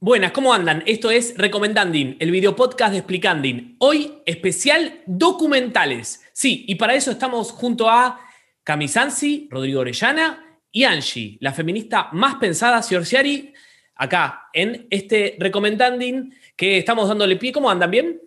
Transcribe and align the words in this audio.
Buenas, 0.00 0.30
¿cómo 0.30 0.54
andan? 0.54 0.84
Esto 0.86 1.10
es 1.10 1.34
Recomendanding, 1.36 2.18
el 2.20 2.30
video 2.30 2.54
podcast 2.54 2.92
de 2.92 2.98
Explicanding. 2.98 3.74
Hoy 3.80 4.12
especial 4.26 5.00
documentales. 5.06 6.24
Sí, 6.32 6.64
y 6.68 6.76
para 6.76 6.94
eso 6.94 7.10
estamos 7.10 7.50
junto 7.50 7.90
a 7.90 8.20
Camisansi, 8.62 9.48
Rodrigo 9.50 9.80
Orellana 9.80 10.60
y 10.70 10.84
Angie, 10.84 11.36
la 11.40 11.52
feminista 11.52 12.10
más 12.12 12.36
pensada, 12.36 12.80
Siorciari, 12.80 13.52
acá 13.96 14.48
en 14.52 14.86
este 14.88 15.34
Recomendanding 15.40 16.32
que 16.54 16.78
estamos 16.78 17.08
dándole 17.08 17.34
pie. 17.34 17.50
¿Cómo 17.50 17.68
andan? 17.68 17.90
¿Bien? 17.90 18.22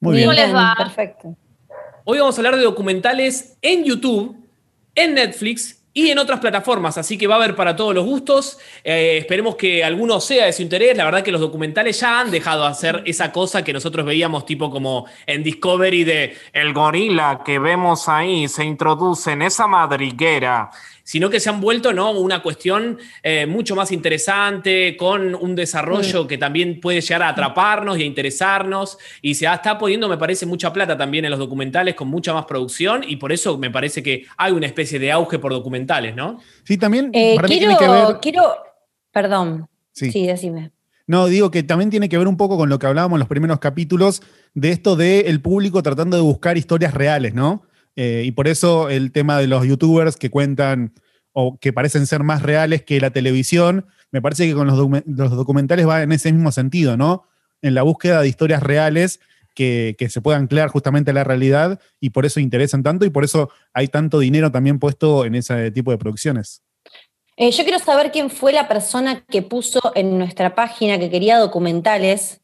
Muy 0.00 0.16
bien. 0.16 0.28
¿Cómo 0.28 0.38
les 0.38 0.54
va? 0.54 0.74
Perfecto. 0.76 1.34
Hoy 2.04 2.18
vamos 2.18 2.36
a 2.36 2.40
hablar 2.40 2.56
de 2.56 2.62
documentales 2.62 3.56
en 3.62 3.84
YouTube, 3.84 4.36
en 4.94 5.14
Netflix 5.14 5.75
y 5.96 6.10
en 6.10 6.18
otras 6.18 6.40
plataformas, 6.40 6.98
así 6.98 7.16
que 7.16 7.26
va 7.26 7.36
a 7.36 7.38
haber 7.38 7.56
para 7.56 7.74
todos 7.74 7.94
los 7.94 8.04
gustos. 8.04 8.58
Eh, 8.84 9.16
esperemos 9.16 9.56
que 9.56 9.82
alguno 9.82 10.20
sea 10.20 10.44
de 10.44 10.52
su 10.52 10.60
interés. 10.60 10.94
La 10.94 11.06
verdad 11.06 11.22
que 11.22 11.32
los 11.32 11.40
documentales 11.40 11.98
ya 11.98 12.20
han 12.20 12.30
dejado 12.30 12.64
de 12.64 12.68
hacer 12.68 13.02
esa 13.06 13.32
cosa 13.32 13.64
que 13.64 13.72
nosotros 13.72 14.04
veíamos 14.04 14.44
tipo 14.44 14.70
como 14.70 15.06
en 15.24 15.42
Discovery 15.42 16.04
de 16.04 16.36
el 16.52 16.74
gorila 16.74 17.40
que 17.42 17.58
vemos 17.58 18.10
ahí 18.10 18.46
se 18.46 18.62
introduce 18.62 19.32
en 19.32 19.40
esa 19.40 19.66
madriguera 19.66 20.70
sino 21.06 21.30
que 21.30 21.38
se 21.38 21.48
han 21.48 21.60
vuelto 21.60 21.92
¿no? 21.92 22.10
una 22.10 22.42
cuestión 22.42 22.98
eh, 23.22 23.46
mucho 23.46 23.76
más 23.76 23.92
interesante, 23.92 24.96
con 24.96 25.36
un 25.36 25.54
desarrollo 25.54 26.26
que 26.26 26.36
también 26.36 26.80
puede 26.80 27.00
llegar 27.00 27.22
a 27.22 27.28
atraparnos 27.28 27.96
y 27.96 28.02
a 28.02 28.04
interesarnos, 28.04 28.98
y 29.22 29.36
se 29.36 29.46
está 29.46 29.78
poniendo, 29.78 30.08
me 30.08 30.18
parece, 30.18 30.46
mucha 30.46 30.72
plata 30.72 30.96
también 30.98 31.24
en 31.24 31.30
los 31.30 31.38
documentales, 31.38 31.94
con 31.94 32.08
mucha 32.08 32.34
más 32.34 32.44
producción, 32.44 33.04
y 33.06 33.16
por 33.16 33.30
eso 33.30 33.56
me 33.56 33.70
parece 33.70 34.02
que 34.02 34.26
hay 34.36 34.52
una 34.52 34.66
especie 34.66 34.98
de 34.98 35.12
auge 35.12 35.38
por 35.38 35.52
documentales, 35.52 36.16
¿no? 36.16 36.40
Sí, 36.64 36.76
también 36.76 37.10
Eh, 37.12 37.36
para 37.36 37.46
mí 37.46 37.56
quiero, 37.56 37.76
tiene 37.76 37.92
que 37.94 38.06
ver. 38.06 38.18
quiero, 38.20 38.56
perdón. 39.12 39.68
Sí. 39.92 40.10
Sí. 40.10 40.26
decime. 40.26 40.72
No, 41.06 41.26
digo 41.26 41.52
que 41.52 41.62
también 41.62 41.88
tiene 41.88 42.08
que 42.08 42.18
ver 42.18 42.26
un 42.26 42.36
poco 42.36 42.56
con 42.56 42.68
lo 42.68 42.80
que 42.80 42.86
hablábamos 42.88 43.16
en 43.16 43.20
los 43.20 43.28
primeros 43.28 43.60
capítulos 43.60 44.22
de 44.54 44.72
esto 44.72 44.96
del 44.96 45.26
el 45.26 45.40
público 45.40 45.84
tratando 45.84 46.16
de 46.16 46.22
buscar 46.24 46.58
historias 46.58 46.94
reales, 46.94 47.32
¿no? 47.32 47.62
Eh, 47.96 48.22
y 48.26 48.30
por 48.32 48.46
eso 48.46 48.88
el 48.90 49.10
tema 49.10 49.38
de 49.38 49.46
los 49.46 49.66
youtubers 49.66 50.16
que 50.16 50.30
cuentan 50.30 50.92
o 51.32 51.58
que 51.58 51.72
parecen 51.72 52.06
ser 52.06 52.22
más 52.22 52.42
reales 52.42 52.82
que 52.82 53.00
la 53.00 53.10
televisión, 53.10 53.86
me 54.10 54.22
parece 54.22 54.46
que 54.46 54.54
con 54.54 54.66
los, 54.66 54.78
docu- 54.78 55.02
los 55.06 55.30
documentales 55.32 55.86
va 55.88 56.02
en 56.02 56.12
ese 56.12 56.30
mismo 56.32 56.52
sentido, 56.52 56.96
¿no? 56.96 57.24
En 57.62 57.74
la 57.74 57.82
búsqueda 57.82 58.20
de 58.22 58.28
historias 58.28 58.62
reales 58.62 59.20
que, 59.54 59.96
que 59.98 60.08
se 60.10 60.20
puedan 60.20 60.42
anclar 60.42 60.68
justamente 60.68 61.10
a 61.10 61.14
la 61.14 61.24
realidad 61.24 61.80
y 61.98 62.10
por 62.10 62.26
eso 62.26 62.40
interesan 62.40 62.82
tanto 62.82 63.04
y 63.06 63.10
por 63.10 63.24
eso 63.24 63.50
hay 63.72 63.88
tanto 63.88 64.18
dinero 64.18 64.52
también 64.52 64.78
puesto 64.78 65.24
en 65.24 65.34
ese 65.34 65.70
tipo 65.70 65.90
de 65.90 65.98
producciones. 65.98 66.62
Eh, 67.38 67.50
yo 67.50 67.64
quiero 67.64 67.78
saber 67.78 68.12
quién 68.12 68.30
fue 68.30 68.52
la 68.52 68.68
persona 68.68 69.24
que 69.26 69.42
puso 69.42 69.80
en 69.94 70.18
nuestra 70.18 70.54
página 70.54 70.98
que 70.98 71.10
quería 71.10 71.38
documentales, 71.38 72.40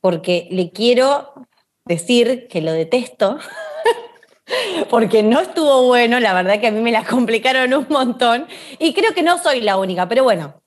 porque 0.00 0.48
le 0.50 0.70
quiero 0.72 1.46
decir 1.86 2.48
que 2.50 2.60
lo 2.60 2.72
detesto, 2.72 3.38
porque 4.90 5.22
no 5.22 5.40
estuvo 5.40 5.86
bueno, 5.86 6.20
la 6.20 6.34
verdad 6.34 6.60
que 6.60 6.68
a 6.68 6.70
mí 6.70 6.80
me 6.80 6.92
la 6.92 7.04
complicaron 7.04 7.72
un 7.74 7.86
montón, 7.88 8.46
y 8.78 8.92
creo 8.92 9.14
que 9.14 9.22
no 9.22 9.42
soy 9.42 9.60
la 9.60 9.76
única, 9.76 10.08
pero 10.08 10.24
bueno. 10.24 10.60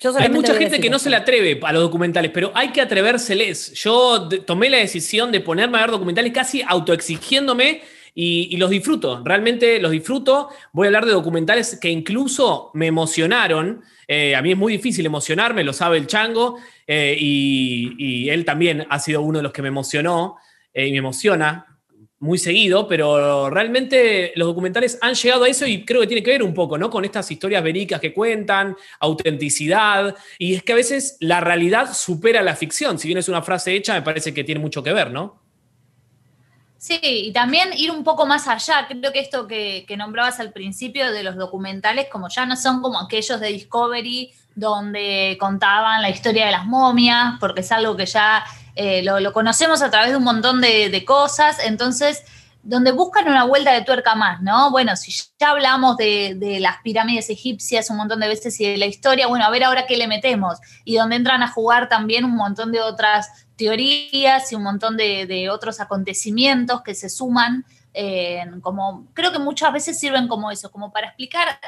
Yo 0.00 0.12
Hay 0.18 0.28
mucha 0.28 0.52
gente 0.52 0.64
decir 0.64 0.80
que 0.82 0.90
no 0.90 0.98
se 0.98 1.08
le 1.08 1.16
atreve 1.16 1.58
a 1.62 1.72
los 1.72 1.82
documentales, 1.82 2.30
pero 2.30 2.52
hay 2.54 2.72
que 2.72 2.82
atrevérseles. 2.82 3.72
Yo 3.72 4.28
tomé 4.44 4.68
la 4.68 4.76
decisión 4.76 5.32
de 5.32 5.40
ponerme 5.40 5.78
a 5.78 5.82
ver 5.82 5.92
documentales 5.92 6.30
casi 6.30 6.60
autoexigiéndome 6.60 7.80
y, 8.14 8.48
y 8.50 8.56
los 8.58 8.68
disfruto. 8.68 9.22
Realmente 9.24 9.78
los 9.78 9.92
disfruto. 9.92 10.50
Voy 10.72 10.86
a 10.86 10.88
hablar 10.88 11.06
de 11.06 11.12
documentales 11.12 11.78
que 11.80 11.88
incluso 11.88 12.70
me 12.74 12.86
emocionaron. 12.86 13.82
Eh, 14.06 14.36
a 14.36 14.42
mí 14.42 14.52
es 14.52 14.58
muy 14.58 14.74
difícil 14.74 15.06
emocionarme, 15.06 15.64
lo 15.64 15.72
sabe 15.72 15.96
el 15.96 16.06
chango, 16.06 16.58
eh, 16.86 17.16
y, 17.18 17.94
y 17.96 18.28
él 18.28 18.44
también 18.44 18.86
ha 18.90 18.98
sido 18.98 19.22
uno 19.22 19.38
de 19.38 19.42
los 19.42 19.52
que 19.52 19.62
me 19.62 19.68
emocionó 19.68 20.36
eh, 20.74 20.86
y 20.86 20.92
me 20.92 20.98
emociona 20.98 21.73
muy 22.24 22.38
seguido, 22.38 22.88
pero 22.88 23.50
realmente 23.50 24.32
los 24.34 24.48
documentales 24.48 24.98
han 25.02 25.12
llegado 25.14 25.44
a 25.44 25.48
eso 25.48 25.66
y 25.66 25.84
creo 25.84 26.00
que 26.00 26.06
tiene 26.06 26.22
que 26.22 26.30
ver 26.30 26.42
un 26.42 26.54
poco, 26.54 26.78
¿no? 26.78 26.88
Con 26.88 27.04
estas 27.04 27.30
historias 27.30 27.62
verídicas 27.62 28.00
que 28.00 28.14
cuentan, 28.14 28.76
autenticidad, 28.98 30.16
y 30.38 30.54
es 30.54 30.62
que 30.62 30.72
a 30.72 30.76
veces 30.76 31.18
la 31.20 31.40
realidad 31.40 31.92
supera 31.92 32.40
la 32.42 32.56
ficción. 32.56 32.98
Si 32.98 33.08
bien 33.08 33.18
es 33.18 33.28
una 33.28 33.42
frase 33.42 33.74
hecha, 33.74 33.92
me 33.92 34.00
parece 34.00 34.32
que 34.32 34.42
tiene 34.42 34.60
mucho 34.60 34.82
que 34.82 34.94
ver, 34.94 35.10
¿no? 35.10 35.43
Sí, 36.84 37.00
y 37.02 37.32
también 37.32 37.70
ir 37.74 37.90
un 37.90 38.04
poco 38.04 38.26
más 38.26 38.46
allá. 38.46 38.86
Creo 38.86 39.10
que 39.10 39.18
esto 39.18 39.46
que, 39.46 39.86
que 39.88 39.96
nombrabas 39.96 40.38
al 40.38 40.52
principio 40.52 41.12
de 41.12 41.22
los 41.22 41.34
documentales, 41.34 42.08
como 42.12 42.28
ya 42.28 42.44
no 42.44 42.56
son 42.56 42.82
como 42.82 43.00
aquellos 43.00 43.40
de 43.40 43.46
Discovery, 43.48 44.34
donde 44.54 45.38
contaban 45.40 46.02
la 46.02 46.10
historia 46.10 46.44
de 46.44 46.52
las 46.52 46.66
momias, 46.66 47.36
porque 47.40 47.62
es 47.62 47.72
algo 47.72 47.96
que 47.96 48.04
ya 48.04 48.44
eh, 48.74 49.02
lo, 49.02 49.32
conocemos 49.32 49.80
a 49.80 49.90
través 49.90 50.10
de 50.10 50.18
un 50.18 50.24
montón 50.24 50.60
de, 50.60 50.90
de 50.90 51.04
cosas. 51.06 51.56
Entonces, 51.64 52.22
donde 52.62 52.92
buscan 52.92 53.28
una 53.28 53.44
vuelta 53.44 53.72
de 53.72 53.80
tuerca 53.80 54.14
más, 54.14 54.42
¿no? 54.42 54.70
Bueno, 54.70 54.94
si 54.94 55.10
ya 55.40 55.50
hablamos 55.52 55.96
de, 55.96 56.34
de 56.36 56.60
las 56.60 56.82
pirámides 56.82 57.30
egipcias 57.30 57.88
un 57.88 57.96
montón 57.96 58.20
de 58.20 58.28
veces 58.28 58.60
y 58.60 58.66
de 58.66 58.76
la 58.76 58.84
historia, 58.84 59.26
bueno, 59.26 59.46
a 59.46 59.50
ver 59.50 59.64
ahora 59.64 59.86
qué 59.86 59.96
le 59.96 60.06
metemos. 60.06 60.58
Y 60.84 60.96
donde 60.96 61.16
entran 61.16 61.42
a 61.42 61.48
jugar 61.48 61.88
también 61.88 62.26
un 62.26 62.36
montón 62.36 62.72
de 62.72 62.82
otras 62.82 63.43
teorías 63.56 64.50
y 64.50 64.54
un 64.54 64.62
montón 64.62 64.96
de, 64.96 65.48
otros 65.50 65.80
acontecimientos 65.80 66.82
que 66.82 66.94
se 66.94 67.08
suman, 67.08 67.64
como 68.62 69.06
creo 69.14 69.32
que 69.32 69.38
muchas 69.38 69.72
veces 69.72 69.98
sirven 69.98 70.28
como 70.28 70.50
eso, 70.50 70.70
como 70.70 70.92
para 70.92 71.08
explicar, 71.08 71.58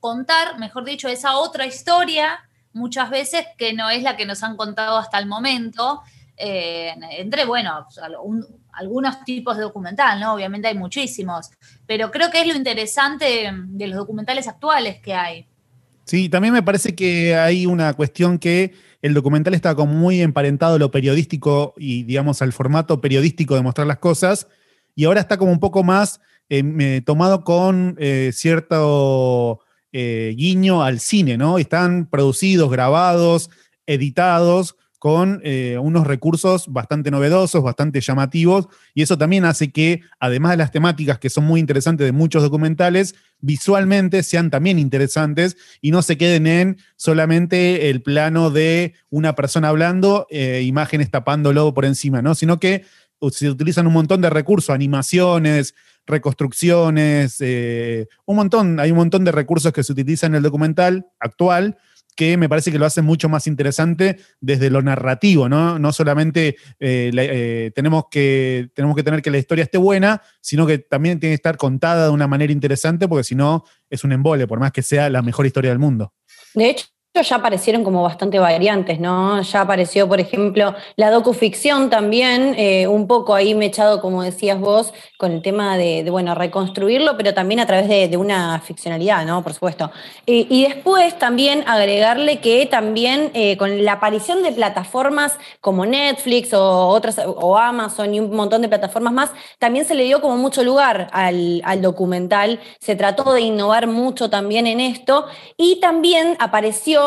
contar, 0.00 0.58
mejor 0.58 0.84
dicho, 0.84 1.08
esa 1.08 1.36
otra 1.36 1.66
historia, 1.66 2.48
muchas 2.72 3.10
veces 3.10 3.46
que 3.56 3.72
no 3.72 3.90
es 3.90 4.02
la 4.02 4.16
que 4.16 4.26
nos 4.26 4.42
han 4.42 4.56
contado 4.56 4.96
hasta 4.98 5.18
el 5.18 5.26
momento, 5.26 6.02
entre, 6.36 7.44
bueno, 7.44 7.86
un- 8.22 8.46
algunos 8.72 9.24
tipos 9.24 9.56
de 9.56 9.62
documental, 9.62 10.18
¿no? 10.18 10.34
Obviamente 10.34 10.68
hay 10.68 10.76
muchísimos, 10.76 11.50
pero 11.86 12.10
creo 12.10 12.30
que 12.30 12.40
es 12.40 12.46
lo 12.46 12.54
interesante 12.54 13.52
de 13.54 13.86
los 13.86 13.96
documentales 13.96 14.48
actuales 14.48 15.00
que 15.00 15.14
hay. 15.14 15.46
Sí, 16.04 16.28
también 16.28 16.52
me 16.52 16.62
parece 16.62 16.94
que 16.94 17.34
hay 17.36 17.66
una 17.66 17.94
cuestión 17.94 18.38
que 18.38 18.74
el 19.04 19.12
documental 19.12 19.52
está 19.52 19.74
como 19.74 19.92
muy 19.92 20.22
emparentado 20.22 20.76
a 20.76 20.78
lo 20.78 20.90
periodístico 20.90 21.74
y, 21.76 22.04
digamos, 22.04 22.40
al 22.40 22.54
formato 22.54 23.02
periodístico 23.02 23.54
de 23.54 23.60
mostrar 23.60 23.86
las 23.86 23.98
cosas, 23.98 24.48
y 24.94 25.04
ahora 25.04 25.20
está 25.20 25.36
como 25.36 25.52
un 25.52 25.60
poco 25.60 25.84
más 25.84 26.22
eh, 26.48 27.02
tomado 27.04 27.44
con 27.44 27.96
eh, 27.98 28.30
cierto 28.32 29.60
eh, 29.92 30.32
guiño 30.38 30.82
al 30.82 31.00
cine, 31.00 31.36
¿no? 31.36 31.58
Están 31.58 32.06
producidos, 32.06 32.70
grabados, 32.70 33.50
editados 33.86 34.74
con 35.04 35.42
eh, 35.44 35.76
unos 35.78 36.06
recursos 36.06 36.72
bastante 36.72 37.10
novedosos, 37.10 37.62
bastante 37.62 38.00
llamativos, 38.00 38.68
y 38.94 39.02
eso 39.02 39.18
también 39.18 39.44
hace 39.44 39.70
que, 39.70 40.00
además 40.18 40.52
de 40.52 40.56
las 40.56 40.70
temáticas 40.70 41.18
que 41.18 41.28
son 41.28 41.44
muy 41.44 41.60
interesantes 41.60 42.06
de 42.06 42.12
muchos 42.12 42.42
documentales, 42.42 43.14
visualmente 43.38 44.22
sean 44.22 44.48
también 44.48 44.78
interesantes 44.78 45.58
y 45.82 45.90
no 45.90 46.00
se 46.00 46.16
queden 46.16 46.46
en 46.46 46.78
solamente 46.96 47.90
el 47.90 48.00
plano 48.00 48.48
de 48.48 48.94
una 49.10 49.34
persona 49.34 49.68
hablando, 49.68 50.26
eh, 50.30 50.62
imágenes 50.64 51.10
tapándolo 51.10 51.74
por 51.74 51.84
encima, 51.84 52.22
¿no? 52.22 52.34
Sino 52.34 52.58
que 52.58 52.86
se 53.30 53.50
utilizan 53.50 53.86
un 53.86 53.92
montón 53.92 54.22
de 54.22 54.30
recursos, 54.30 54.70
animaciones, 54.70 55.74
reconstrucciones, 56.06 57.36
eh, 57.40 58.08
un 58.24 58.36
montón, 58.36 58.80
hay 58.80 58.90
un 58.90 58.96
montón 58.96 59.22
de 59.24 59.32
recursos 59.32 59.70
que 59.70 59.82
se 59.82 59.92
utilizan 59.92 60.32
en 60.32 60.36
el 60.36 60.42
documental 60.44 61.04
actual 61.20 61.76
que 62.14 62.36
me 62.36 62.48
parece 62.48 62.70
que 62.70 62.78
lo 62.78 62.86
hace 62.86 63.02
mucho 63.02 63.28
más 63.28 63.46
interesante 63.46 64.18
desde 64.40 64.70
lo 64.70 64.82
narrativo, 64.82 65.48
¿no? 65.48 65.78
No 65.78 65.92
solamente 65.92 66.56
eh, 66.78 67.10
eh, 67.14 67.72
tenemos, 67.74 68.04
que, 68.10 68.70
tenemos 68.74 68.96
que 68.96 69.02
tener 69.02 69.22
que 69.22 69.30
la 69.30 69.38
historia 69.38 69.64
esté 69.64 69.78
buena, 69.78 70.22
sino 70.40 70.66
que 70.66 70.78
también 70.78 71.20
tiene 71.20 71.32
que 71.32 71.36
estar 71.36 71.56
contada 71.56 72.06
de 72.06 72.10
una 72.10 72.26
manera 72.26 72.52
interesante, 72.52 73.08
porque 73.08 73.24
si 73.24 73.34
no 73.34 73.64
es 73.90 74.04
un 74.04 74.12
embole, 74.12 74.46
por 74.46 74.60
más 74.60 74.72
que 74.72 74.82
sea 74.82 75.10
la 75.10 75.22
mejor 75.22 75.46
historia 75.46 75.70
del 75.70 75.78
mundo. 75.78 76.12
De 76.54 76.70
hecho, 76.70 76.86
ya 77.22 77.36
aparecieron 77.36 77.84
como 77.84 78.02
bastante 78.02 78.40
variantes, 78.40 78.98
¿no? 78.98 79.40
Ya 79.40 79.60
apareció, 79.60 80.08
por 80.08 80.18
ejemplo, 80.18 80.74
la 80.96 81.12
docuficción 81.12 81.88
también, 81.88 82.54
eh, 82.58 82.88
un 82.88 83.06
poco 83.06 83.34
ahí 83.34 83.54
mechado, 83.54 84.00
como 84.00 84.24
decías 84.24 84.58
vos, 84.58 84.92
con 85.16 85.30
el 85.30 85.40
tema 85.40 85.76
de, 85.76 86.04
bueno, 86.10 86.34
reconstruirlo, 86.34 87.16
pero 87.16 87.32
también 87.32 87.60
a 87.60 87.66
través 87.66 87.88
de, 87.88 88.14
una 88.14 88.60
ficcionalidad, 88.60 89.24
¿no? 89.26 89.42
Por 89.42 89.54
supuesto. 89.54 89.90
Eh, 90.26 90.46
y 90.48 90.64
después 90.64 91.18
también 91.18 91.64
agregarle 91.66 92.38
que 92.40 92.66
también 92.66 93.30
eh, 93.34 93.56
con 93.56 93.84
la 93.84 93.92
aparición 93.92 94.42
de 94.42 94.52
plataformas 94.52 95.36
como 95.60 95.84
Netflix 95.84 96.52
o 96.52 96.88
otras, 96.88 97.20
o 97.24 97.58
Amazon 97.58 98.14
y 98.14 98.20
un 98.20 98.34
montón 98.34 98.62
de 98.62 98.68
plataformas 98.68 99.12
más, 99.12 99.30
también 99.58 99.84
se 99.84 99.94
le 99.94 100.04
dio 100.04 100.20
como 100.20 100.36
mucho 100.36 100.62
lugar 100.62 101.08
al 101.12 101.82
documental, 101.82 102.60
se 102.80 102.96
trató 102.96 103.32
de 103.32 103.40
innovar 103.42 103.86
mucho 103.86 104.30
también 104.30 104.66
en 104.66 104.80
esto, 104.80 105.26
y 105.56 105.80
también 105.80 106.36
apareció 106.38 107.03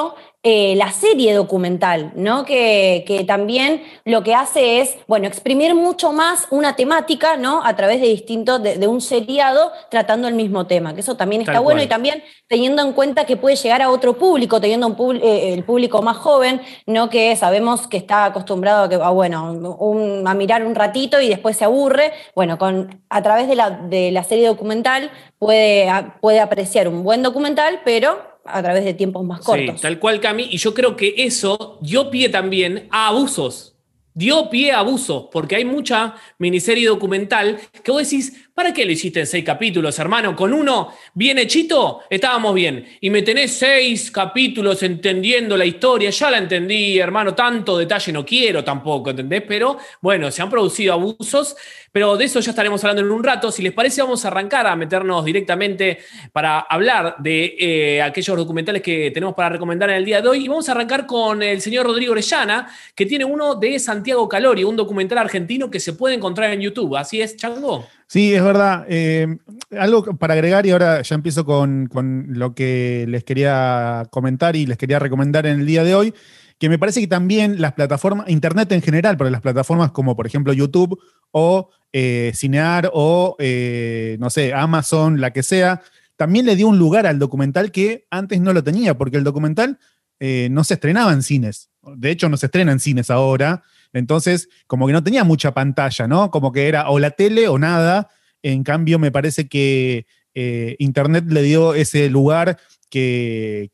eh, 0.50 0.76
la 0.78 0.92
serie 0.92 1.34
documental, 1.34 2.14
¿no? 2.16 2.46
Que, 2.46 3.04
que, 3.06 3.26
también 3.26 3.84
lo 4.06 4.24
que 4.24 4.34
hace 4.34 4.80
es, 4.80 4.96
bueno, 5.06 5.28
exprimir 5.28 5.76
mucho 5.76 6.14
más 6.14 6.48
una 6.52 6.76
temática, 6.78 7.36
¿no? 7.36 7.66
A 7.66 7.76
través 7.76 8.00
de 8.00 8.08
distintos, 8.08 8.64
de, 8.64 8.88
un 8.88 9.02
seriado 9.02 9.74
tratando 9.90 10.28
el 10.30 10.36
mismo 10.36 10.66
tema, 10.66 10.94
que 10.94 11.02
eso 11.02 11.18
también 11.18 11.42
está 11.42 11.60
bueno 11.60 11.82
y 11.82 11.88
también 11.88 12.24
teniendo 12.48 12.82
en 12.82 12.94
cuenta 12.94 13.26
que 13.26 13.36
puede 13.36 13.58
llegar 13.58 13.82
a 13.82 13.90
otro 13.90 14.18
público, 14.18 14.62
teniendo 14.62 14.88
un 14.88 15.18
eh, 15.18 15.54
el 15.54 15.66
público 15.66 16.02
más 16.02 16.16
joven, 16.16 16.62
¿no? 16.86 17.10
Que 17.10 17.36
sabemos 17.36 17.88
que 17.88 17.98
está 17.98 18.24
acostumbrado 18.24 18.84
a, 18.86 18.90
que, 18.90 18.96
bueno, 18.96 20.24
a 20.26 20.34
mirar 20.34 20.66
un 20.66 20.76
ratito 20.76 21.20
y 21.20 21.28
después 21.28 21.58
se 21.58 21.66
aburre. 21.66 22.14
Bueno, 22.36 22.58
con, 22.58 23.04
a 23.10 23.22
través 23.22 23.50
de 23.50 23.56
la, 23.56 23.72
de 23.72 24.12
la 24.12 24.24
serie 24.24 24.48
documental 24.48 25.12
puede, 25.40 25.90
puede 26.22 26.40
apreciar 26.40 26.88
un 26.88 27.04
buen 27.04 27.22
documental, 27.22 27.82
pero 27.84 28.37
a 28.48 28.62
través 28.64 28.86
de 28.86 28.94
tiempos 28.94 29.24
más 29.26 29.42
cortos. 29.42 29.76
Sí, 29.76 29.82
tal 29.82 30.00
cual, 30.00 30.20
Cami. 30.20 30.48
Y 30.52 30.58
yo 30.58 30.74
creo 30.74 30.96
que 30.96 31.14
eso 31.18 31.78
dio 31.82 32.10
pie 32.10 32.30
también 32.30 32.88
a 32.92 33.08
abusos. 33.08 33.76
Dio 34.14 34.50
pie 34.50 34.72
a 34.72 34.80
abusos, 34.80 35.28
porque 35.32 35.56
hay 35.56 35.66
mucha 35.66 36.16
miniserie 36.40 36.88
documental 36.88 37.60
que 37.84 37.92
vos 37.92 38.02
decís, 38.02 38.47
¿Para 38.58 38.74
qué 38.74 38.86
lo 38.86 38.92
hiciste 38.92 39.20
en 39.20 39.28
seis 39.28 39.46
capítulos, 39.46 40.00
hermano? 40.00 40.36
Con 40.36 40.52
uno 40.52 40.92
bien 41.14 41.38
hechito, 41.38 42.02
estábamos 42.10 42.56
bien. 42.56 42.88
Y 43.02 43.12
me 43.12 43.22
tenés 43.22 43.52
seis 43.52 44.10
capítulos 44.10 44.82
entendiendo 44.82 45.56
la 45.56 45.64
historia. 45.64 46.10
Ya 46.10 46.32
la 46.32 46.40
entendí, 46.40 46.98
hermano. 46.98 47.36
Tanto 47.36 47.78
detalle 47.78 48.12
no 48.12 48.26
quiero 48.26 48.64
tampoco, 48.64 49.12
¿entendés? 49.12 49.44
Pero 49.48 49.78
bueno, 50.02 50.32
se 50.32 50.42
han 50.42 50.50
producido 50.50 50.94
abusos. 50.94 51.56
Pero 51.92 52.18
de 52.18 52.26
eso 52.26 52.40
ya 52.40 52.50
estaremos 52.50 52.84
hablando 52.84 53.04
en 53.04 53.12
un 53.12 53.24
rato. 53.24 53.52
Si 53.52 53.62
les 53.62 53.74
parece, 53.74 54.02
vamos 54.02 54.26
a 54.26 54.30
arrancar 54.30 54.66
a 54.66 54.76
meternos 54.76 55.24
directamente 55.24 56.00
para 56.34 56.62
hablar 56.62 57.18
de 57.20 57.56
eh, 57.60 58.02
aquellos 58.02 58.36
documentales 58.36 58.82
que 58.82 59.12
tenemos 59.12 59.36
para 59.36 59.50
recomendar 59.50 59.92
en 59.92 59.98
el 59.98 60.06
día 60.06 60.20
de 60.20 60.30
hoy. 60.30 60.46
Y 60.46 60.48
vamos 60.48 60.68
a 60.68 60.72
arrancar 60.72 61.06
con 61.06 61.44
el 61.44 61.62
señor 61.62 61.86
Rodrigo 61.86 62.14
Orellana, 62.14 62.68
que 62.96 63.06
tiene 63.06 63.24
uno 63.24 63.54
de 63.54 63.78
Santiago 63.78 64.28
Calori, 64.28 64.64
un 64.64 64.76
documental 64.76 65.20
argentino 65.20 65.70
que 65.70 65.80
se 65.80 65.94
puede 65.94 66.16
encontrar 66.16 66.52
en 66.54 66.62
YouTube. 66.62 66.96
¿Así 66.96 67.22
es, 67.22 67.38
Chango? 67.38 67.86
Sí, 68.08 68.34
es 68.34 68.42
verdad. 68.42 68.86
Eh, 68.88 69.38
algo 69.78 70.04
para 70.18 70.34
agregar 70.34 70.66
y 70.66 70.72
ahora 70.72 71.02
ya 71.02 71.16
empiezo 71.16 71.46
con, 71.46 71.90
lo 72.30 72.56
que 72.56 73.06
les 73.08 73.26
quería 73.26 74.08
comentar 74.10 74.56
y 74.56 74.66
les 74.66 74.78
quería 74.78 74.98
recomendar 74.98 75.46
en 75.46 75.60
el 75.60 75.66
día 75.66 75.84
de 75.84 75.94
hoy, 75.94 76.14
que 76.58 76.70
me 76.70 76.80
parece 76.80 77.02
que 77.02 77.08
también 77.08 77.62
las 77.62 77.74
plataformas, 77.74 78.30
Internet 78.30 78.72
en 78.72 78.82
general, 78.82 79.18
pero 79.18 79.30
las 79.30 79.42
plataformas 79.42 79.92
como 79.92 80.16
por 80.16 80.26
ejemplo 80.26 80.54
YouTube 80.54 80.98
o 81.32 81.70
eh, 81.92 82.32
Cinear 82.34 82.90
o, 82.94 83.36
eh, 83.40 84.16
no 84.22 84.30
sé, 84.30 84.54
Amazon, 84.54 85.20
la 85.20 85.32
que 85.32 85.44
sea, 85.44 85.82
también 86.16 86.46
le 86.46 86.56
dio 86.56 86.70
un 86.70 86.80
lugar 86.80 87.08
al 87.08 87.20
documental 87.20 87.72
que 87.72 88.08
antes 88.10 88.40
no 88.40 88.54
lo 88.54 88.64
tenía, 88.64 88.98
porque 88.98 89.18
el 89.18 89.24
documental 89.26 89.80
no 90.20 90.64
se 90.64 90.74
estrenaba 90.74 91.14
en 91.14 91.22
cines. 91.22 91.70
De 91.96 92.10
hecho, 92.10 92.28
no 92.28 92.38
se 92.38 92.48
estrena 92.48 92.72
en 92.72 92.80
cines 92.80 93.12
ahora. 93.12 93.62
Entonces, 93.94 94.50
como 94.68 94.88
que 94.88 94.94
no 94.94 95.04
tenía 95.04 95.24
mucha 95.24 95.54
pantalla, 95.54 96.08
¿no? 96.08 96.32
Como 96.32 96.52
que 96.52 96.68
era 96.68 96.90
o 96.90 97.00
la 97.00 97.12
tele 97.12 97.48
o 97.48 97.58
nada. 97.58 98.10
En 98.44 98.64
cambio, 98.64 99.00
me 99.00 99.12
parece 99.12 99.48
que 99.48 100.06
eh, 100.40 100.76
Internet 100.78 101.26
le 101.30 101.42
dio 101.42 101.74
ese 101.74 102.12
lugar 102.12 102.60
que, 102.92 103.72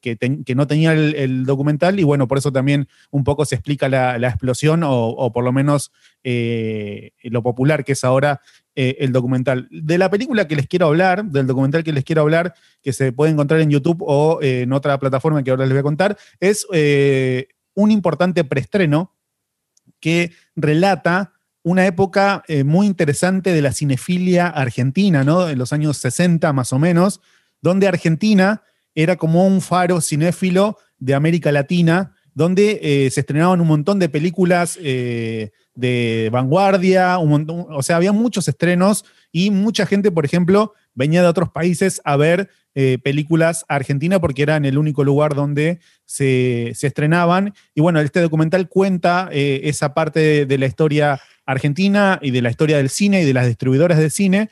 no 0.56 0.66
tenía 0.66 0.94
el, 0.94 1.46
documental 1.46 2.00
y 2.00 2.04
bueno, 2.04 2.30
por 2.30 2.38
eso 2.38 2.54
también 2.54 2.88
un 3.12 3.26
poco 3.26 3.44
se 3.44 3.56
explica 3.56 3.90
la, 3.90 4.16
explosión 4.16 4.82
o, 4.86 5.30
por 5.34 5.44
lo 5.44 5.52
menos 5.52 5.92
eh, 6.24 7.12
lo 7.24 7.44
popular 7.44 7.84
que 7.84 7.92
es 7.92 8.06
ahora 8.06 8.40
eh, 8.76 8.96
el 9.00 9.12
documental. 9.12 9.68
De 9.72 9.98
la 9.98 10.10
película 10.10 10.48
que 10.48 10.56
les 10.56 10.68
quiero 10.68 10.88
hablar, 10.88 11.26
del 11.26 11.48
documental 11.48 11.84
que 11.84 11.92
les 11.92 12.06
quiero 12.06 12.22
hablar, 12.22 12.54
que 12.82 12.94
se 12.94 13.12
puede 13.12 13.34
encontrar 13.34 13.60
en 13.60 13.70
YouTube 13.70 14.02
o 14.08 14.40
en 14.42 14.72
otra 14.72 14.98
plataforma 15.00 15.44
que 15.44 15.52
ahora 15.52 15.66
les 15.66 15.74
voy 15.74 15.80
a 15.80 15.84
contar, 15.84 16.18
es 16.40 16.66
un 17.76 17.92
importante 17.92 18.46
preestreno 18.46 19.13
que 20.04 20.34
relata 20.58 21.32
una 21.64 21.86
época 21.86 22.44
eh, 22.50 22.66
muy 22.66 22.88
interesante 22.88 23.54
de 23.54 23.62
la 23.62 23.72
cinefilia 23.72 24.48
argentina, 24.48 25.24
¿no? 25.24 25.48
En 25.48 25.58
los 25.58 25.72
años 25.72 25.96
60 25.96 26.52
más 26.52 26.74
o 26.74 26.78
menos, 26.78 27.22
donde 27.62 27.88
Argentina 27.88 28.64
era 28.96 29.16
como 29.16 29.48
un 29.48 29.62
faro 29.62 30.02
cinéfilo 30.02 30.78
de 30.98 31.14
América 31.14 31.54
Latina, 31.54 32.16
donde 32.34 32.82
eh, 32.84 33.12
se 33.12 33.22
estrenaban 33.22 33.62
un 33.62 33.68
montón 33.68 33.98
de 33.98 34.10
películas 34.10 34.78
eh, 34.82 35.52
de 35.74 36.30
vanguardia, 36.34 37.18
o 37.18 37.82
sea, 37.82 37.96
había 37.96 38.12
muchos 38.12 38.50
estrenos 38.50 39.06
y 39.32 39.52
mucha 39.52 39.86
gente, 39.86 40.12
por 40.12 40.26
ejemplo, 40.26 40.74
venía 40.96 41.22
de 41.22 41.28
otros 41.28 41.50
países 41.50 42.02
a 42.04 42.16
ver 42.18 42.50
eh, 42.76 42.98
películas 43.04 43.66
argentinas 43.68 44.20
porque 44.20 44.42
era 44.42 44.56
en 44.56 44.66
el 44.66 44.78
único 44.78 45.04
lugar 45.04 45.36
donde 45.36 45.80
se, 46.06 46.70
estrenaban. 46.70 47.54
Y 47.76 47.82
bueno, 47.82 48.00
este 48.00 48.22
documental 48.22 48.68
cuenta 48.68 49.30
eh, 49.32 49.62
esa 49.66 49.94
parte 49.94 50.46
de, 50.46 50.58
la 50.58 50.66
historia 50.66 51.22
argentina 51.46 52.20
y 52.22 52.32
de 52.32 52.42
la 52.42 52.50
historia 52.50 52.78
del 52.78 52.90
cine 52.90 53.22
y 53.22 53.26
de 53.26 53.34
las 53.34 53.46
distribuidoras 53.46 54.00
de 54.00 54.10
cine, 54.10 54.50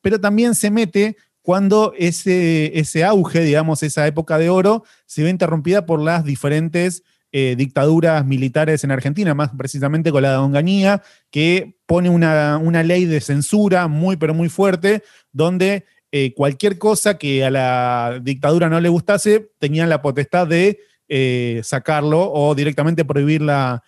pero 0.00 0.20
también 0.20 0.54
se 0.54 0.70
mete 0.70 1.16
cuando 1.40 1.92
ese, 1.96 2.78
ese 2.78 3.04
auge, 3.04 3.40
digamos, 3.40 3.82
esa 3.82 4.06
época 4.06 4.38
de 4.38 4.50
oro, 4.50 4.84
se 5.06 5.22
ve 5.22 5.30
interrumpida 5.30 5.86
por 5.86 6.00
las 6.00 6.24
diferentes 6.24 7.02
eh, 7.32 7.54
dictaduras 7.56 8.26
militares 8.26 8.84
en 8.84 8.90
Argentina, 8.90 9.34
más 9.34 9.50
precisamente 9.56 10.12
con 10.12 10.22
la 10.22 10.32
de 10.32 10.36
Onganía, 10.36 11.02
que 11.30 11.78
pone 11.86 12.10
una, 12.10 12.58
una, 12.58 12.82
ley 12.82 13.06
de 13.06 13.22
censura 13.22 13.88
muy, 13.88 14.16
pero 14.16 14.34
muy 14.34 14.50
fuerte, 14.50 15.02
donde 15.32 15.86
eh, 16.14 16.34
cualquier 16.34 16.76
cosa 16.76 17.16
que 17.16 17.42
a 17.42 17.50
la 17.50 18.20
dictadura 18.22 18.68
no 18.68 18.78
le 18.80 18.90
gustase, 18.90 19.50
tenían 19.58 19.88
la 19.88 20.02
potestad 20.02 20.46
de 20.46 20.78
eh, 21.08 21.62
sacarlo 21.64 22.30
o 22.30 22.54
directamente 22.54 23.06
prohibir 23.06 23.40
la, 23.40 23.82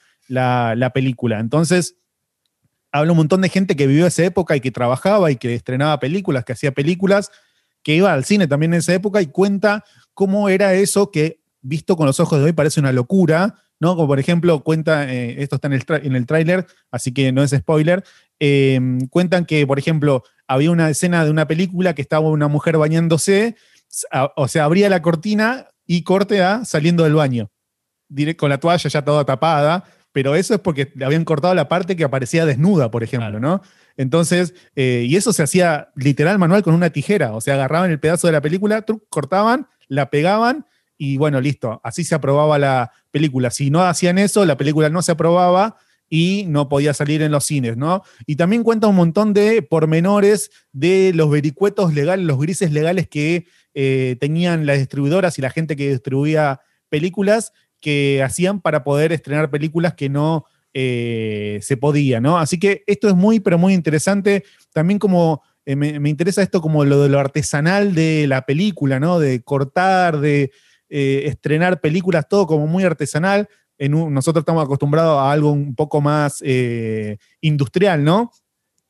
película. 0.95 1.39
Entonces, 1.39 1.97
habla 2.93 3.13
un 3.13 3.19
montón 3.19 3.43
de 3.43 3.51
gente 3.51 3.77
que 3.77 3.87
vivió 3.87 4.07
esa 4.07 4.25
época 4.25 4.57
y 4.57 4.61
que 4.61 4.71
trabajaba 4.71 5.31
y 5.31 5.37
que 5.37 5.55
estrenaba 5.55 6.01
películas, 6.01 6.47
que 6.47 6.55
hacía 6.55 6.73
películas, 6.73 7.31
que 7.83 7.95
iba 7.95 8.11
al 8.11 8.25
cine 8.25 8.49
también 8.49 8.73
en 8.73 8.79
esa 8.79 8.95
época 8.95 9.21
y 9.21 9.27
cuenta 9.27 9.85
cómo 10.15 10.49
era 10.49 10.73
eso 10.73 11.11
que, 11.11 11.44
visto 11.65 11.97
con 11.97 12.07
los 12.07 12.21
ojos 12.21 12.39
de 12.39 12.45
hoy, 12.45 12.53
parece 12.53 12.79
una 12.79 12.93
locura, 12.93 13.57
¿no? 13.81 13.97
Como 13.97 14.07
por 14.07 14.21
ejemplo, 14.21 14.63
cuenta, 14.63 15.11
eh, 15.13 15.43
esto 15.43 15.57
está 15.57 15.69
en 15.69 15.73
el, 15.73 15.85
en 15.89 16.15
el 16.15 16.27
tráiler, 16.27 16.67
así 16.91 17.13
que 17.13 17.33
no 17.33 17.43
es 17.43 17.51
spoiler, 17.51 18.05
cuentan 19.11 19.47
que, 19.47 19.67
por 19.67 19.79
ejemplo, 19.79 20.23
había 20.47 20.71
una 20.71 20.91
escena 20.91 21.25
de 21.25 21.31
una 21.31 21.47
película 21.47 21.95
que 21.95 22.03
estaba 22.03 22.29
una 22.29 22.49
mujer 22.49 22.77
bañándose, 22.77 23.57
o 24.37 24.47
sea, 24.49 24.65
abría 24.65 24.89
la 24.91 25.03
cortina 25.03 25.69
y 25.87 26.03
corte 26.03 26.43
a 26.43 26.65
saliendo 26.65 27.05
del 27.05 27.15
baño, 27.15 27.51
con 28.37 28.51
la 28.51 28.59
toalla 28.59 28.89
ya 28.89 29.03
toda 29.03 29.25
tapada, 29.25 29.85
pero 30.13 30.35
eso 30.35 30.55
es 30.55 30.61
porque 30.61 30.93
le 30.95 31.05
habían 31.05 31.25
cortado 31.25 31.55
la 31.55 31.69
parte 31.69 31.97
que 31.97 32.05
aparecía 32.05 32.47
desnuda, 32.47 32.91
por 32.91 33.03
ejemplo, 33.03 33.41
¿no? 33.41 33.63
Entonces, 33.97 34.55
eh, 34.77 35.07
y 35.09 35.17
eso 35.17 35.33
se 35.33 35.43
hacía 35.43 35.89
literal 35.97 36.39
manual 36.39 36.63
con 36.63 36.75
una 36.75 36.91
tijera, 36.91 37.33
o 37.33 37.41
sea, 37.41 37.55
agarraban 37.55 37.91
el 37.91 38.01
pedazo 38.01 38.27
de 38.27 38.33
la 38.33 38.41
película, 38.41 38.85
cortaban, 39.09 39.67
la 39.89 40.11
pegaban 40.11 40.67
y 40.97 41.17
bueno, 41.17 41.41
listo, 41.41 41.81
así 41.83 42.05
se 42.05 42.15
aprobaba 42.15 42.59
la 42.59 42.93
película. 43.11 43.51
Si 43.51 43.71
no 43.71 43.83
hacían 43.83 44.19
eso, 44.19 44.45
la 44.45 44.57
película 44.57 44.89
no 44.91 45.03
se 45.03 45.13
aprobaba 45.13 45.77
y 46.09 46.45
no 46.47 46.69
podía 46.69 46.95
salir 46.95 47.23
en 47.23 47.33
los 47.33 47.45
cines, 47.45 47.77
¿no? 47.77 48.03
Y 48.27 48.37
también 48.37 48.63
cuenta 48.63 48.87
un 48.87 48.97
montón 48.97 49.33
de 49.33 49.63
pormenores 49.63 50.51
de 50.73 51.13
los 51.15 51.31
vericuetos 51.31 51.95
legales, 51.95 52.27
los 52.27 52.39
grises 52.39 52.73
legales 52.73 53.09
que 53.09 53.47
eh, 53.75 54.17
tenían 54.21 54.67
las 54.67 54.79
distribuidoras 54.79 55.39
y 55.39 55.43
la 55.43 55.51
gente 55.51 55.77
que 55.77 55.91
distribuía 55.91 56.61
películas 56.89 57.53
que 57.81 58.23
hacían 58.23 58.61
para 58.61 58.85
poder 58.85 59.13
estrenar 59.13 59.51
películas 59.51 59.95
que 59.95 60.09
no 60.09 60.45
eh, 60.73 61.59
se 61.63 61.77
podía, 61.77 62.21
¿no? 62.21 62.39
Así 62.39 62.59
que 62.59 62.85
esto 62.87 63.09
es 63.09 63.15
muy, 63.15 63.41
pero 63.41 63.59
muy 63.59 63.75
interesante. 63.75 64.45
También 64.73 64.99
como 64.99 65.43
eh, 65.67 65.75
me, 65.75 65.99
me, 65.99 66.11
interesa 66.11 66.43
esto 66.43 66.61
como 66.61 66.85
lo 66.85 67.03
de 67.03 67.09
lo 67.09 67.19
artesanal 67.19 67.95
de 67.95 68.27
la 68.29 68.47
película, 68.47 69.01
¿no? 69.01 69.19
De 69.19 69.43
cortar, 69.43 70.21
de 70.21 70.53
estrenar 70.97 71.81
películas, 71.81 72.29
todo 72.29 72.47
como 72.47 72.67
muy 72.67 72.85
artesanal 72.85 73.49
nosotros 73.79 74.43
estamos 74.43 74.65
acostumbrados 74.65 75.19
a 75.19 75.33
algo 75.33 75.53
un 75.53 75.75
poco 75.75 76.01
más 76.01 76.43
eh, 76.45 77.19
industrial, 77.41 78.05
¿no? 78.05 78.31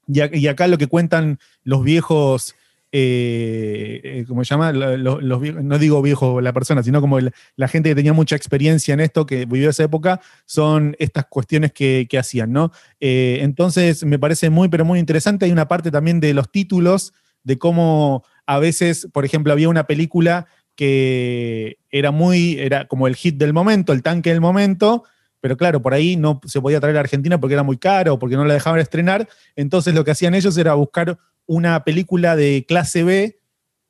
Y, 0.06 0.48
acá 0.48 0.68
lo 0.68 0.76
que 0.76 0.86
cuentan 0.86 1.38
los 1.62 1.82
viejos, 1.82 2.54
eh, 2.92 4.00
eh, 4.04 4.24
¿cómo 4.28 4.44
se 4.44 4.50
llama? 4.50 4.70
No 4.70 5.78
digo 5.78 6.02
viejo 6.02 6.42
la 6.42 6.52
persona, 6.52 6.82
sino 6.82 7.00
como 7.00 7.18
la 7.56 7.68
gente 7.68 7.88
que 7.88 7.94
tenía 7.94 8.12
mucha 8.12 8.36
experiencia 8.36 8.92
en 8.92 9.00
esto, 9.00 9.24
que 9.24 9.46
vivió 9.46 9.70
esa 9.70 9.84
época, 9.84 10.20
son 10.44 10.94
estas 10.98 11.24
cuestiones 11.24 11.72
que, 11.72 12.06
que 12.08 12.18
hacían, 12.18 12.52
¿no? 12.52 12.70
entonces 13.00 14.04
me 14.04 14.18
parece 14.18 14.50
muy, 14.50 14.68
pero 14.68 14.84
muy 14.84 14.98
interesante. 14.98 15.46
Hay 15.46 15.52
una 15.52 15.68
parte 15.68 15.90
también 15.90 16.20
de 16.20 16.34
los 16.34 16.52
títulos, 16.52 17.14
de 17.44 17.56
cómo 17.56 18.24
a 18.44 18.58
veces, 18.58 19.08
por 19.10 19.24
ejemplo, 19.24 19.54
había 19.54 19.70
una 19.70 19.86
película 19.86 20.46
que 20.76 21.78
era 21.90 22.10
muy, 22.10 22.58
era 22.58 22.86
como 22.86 23.06
el 23.06 23.16
hit 23.16 23.36
del 23.36 23.52
momento, 23.52 23.92
el 23.92 24.02
tanque 24.02 24.30
del 24.30 24.40
momento, 24.40 25.04
pero 25.40 25.56
claro, 25.56 25.82
por 25.82 25.94
ahí 25.94 26.16
no 26.16 26.40
se 26.46 26.60
podía 26.60 26.80
traer 26.80 26.96
a 26.96 27.00
Argentina 27.00 27.38
porque 27.38 27.54
era 27.54 27.62
muy 27.62 27.76
caro, 27.76 28.18
porque 28.18 28.36
no 28.36 28.44
la 28.44 28.54
dejaban 28.54 28.80
estrenar, 28.80 29.28
entonces 29.56 29.94
lo 29.94 30.04
que 30.04 30.10
hacían 30.10 30.34
ellos 30.34 30.56
era 30.56 30.74
buscar 30.74 31.18
una 31.46 31.84
película 31.84 32.36
de 32.36 32.64
clase 32.66 33.04
B 33.04 33.38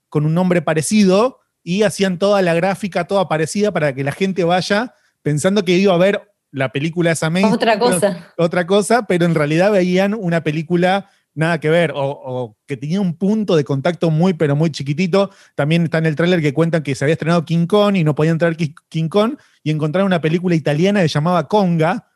con 0.09 0.27
un 0.27 0.35
nombre 0.35 0.63
parecido 0.63 1.41
y 1.63 1.83
hacían 1.83 2.19
toda 2.19 2.43
la 2.43 2.55
gráfica, 2.55 3.07
toda 3.07 3.29
parecida 3.29 3.73
para 3.73 3.95
que 3.95 4.05
la 4.05 4.13
gente 4.13 4.45
vaya 4.45 4.95
pensando 5.23 5.65
que 5.65 5.73
iba 5.73 5.95
a 5.95 5.99
ver 5.99 6.31
la 6.51 6.71
película 6.71 7.11
esa 7.11 7.33
Otra 7.51 7.79
cosa. 7.79 8.33
otra 8.37 8.67
cosa, 8.67 9.07
pero 9.07 9.25
en 9.25 9.35
realidad 9.35 9.73
veían 9.73 10.15
una 10.15 10.45
película 10.45 11.11
nada 11.35 11.59
que 11.59 11.69
ver, 11.69 11.91
o, 11.93 11.99
o 12.03 12.57
que 12.67 12.77
tenía 12.77 13.01
un 13.01 13.15
punto 13.17 13.57
de 13.57 13.65
contacto 13.65 14.11
muy, 14.11 14.35
pero 14.35 14.55
muy 14.57 14.71
chiquitito. 14.71 15.31
También 15.55 15.83
está 15.85 15.99
en 15.99 16.07
el 16.07 16.15
tráiler 16.17 16.41
que 16.41 16.55
cuentan 16.55 16.83
que 16.83 16.95
se 16.95 17.05
había 17.05 17.15
estrenado 17.15 17.45
King 17.45 17.67
Kong 17.67 17.97
y 17.97 18.05
no 18.05 18.15
podía 18.15 18.31
entrar 18.33 18.57
Ki- 18.57 18.75
King 18.89 19.09
Kong, 19.09 19.37
y 19.63 19.71
encontraron 19.71 20.07
una 20.07 20.21
película 20.21 20.55
italiana 20.55 21.01
que 21.03 21.09
se 21.09 21.15
llamaba 21.15 21.49
Conga, 21.49 22.09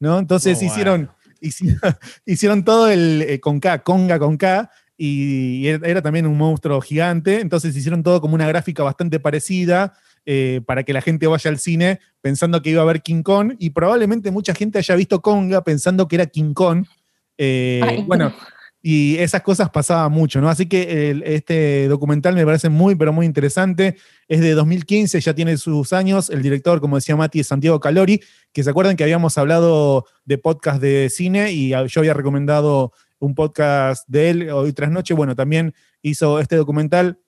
¿no? 0.00 0.18
Entonces 0.18 0.58
Oh, 0.60 0.64
hicieron, 0.64 1.10
hicieron, 1.40 1.78
hicieron 2.26 2.64
todo 2.64 2.88
el 2.90 3.22
eh, 3.28 3.40
con 3.40 3.60
K, 3.60 3.82
Conga 3.82 4.18
con 4.18 4.36
K, 4.36 4.70
y 4.96 5.66
era, 5.66 5.86
era 5.88 6.02
también 6.02 6.26
un 6.26 6.36
monstruo 6.38 6.80
gigante, 6.80 7.40
entonces 7.40 7.74
hicieron 7.76 8.02
todo 8.02 8.20
como 8.20 8.34
una 8.34 8.46
gráfica 8.48 8.82
bastante 8.82 9.20
parecida. 9.20 9.92
eh, 10.26 10.62
para 10.66 10.84
que 10.84 10.92
la 10.94 11.02
gente 11.02 11.26
vaya 11.26 11.50
al 11.50 11.58
cine 11.58 12.00
pensando 12.22 12.62
que 12.62 12.70
iba 12.70 12.80
a 12.80 12.86
ver 12.86 13.02
King 13.02 13.22
Kong 13.22 13.56
y 13.58 13.70
probablemente 13.70 14.30
mucha 14.30 14.54
gente 14.54 14.78
haya 14.78 14.94
visto 14.94 15.20
Conga 15.20 15.62
pensando 15.62 16.08
que 16.08 16.16
era 16.16 16.26
King 16.26 16.54
Kong. 16.54 16.86
Eh, 17.36 18.02
bueno, 18.06 18.32
y 18.86 19.16
esas 19.16 19.40
cosas 19.40 19.70
pasaban 19.70 20.12
mucho, 20.12 20.42
¿no? 20.42 20.50
Así 20.50 20.66
que 20.66 21.18
este 21.24 21.88
documental 21.88 22.34
me 22.34 22.44
parece 22.44 22.68
muy, 22.68 22.94
pero 22.96 23.14
muy 23.14 23.24
interesante. 23.24 23.96
Es 24.28 24.42
de 24.42 24.52
2015, 24.52 25.22
ya 25.22 25.34
tiene 25.34 25.56
sus 25.56 25.94
años. 25.94 26.28
El 26.28 26.42
director, 26.42 26.82
como 26.82 26.96
decía 26.96 27.16
Mati, 27.16 27.40
es 27.40 27.46
Santiago 27.46 27.80
Calori, 27.80 28.20
que 28.52 28.62
se 28.62 28.68
acuerdan 28.68 28.94
que 28.96 29.02
habíamos 29.02 29.38
hablado 29.38 30.04
de 30.26 30.36
podcast 30.36 30.82
de 30.82 31.08
cine 31.08 31.50
y 31.50 31.70
yo 31.70 32.00
había 32.00 32.12
recomendado 32.12 32.92
un 33.20 33.34
podcast 33.34 34.06
de 34.06 34.28
él 34.28 34.50
hoy 34.50 34.74
tras 34.74 34.90
noche. 34.90 35.14
Bueno, 35.14 35.34
también 35.34 35.72
hizo 36.02 36.38
este 36.38 36.56
documental 36.56 37.18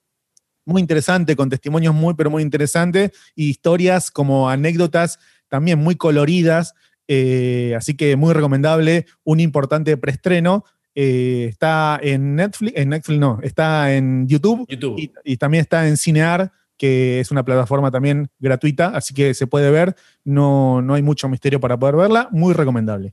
muy 0.67 0.83
interesante, 0.83 1.37
con 1.37 1.49
testimonios 1.49 1.95
muy, 1.95 2.13
pero 2.13 2.29
muy 2.29 2.43
interesantes, 2.43 3.13
y 3.35 3.49
historias 3.49 4.11
como 4.11 4.51
anécdotas 4.51 5.19
también 5.49 5.79
muy 5.79 5.97
coloridas. 5.97 6.75
eh, 7.09 7.75
así 7.79 7.97
que 7.97 8.17
muy 8.17 8.35
recomendable, 8.35 9.07
un 9.25 9.41
importante 9.41 9.97
preestreno. 9.97 10.65
Eh, 10.97 11.47
está 11.51 12.01
en 12.03 12.35
Netflix, 12.35 12.73
en 12.75 12.89
Netflix 12.89 13.21
no, 13.21 13.39
está 13.43 13.95
en 13.95 14.27
YouTube 14.27 14.67
YouTube. 14.67 14.99
y, 14.99 15.13
y 15.25 15.37
también 15.37 15.61
está 15.61 15.87
en 15.87 15.99
Cinear, 15.99 16.51
que 16.79 17.21
es 17.21 17.31
una 17.31 17.45
plataforma 17.45 17.91
también 17.91 18.29
gratuita, 18.39 18.89
así 18.89 19.13
que 19.13 19.35
se 19.35 19.47
puede 19.47 19.71
ver. 19.71 19.95
No, 20.25 20.81
no 20.81 20.95
hay 20.95 21.03
mucho 21.03 21.29
misterio 21.29 21.61
para 21.61 21.79
poder 21.79 21.97
verla, 21.97 22.29
muy 22.33 22.55
recomendable. 22.55 23.13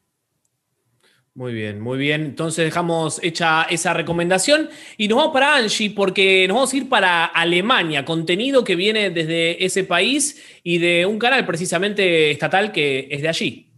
Muy 1.35 1.51
bien, 1.51 1.81
muy 1.81 1.97
bien. 1.97 2.21
Entonces 2.21 2.63
dejamos 2.63 3.19
hecha 3.21 3.63
esa 3.63 3.93
recomendación 3.93 4.69
y 4.97 5.09
nos 5.09 5.17
vamos 5.17 5.33
para 5.33 5.55
Angie 5.57 5.89
porque 5.89 6.47
nos 6.47 6.55
vamos 6.55 6.73
a 6.73 6.77
ir 6.77 6.87
para 6.87 7.25
Alemania, 7.25 8.05
contenido 8.05 8.63
que 8.63 8.77
viene 8.77 9.09
desde 9.09 9.65
ese 9.65 9.83
país 9.83 10.41
y 10.63 10.77
de 10.77 11.05
un 11.05 11.19
canal 11.19 11.45
precisamente 11.45 12.31
estatal 12.31 12.71
que 12.71 13.07
es 13.11 13.23
de 13.23 13.27
allí. 13.27 13.72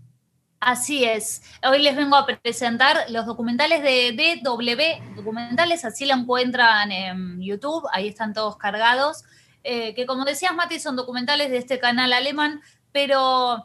Así 0.66 1.04
es. 1.04 1.44
Hoy 1.62 1.80
les 1.84 1.96
vengo 1.96 2.16
a 2.16 2.26
presentar 2.26 3.06
los 3.12 3.28
documentales 3.28 3.84
de 3.84 4.42
DW 4.44 5.16
Documentales, 5.16 5.86
así 5.86 6.08
lo 6.08 6.16
encuentran 6.16 6.92
en 6.92 7.40
YouTube, 7.40 7.88
ahí 7.92 8.08
están 8.08 8.34
todos 8.34 8.58
cargados. 8.58 9.26
eh, 9.64 9.94
que 9.94 10.08
como 10.08 10.26
decías, 10.26 10.56
Mati, 10.56 10.80
son 10.80 10.96
documentales 10.96 11.52
de 11.52 11.58
este 11.58 11.78
canal 11.78 12.14
alemán, 12.14 12.62
pero 12.92 13.64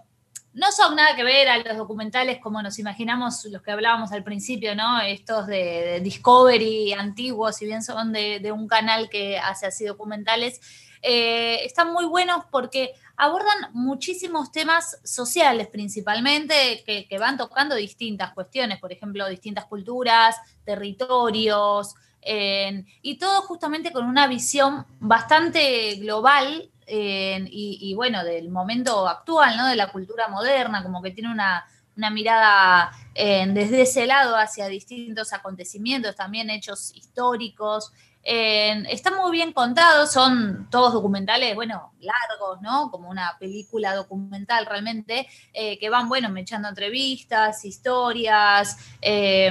no 0.52 0.73
son 0.73 0.95
nada 0.95 1.16
que 1.16 1.25
ver 1.25 1.49
a 1.49 1.57
los 1.57 1.78
documentales 1.78 2.38
como 2.38 2.61
nos 2.61 2.78
imaginamos 2.78 3.47
los 3.47 3.62
que 3.62 3.71
hablábamos 3.71 4.12
al 4.12 4.23
principio, 4.23 4.75
¿no? 4.75 5.00
Estos 5.00 5.47
de, 5.47 6.00
Discovery 6.02 6.92
antiguos, 6.92 7.57
si 7.57 7.64
bien 7.64 7.83
son 7.83 8.12
de, 8.12 8.40
de 8.40 8.52
un 8.52 8.69
canal 8.69 9.09
que 9.09 9.38
hace 9.38 9.64
así 9.64 9.87
documentales, 9.87 10.61
eh, 11.02 11.64
están 11.64 11.92
muy 11.92 12.04
buenos 12.04 12.45
porque 12.50 12.92
abordan 13.21 13.71
muchísimos 13.75 14.50
temas 14.50 14.99
sociales 15.05 15.69
principalmente, 15.69 16.83
que, 16.87 17.19
van 17.19 17.37
tocando 17.37 17.75
distintas 17.75 18.33
cuestiones, 18.33 18.79
por 18.79 18.93
ejemplo, 18.93 19.29
distintas 19.29 19.67
culturas, 19.67 20.37
territorios, 20.65 21.95
y 22.23 23.19
todo 23.19 23.43
justamente 23.43 23.93
con 23.93 24.07
una 24.07 24.27
visión 24.27 24.87
bastante 25.00 25.97
global 25.97 26.71
y, 26.87 27.93
bueno, 27.95 28.25
del 28.25 28.49
momento 28.49 29.07
actual, 29.07 29.55
¿no? 29.59 29.67
De 29.67 29.77
la 29.77 29.93
cultura 29.93 30.29
moderna, 30.29 30.83
como 30.83 31.03
que 31.03 31.11
tiene 31.11 31.31
una, 31.31 31.67
una 31.99 32.09
mirada 32.09 32.91
desde 33.15 33.83
ese 33.83 34.07
lado 34.07 34.35
hacia 34.35 34.67
distintos 34.69 35.35
acontecimientos, 35.35 36.17
también 36.17 36.49
hechos 36.49 36.91
históricos. 36.97 37.93
En- 38.23 38.85
están 38.87 39.15
muy 39.17 39.33
bien 39.33 39.53
contados, 39.53 40.12
son 40.12 40.69
todos 40.71 40.93
documentales, 40.93 41.55
bueno, 41.55 41.93
largos, 42.00 42.61
¿no? 42.61 42.91
Como 42.91 43.09
una 43.09 43.37
película 43.39 43.95
documental 43.95 44.67
realmente, 44.67 45.27
eh, 45.55 45.79
que 45.79 45.89
van, 45.89 46.09
bueno, 46.09 46.29
me 46.29 46.43
echando 46.43 46.69
entrevistas, 46.69 47.65
historias, 47.65 48.77
eh, 49.00 49.50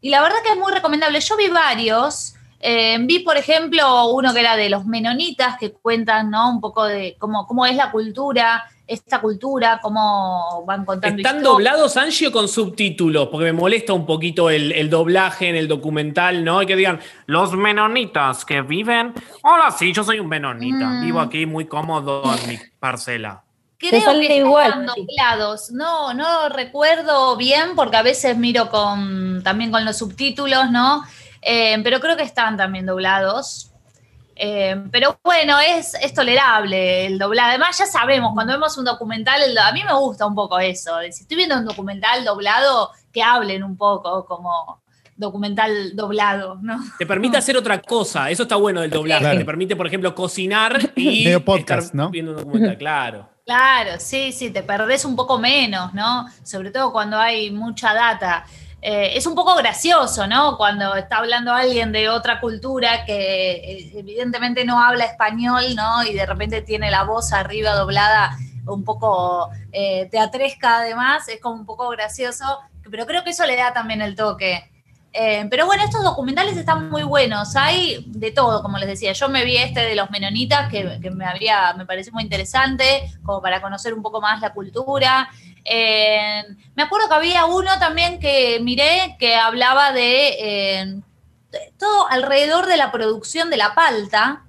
y 0.00 0.10
la 0.10 0.22
verdad 0.22 0.36
que 0.44 0.52
es 0.52 0.56
muy 0.58 0.72
recomendable. 0.72 1.20
Yo 1.20 1.36
vi 1.36 1.48
varios. 1.48 2.34
eh, 2.60 2.96
vi, 3.00 3.18
por 3.20 3.36
ejemplo, 3.36 4.06
uno 4.08 4.32
que 4.32 4.40
era 4.40 4.56
de 4.56 4.70
los 4.70 4.86
menonitas, 4.86 5.58
que 5.58 5.72
cuentan 5.72 6.30
¿no? 6.30 6.48
un 6.50 6.60
poco 6.60 6.84
de 6.84 7.16
cómo, 7.18 7.46
cómo 7.46 7.66
es 7.66 7.76
la 7.76 7.90
cultura, 7.90 8.64
esta 8.86 9.20
cultura, 9.20 9.80
cómo 9.82 10.64
van 10.66 10.84
contando 10.84 11.16
¿Están 11.16 11.42
doblados, 11.42 11.96
Angie, 11.96 12.28
o 12.28 12.32
con 12.32 12.48
subtítulos? 12.48 13.28
Porque 13.28 13.46
me 13.46 13.52
molesta 13.52 13.92
un 13.92 14.06
poquito 14.06 14.48
el, 14.48 14.72
el 14.72 14.88
doblaje 14.88 15.48
en 15.48 15.56
el 15.56 15.66
documental, 15.66 16.44
¿no? 16.44 16.62
Y 16.62 16.66
que 16.66 16.76
digan, 16.76 17.00
los 17.26 17.52
menonitas 17.52 18.44
que 18.44 18.62
viven. 18.62 19.12
Hola, 19.42 19.70
sí, 19.72 19.92
yo 19.92 20.04
soy 20.04 20.20
un 20.20 20.28
menonita. 20.28 20.86
Mm. 20.86 21.04
Vivo 21.04 21.20
aquí 21.20 21.46
muy 21.46 21.66
cómodo 21.66 22.22
en 22.42 22.48
mi 22.48 22.58
parcela. 22.78 23.42
Creo 23.78 24.12
que 24.12 24.36
igual, 24.36 24.68
están 24.68 24.86
doblados. 24.86 25.70
No, 25.70 26.14
no 26.14 26.48
recuerdo 26.48 27.36
bien 27.36 27.76
porque 27.76 27.96
a 27.96 28.02
veces 28.02 28.36
miro 28.36 28.70
con 28.70 29.42
también 29.42 29.70
con 29.70 29.84
los 29.84 29.98
subtítulos, 29.98 30.70
¿no? 30.70 31.04
Eh, 31.42 31.78
pero 31.84 32.00
creo 32.00 32.16
que 32.16 32.22
están 32.22 32.56
también 32.56 32.86
doblados. 32.86 33.70
Eh, 34.38 34.76
pero 34.92 35.18
bueno, 35.24 35.58
es, 35.60 35.94
es 35.94 36.12
tolerable 36.12 37.06
el 37.06 37.18
doblado. 37.18 37.48
Además, 37.50 37.78
ya 37.78 37.86
sabemos, 37.86 38.32
cuando 38.34 38.52
vemos 38.52 38.76
un 38.76 38.84
documental, 38.84 39.42
el 39.42 39.54
do- 39.54 39.62
a 39.62 39.72
mí 39.72 39.82
me 39.82 39.94
gusta 39.94 40.26
un 40.26 40.34
poco 40.34 40.58
eso. 40.58 40.92
si 41.10 41.22
estoy 41.22 41.36
viendo 41.38 41.56
un 41.56 41.64
documental 41.64 42.24
doblado, 42.24 42.90
que 43.12 43.22
hablen 43.22 43.64
un 43.64 43.76
poco 43.78 44.26
como 44.26 44.82
documental 45.16 45.96
doblado, 45.96 46.58
¿no? 46.60 46.78
Te 46.98 47.06
permite 47.06 47.38
hacer 47.38 47.56
otra 47.56 47.80
cosa. 47.80 48.30
Eso 48.30 48.42
está 48.42 48.56
bueno 48.56 48.82
del 48.82 48.90
doblaje. 48.90 49.20
Claro. 49.22 49.38
Te 49.38 49.44
permite, 49.46 49.74
por 49.74 49.86
ejemplo, 49.86 50.14
cocinar 50.14 50.78
y 50.94 51.24
Medio 51.24 51.42
podcast, 51.42 51.84
estar 51.86 51.96
¿no? 51.96 52.10
viendo 52.10 52.32
un 52.32 52.36
documental. 52.38 52.76
Claro. 52.78 53.28
Claro, 53.46 53.92
sí, 53.98 54.32
sí, 54.32 54.50
te 54.50 54.62
perdés 54.64 55.04
un 55.04 55.14
poco 55.14 55.38
menos, 55.38 55.94
¿no? 55.94 56.26
Sobre 56.42 56.70
todo 56.72 56.90
cuando 56.92 57.16
hay 57.16 57.50
mucha 57.52 57.94
data. 57.94 58.44
Eh, 58.82 59.16
es 59.16 59.26
un 59.26 59.34
poco 59.34 59.54
gracioso, 59.56 60.26
¿no? 60.26 60.56
Cuando 60.56 60.94
está 60.94 61.18
hablando 61.18 61.52
alguien 61.52 61.92
de 61.92 62.08
otra 62.08 62.40
cultura 62.40 63.04
que 63.04 63.52
eh, 63.52 63.92
evidentemente 63.94 64.64
no 64.64 64.80
habla 64.80 65.04
español, 65.06 65.74
¿no? 65.74 66.04
Y 66.04 66.12
de 66.12 66.26
repente 66.26 66.62
tiene 66.62 66.90
la 66.90 67.04
voz 67.04 67.32
arriba 67.32 67.74
doblada 67.74 68.36
un 68.66 68.84
poco 68.84 69.50
eh, 69.72 70.08
teatresca 70.10 70.78
además, 70.78 71.28
es 71.28 71.40
como 71.40 71.56
un 71.56 71.66
poco 71.66 71.88
gracioso, 71.90 72.60
pero 72.90 73.06
creo 73.06 73.24
que 73.24 73.30
eso 73.30 73.46
le 73.46 73.56
da 73.56 73.72
también 73.72 74.02
el 74.02 74.14
toque. 74.14 74.70
Eh, 75.18 75.46
pero 75.48 75.64
bueno, 75.64 75.82
estos 75.82 76.04
documentales 76.04 76.56
están 76.56 76.90
muy 76.90 77.02
buenos. 77.02 77.56
Hay 77.56 78.04
de 78.06 78.32
todo, 78.32 78.62
como 78.62 78.76
les 78.76 78.88
decía. 78.88 79.12
Yo 79.12 79.28
me 79.30 79.44
vi 79.44 79.56
este 79.56 79.80
de 79.80 79.94
los 79.94 80.10
menonitas, 80.10 80.70
que, 80.70 80.98
que 81.00 81.10
me 81.10 81.24
había, 81.24 81.72
me 81.72 81.86
pareció 81.86 82.12
muy 82.12 82.22
interesante, 82.22 83.10
como 83.22 83.40
para 83.40 83.62
conocer 83.62 83.94
un 83.94 84.02
poco 84.02 84.20
más 84.20 84.40
la 84.42 84.52
cultura. 84.52 85.30
Eh, 85.64 86.44
me 86.74 86.82
acuerdo 86.82 87.08
que 87.08 87.14
había 87.14 87.46
uno 87.46 87.78
también 87.78 88.20
que 88.20 88.60
miré 88.60 89.16
que 89.18 89.34
hablaba 89.34 89.92
de, 89.92 90.36
eh, 90.38 91.00
todo 91.78 92.08
alrededor 92.08 92.66
de 92.66 92.76
la 92.76 92.92
producción 92.92 93.50
de 93.50 93.56
la 93.56 93.74
palta, 93.74 94.44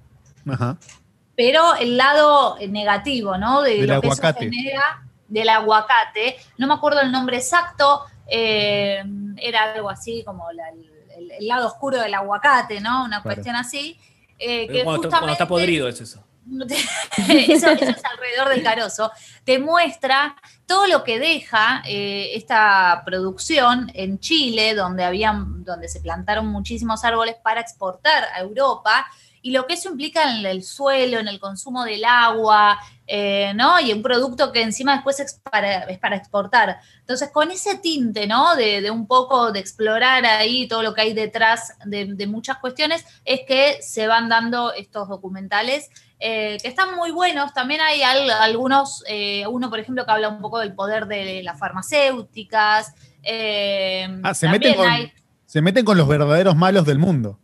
Ajá. 0.48 0.76
pero 1.34 1.74
el 1.76 1.96
lado 1.96 2.56
negativo, 2.68 3.36
¿no? 3.36 3.62
De 3.62 3.78
Del 3.78 3.86
lo 3.88 4.00
que 4.00 4.08
eso 4.08 4.22
genera 4.38 5.02
del 5.26 5.48
aguacate. 5.48 6.36
No 6.56 6.66
me 6.66 6.74
acuerdo 6.74 7.00
el 7.00 7.10
nombre 7.10 7.38
exacto, 7.38 8.04
eh, 8.28 9.02
era 9.38 9.72
algo 9.72 9.90
así 9.90 10.22
como 10.24 10.50
la- 10.52 10.68
el, 11.16 11.30
el 11.32 11.48
lado 11.48 11.66
oscuro 11.66 11.98
del 12.00 12.14
aguacate, 12.14 12.80
¿no? 12.80 13.04
Una 13.04 13.22
Claro. 13.22 13.36
cuestión 13.36 13.56
así. 13.56 13.98
eh, 14.38 14.68
que 14.68 14.84
Cuando, 14.84 15.08
está- 15.08 15.18
cuando 15.18 15.32
está 15.32 15.44
justamente- 15.46 15.46
podrido 15.46 15.88
es 15.88 16.00
eso. 16.00 16.22
eso, 17.28 17.68
eso 17.70 17.84
es 17.84 18.04
alrededor 18.04 18.48
del 18.50 18.62
carozo, 18.62 19.10
te 19.44 19.58
muestra 19.58 20.34
todo 20.64 20.86
lo 20.86 21.04
que 21.04 21.18
deja 21.18 21.82
eh, 21.86 22.30
esta 22.34 23.02
producción 23.04 23.90
en 23.94 24.18
Chile, 24.20 24.74
donde, 24.74 25.04
habían, 25.04 25.62
donde 25.64 25.88
se 25.88 26.00
plantaron 26.00 26.46
muchísimos 26.46 27.04
árboles 27.04 27.34
para 27.42 27.60
exportar 27.60 28.24
a 28.34 28.40
Europa, 28.40 29.06
y 29.48 29.50
lo 29.50 29.66
que 29.66 29.74
eso 29.74 29.88
implica 29.88 30.30
en 30.30 30.44
el 30.44 30.62
suelo, 30.62 31.18
en 31.18 31.26
el 31.26 31.40
consumo 31.40 31.82
del 31.84 32.04
agua, 32.04 32.78
eh, 33.06 33.54
¿no? 33.54 33.80
Y 33.80 33.94
un 33.94 34.02
producto 34.02 34.52
que 34.52 34.60
encima 34.60 34.92
después 34.92 35.20
es 35.20 35.40
para, 35.50 35.84
es 35.84 35.98
para 35.98 36.16
exportar. 36.16 36.80
Entonces, 37.00 37.30
con 37.32 37.50
ese 37.50 37.78
tinte, 37.78 38.26
¿no? 38.26 38.56
De, 38.56 38.82
de 38.82 38.90
un 38.90 39.06
poco 39.06 39.50
de 39.50 39.58
explorar 39.58 40.26
ahí 40.26 40.68
todo 40.68 40.82
lo 40.82 40.92
que 40.92 41.00
hay 41.00 41.14
detrás 41.14 41.78
de, 41.86 42.12
de 42.14 42.26
muchas 42.26 42.58
cuestiones, 42.58 43.06
es 43.24 43.40
que 43.48 43.78
se 43.80 44.06
van 44.06 44.28
dando 44.28 44.74
estos 44.74 45.08
documentales 45.08 45.88
eh, 46.20 46.58
que 46.60 46.68
están 46.68 46.94
muy 46.94 47.10
buenos. 47.10 47.54
También 47.54 47.80
hay 47.80 48.02
algunos, 48.02 49.02
eh, 49.08 49.46
uno 49.46 49.70
por 49.70 49.78
ejemplo 49.78 50.04
que 50.04 50.12
habla 50.12 50.28
un 50.28 50.42
poco 50.42 50.58
del 50.58 50.74
poder 50.74 51.06
de 51.06 51.42
las 51.42 51.58
farmacéuticas. 51.58 52.92
ah, 54.22 54.34
se 54.34 54.46
meten, 54.50 54.74
con, 54.74 54.86
se 55.46 55.62
meten 55.62 55.86
con 55.86 55.96
los 55.96 56.06
verdaderos 56.06 56.54
malos 56.54 56.84
del 56.84 56.98
mundo. 56.98 57.38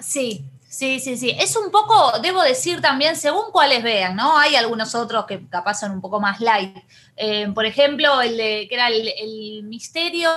Sí, 0.00 0.50
Sí, 0.74 0.98
sí, 0.98 1.16
sí. 1.16 1.30
Es 1.38 1.54
un 1.56 1.70
poco, 1.70 2.18
debo 2.20 2.42
decir 2.42 2.80
también, 2.80 3.14
según 3.14 3.52
cuáles 3.52 3.84
vean, 3.84 4.16
¿no? 4.16 4.36
Hay 4.36 4.56
algunos 4.56 4.96
otros 4.96 5.24
que 5.24 5.46
capaz 5.48 5.74
son 5.74 5.92
un 5.92 6.00
poco 6.00 6.18
más 6.18 6.40
light. 6.40 6.76
Eh, 7.16 7.46
por 7.54 7.64
ejemplo, 7.64 8.20
el 8.20 8.36
de, 8.36 8.66
que 8.68 8.74
era 8.74 8.88
el, 8.88 9.62
misterio 9.62 10.30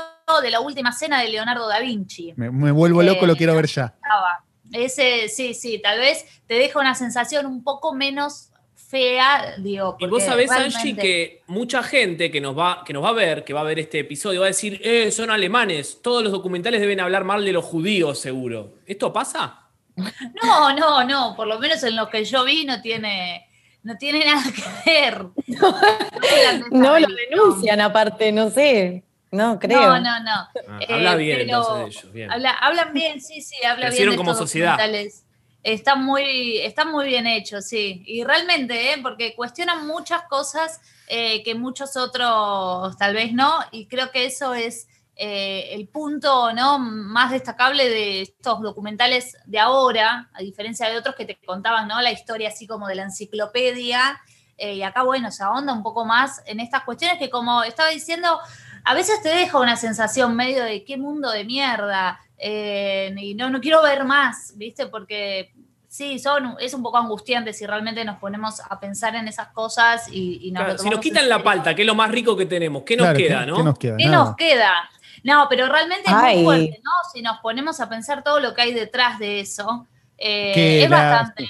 de 0.43 0.51
la 0.51 0.59
última 0.59 0.91
cena 0.91 1.23
de 1.23 1.29
Leonardo 1.29 1.67
da 1.67 1.79
Vinci. 1.79 2.33
Me, 2.35 2.49
vuelvo 2.49 3.01
loco, 3.01 3.25
lo 3.25 3.33
eh, 3.33 3.35
quiero 3.35 3.55
ver 3.55 3.65
ya. 3.65 3.95
Ese, 4.71 5.27
sí, 5.27 5.55
sí, 5.55 5.79
tal 5.81 5.97
vez 5.97 6.23
te 6.45 6.53
deja 6.53 6.79
una 6.79 6.93
sensación 6.93 7.47
un 7.47 7.63
poco 7.63 7.95
menos 7.95 8.51
fea, 8.75 9.55
digo. 9.57 9.97
Y 9.99 10.05
vos 10.05 10.21
sabés, 10.21 10.51
Angie, 10.51 10.95
que 10.95 11.41
mucha 11.47 11.81
gente 11.81 12.29
que 12.29 12.41
nos, 12.41 12.55
va, 12.55 12.83
que 12.85 12.93
nos 12.93 13.03
va 13.03 13.09
a 13.09 13.13
ver, 13.13 13.43
que 13.43 13.53
va 13.53 13.61
a 13.61 13.63
ver 13.63 13.79
este 13.79 13.97
episodio, 13.97 14.41
va 14.41 14.45
a 14.45 14.49
decir, 14.49 14.79
eh, 14.83 15.09
son 15.09 15.31
alemanes, 15.31 15.99
todos 16.03 16.21
los 16.21 16.31
documentales 16.31 16.79
deben 16.79 16.99
hablar 16.99 17.23
mal 17.23 17.43
de 17.43 17.53
los 17.53 17.65
judíos, 17.65 18.19
seguro. 18.19 18.75
¿Esto 18.85 19.11
pasa? 19.11 19.66
No, 20.43 20.73
no, 20.73 21.03
no, 21.03 21.35
por 21.35 21.47
lo 21.47 21.59
menos 21.59 21.83
en 21.83 21.95
lo 21.95 22.09
que 22.09 22.23
yo 22.23 22.45
vi 22.45 22.65
no 22.65 22.81
tiene, 22.81 23.47
no 23.83 23.97
tiene 23.97 24.25
nada 24.25 24.43
que 24.51 24.91
ver. 24.91 25.25
No, 26.71 26.99
lo 26.99 27.07
denuncian 27.07 27.81
aparte, 27.81 28.31
no 28.31 28.49
sé. 28.49 29.03
No, 29.31 29.59
creo. 29.59 29.81
No, 29.81 29.99
no, 29.99 30.19
no. 30.23 30.31
Ah, 30.31 30.79
habla 30.89 31.13
eh, 31.13 31.17
bien 31.17 31.39
entonces 31.41 31.75
de 31.75 31.85
ellos. 31.85 32.13
Bien. 32.13 32.31
hablan 32.31 32.93
bien, 32.93 33.21
sí, 33.21 33.41
sí, 33.41 33.55
habla 33.65 33.89
bien. 33.89 34.15
como 34.15 34.33
sociedad. 34.33 34.79
Están 35.63 36.05
muy, 36.05 36.59
está 36.59 36.85
muy 36.85 37.07
bien 37.07 37.27
hechos, 37.27 37.65
sí. 37.65 38.03
Y 38.05 38.23
realmente, 38.23 38.93
¿eh? 38.93 38.99
porque 39.01 39.35
cuestionan 39.35 39.85
muchas 39.85 40.23
cosas 40.23 40.79
eh, 41.07 41.43
que 41.43 41.55
muchos 41.55 41.97
otros 41.97 42.97
tal 42.97 43.13
vez 43.13 43.33
no. 43.33 43.59
Y 43.71 43.87
creo 43.87 44.11
que 44.11 44.25
eso 44.25 44.53
es 44.53 44.87
eh, 45.19 45.69
el 45.73 45.87
punto 45.87 46.53
¿no? 46.53 46.77
más 46.77 47.31
destacable 47.31 47.89
de 47.89 48.21
estos 48.21 48.61
documentales 48.61 49.35
de 49.45 49.57
ahora, 49.57 50.29
a 50.31 50.41
diferencia 50.41 50.87
de 50.87 50.97
otros 50.97 51.15
que 51.15 51.25
te 51.25 51.39
contaban 51.43 51.87
¿no? 51.87 51.99
la 52.01 52.11
historia 52.11 52.49
así 52.49 52.67
como 52.67 52.87
de 52.87 52.95
la 52.95 53.03
enciclopedia. 53.03 54.21
Eh, 54.59 54.75
y 54.75 54.83
acá, 54.83 55.01
bueno, 55.01 55.31
se 55.31 55.43
ahonda 55.43 55.73
un 55.73 55.81
poco 55.81 56.05
más 56.05 56.43
en 56.45 56.59
estas 56.59 56.83
cuestiones 56.83 57.17
que, 57.17 57.31
como 57.31 57.63
estaba 57.63 57.89
diciendo, 57.89 58.39
a 58.83 58.93
veces 58.93 59.21
te 59.23 59.29
deja 59.29 59.59
una 59.59 59.75
sensación 59.75 60.35
medio 60.35 60.63
de 60.63 60.83
qué 60.83 60.97
mundo 60.97 61.31
de 61.31 61.45
mierda. 61.45 62.19
Eh, 62.37 63.11
y 63.17 63.33
no, 63.33 63.49
no 63.49 63.59
quiero 63.59 63.81
ver 63.81 64.05
más, 64.05 64.53
¿viste? 64.55 64.85
Porque 64.85 65.51
sí, 65.87 66.19
son, 66.19 66.57
es 66.59 66.75
un 66.75 66.83
poco 66.83 66.97
angustiante 66.97 67.53
si 67.53 67.65
realmente 67.65 68.05
nos 68.05 68.17
ponemos 68.17 68.61
a 68.69 68.79
pensar 68.79 69.15
en 69.15 69.27
esas 69.27 69.47
cosas 69.47 70.07
y, 70.11 70.53
Si 70.77 70.89
nos 70.91 70.99
quitan 70.99 71.27
la 71.27 71.41
palta, 71.41 71.73
que 71.73 71.81
es 71.81 71.87
lo 71.87 71.95
más 71.95 72.11
rico 72.11 72.37
que 72.37 72.45
tenemos, 72.45 72.83
¿qué 72.83 72.95
nos 72.95 73.15
queda, 73.15 73.47
no? 73.47 73.57
¿Qué 73.57 73.63
nos 73.63 73.77
queda? 73.79 73.97
¿Qué 73.97 74.05
nos 74.05 74.35
queda? 74.35 74.89
No, 75.23 75.47
pero 75.49 75.67
realmente 75.67 76.03
es 76.05 76.15
muy 76.15 76.43
fuerte, 76.43 76.81
¿no? 76.83 76.91
Si 77.13 77.21
nos 77.21 77.39
ponemos 77.39 77.79
a 77.79 77.89
pensar 77.89 78.23
todo 78.23 78.39
lo 78.39 78.53
que 78.53 78.61
hay 78.61 78.73
detrás 78.73 79.19
de 79.19 79.39
eso, 79.39 79.87
eh, 80.17 80.83
es 80.83 80.89
bastante. 80.89 81.49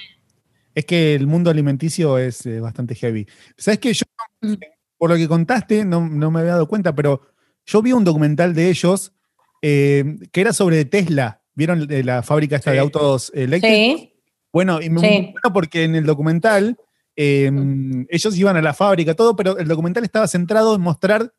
Es 0.75 0.85
que 0.85 1.15
el 1.15 1.27
mundo 1.27 1.49
alimenticio 1.49 2.17
es 2.17 2.45
eh, 2.45 2.59
bastante 2.59 2.95
heavy. 2.95 3.27
¿Sabes 3.57 3.79
qué? 3.79 3.93
Yo, 3.93 4.03
mm. 4.41 4.53
por 4.97 5.09
lo 5.09 5.15
que 5.15 5.27
contaste, 5.27 5.85
no, 5.85 6.01
me 6.01 6.39
había 6.39 6.53
dado 6.53 6.67
cuenta, 6.67 6.93
pero 6.93 7.21
yo 7.65 7.81
vi 7.81 7.93
un 7.93 8.03
documental 8.03 8.53
de 8.53 8.69
ellos 8.69 9.13
eh, 9.61 10.03
que 10.31 10.41
era 10.41 10.53
sobre 10.53 10.85
Tesla. 10.85 11.41
¿Vieron 11.55 11.87
la 11.89 12.21
fábrica 12.21 12.57
esta 12.57 12.71
de 12.71 12.77
autos 12.77 13.31
eléctricos? 13.33 14.01
Sí. 14.01 14.13
Bueno, 14.53 14.81
y 14.81 14.89
me 14.89 14.99
sí. 15.01 15.33
porque 15.53 15.83
en 15.83 15.95
el 15.95 16.05
documental 16.05 16.77
em, 17.15 18.05
ellos 18.09 18.37
iban 18.37 18.57
a 18.57 18.61
la 18.61 18.75
fábrica, 18.75 19.15
todo, 19.15 19.35
pero 19.35 19.57
el 19.57 19.67
documental 19.67 20.03
estaba 20.03 20.27
centrado 20.27 20.75
en 20.75 20.81
mostrar 20.81 21.33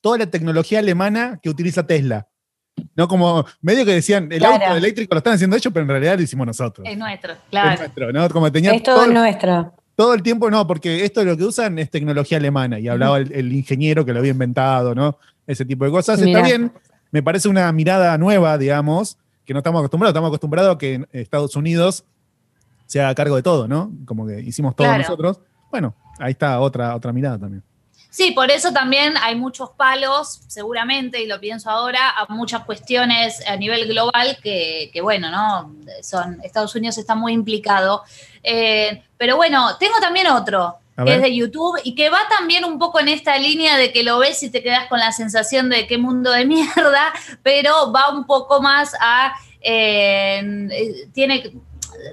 toda 0.00 0.18
la 0.18 0.26
tecnología 0.26 0.78
alemana 0.78 1.38
que 1.42 1.50
utiliza 1.50 1.86
Tesla. 1.86 2.26
No 2.94 3.08
como 3.08 3.44
medio 3.60 3.84
que 3.84 3.92
decían, 3.92 4.30
el 4.30 4.44
auto 4.44 4.76
eléctrico 4.76 5.14
lo 5.14 5.18
están 5.18 5.34
haciendo 5.34 5.56
ellos, 5.56 5.72
pero 5.72 5.82
en 5.82 5.88
realidad 5.88 6.16
lo 6.16 6.22
hicimos 6.22 6.46
nosotros. 6.46 6.86
Es 6.88 6.96
nuestro, 6.96 7.34
claro. 7.50 7.72
Es 7.72 7.80
nuestro, 7.80 8.12
¿no? 8.12 8.28
Como 8.28 8.52
tenía 8.52 8.72
es 8.72 8.82
todo, 8.82 9.06
nuestro. 9.06 9.74
Todo 9.96 10.14
el 10.14 10.22
tiempo, 10.22 10.48
no, 10.48 10.64
porque 10.66 11.04
esto 11.04 11.24
lo 11.24 11.36
que 11.36 11.44
usan 11.44 11.78
es 11.80 11.90
tecnología 11.90 12.38
alemana. 12.38 12.78
Y 12.78 12.86
hablaba 12.86 13.18
el, 13.18 13.52
ingeniero 13.52 14.04
que 14.04 14.12
lo 14.12 14.20
había 14.20 14.30
inventado, 14.30 14.94
¿no? 14.94 15.18
Ese 15.46 15.64
tipo 15.64 15.84
de 15.84 15.90
cosas. 15.90 16.20
Está 16.20 16.42
bien, 16.42 16.72
me 17.10 17.22
parece 17.22 17.48
una 17.48 17.70
mirada 17.72 18.16
nueva, 18.16 18.58
digamos, 18.58 19.18
que 19.44 19.52
no 19.52 19.58
estamos 19.58 19.80
acostumbrados. 19.80 20.12
Estamos 20.12 20.28
acostumbrados 20.28 20.76
a 20.76 20.78
que 20.78 21.04
Estados 21.12 21.56
Unidos 21.56 22.04
se 22.86 23.00
haga 23.00 23.14
cargo 23.14 23.34
de 23.34 23.42
todo, 23.42 23.66
¿no? 23.66 23.92
Como 24.04 24.26
que 24.26 24.40
hicimos 24.40 24.76
todo 24.76 24.96
nosotros. 24.96 25.40
Bueno, 25.70 25.94
ahí 26.18 26.30
está 26.30 26.60
otra, 26.60 26.94
otra 26.94 27.12
mirada 27.12 27.38
también. 27.38 27.62
Sí, 28.18 28.32
por 28.32 28.50
eso 28.50 28.72
también 28.72 29.14
hay 29.22 29.36
muchos 29.36 29.70
palos, 29.70 30.40
seguramente, 30.48 31.22
y 31.22 31.26
lo 31.28 31.38
pienso 31.38 31.70
ahora, 31.70 32.10
a 32.18 32.26
muchas 32.34 32.64
cuestiones 32.64 33.46
a 33.46 33.54
nivel 33.54 33.86
global 33.86 34.38
que, 34.42 34.90
bueno, 35.00 35.30
¿no? 35.30 35.72
Son, 36.02 36.40
Estados 36.42 36.74
Unidos 36.74 36.98
está 36.98 37.14
muy 37.14 37.32
implicado. 37.32 38.02
Eh, 38.42 39.04
pero 39.16 39.36
bueno, 39.36 39.76
tengo 39.78 40.00
también 40.00 40.26
otro, 40.26 40.78
que 40.96 41.14
es 41.14 41.22
de 41.22 41.32
YouTube, 41.32 41.78
y 41.84 41.94
que 41.94 42.10
va 42.10 42.18
también 42.28 42.64
un 42.64 42.80
poco 42.80 42.98
en 42.98 43.06
esta 43.06 43.38
línea 43.38 43.76
de 43.76 43.92
que 43.92 44.02
lo 44.02 44.18
ves 44.18 44.42
y 44.42 44.50
te 44.50 44.64
quedas 44.64 44.88
con 44.88 44.98
la 44.98 45.12
sensación 45.12 45.68
de 45.68 45.86
qué 45.86 45.96
mundo 45.96 46.32
de 46.32 46.44
mierda, 46.56 47.12
pero 47.44 47.92
va 47.92 48.10
un 48.10 48.26
poco 48.26 48.60
más 48.60 48.96
a... 49.00 49.32
Eh, 49.60 50.40
eh, 50.72 51.08
tiene 51.12 51.52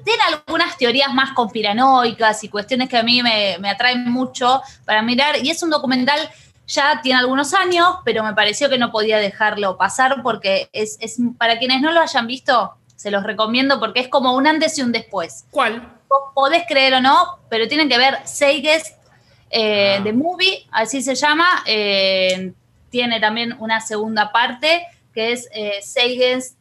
tiene 0.04 0.24
algunas 0.24 0.78
teorías 0.78 1.14
más 1.14 1.32
conspiranoicas 1.32 2.44
y 2.44 2.50
cuestiones 2.50 2.90
que 2.90 2.98
a 2.98 3.04
mí 3.04 3.22
me, 3.22 3.70
atraen 3.70 4.12
mucho 4.12 4.62
para 4.86 5.02
mirar. 5.02 5.44
Y 5.44 5.50
es 5.50 5.62
un 5.64 5.70
documental, 5.70 6.20
ya 6.68 7.02
tiene 7.02 7.20
algunos 7.20 7.54
años, 7.54 7.88
pero 8.04 8.24
me 8.24 8.34
pareció 8.34 8.70
que 8.70 8.78
no 8.78 8.92
podía 8.92 9.18
dejarlo 9.18 9.78
pasar 9.78 10.22
porque 10.24 10.70
es, 10.74 10.98
para 11.38 11.60
quienes 11.60 11.82
no 11.82 11.92
lo 11.92 12.02
hayan 12.02 12.28
visto, 12.28 12.76
se 12.96 13.12
los 13.12 13.24
recomiendo 13.24 13.80
porque 13.80 14.00
es 14.00 14.08
como 14.08 14.36
un 14.36 14.48
antes 14.48 14.78
y 14.78 14.82
un 14.82 14.92
después. 14.92 15.46
¿Cuál? 15.52 15.92
podés 16.34 16.64
creer 16.68 16.94
o 16.94 17.02
no, 17.02 17.40
pero 17.50 17.68
tienen 17.68 17.90
que 17.90 17.98
ver 17.98 18.20
Seiges 18.26 18.96
eh, 19.50 20.00
The 20.04 20.14
Movie, 20.14 20.66
así 20.72 21.02
se 21.02 21.16
llama. 21.16 21.64
Eh, 21.66 22.54
tiene 22.90 23.20
también 23.20 23.56
una 23.60 23.82
segunda 23.82 24.32
parte 24.32 24.86
que 25.14 25.32
es 25.34 25.50
eh, 25.54 25.82
Seiges 25.82 26.58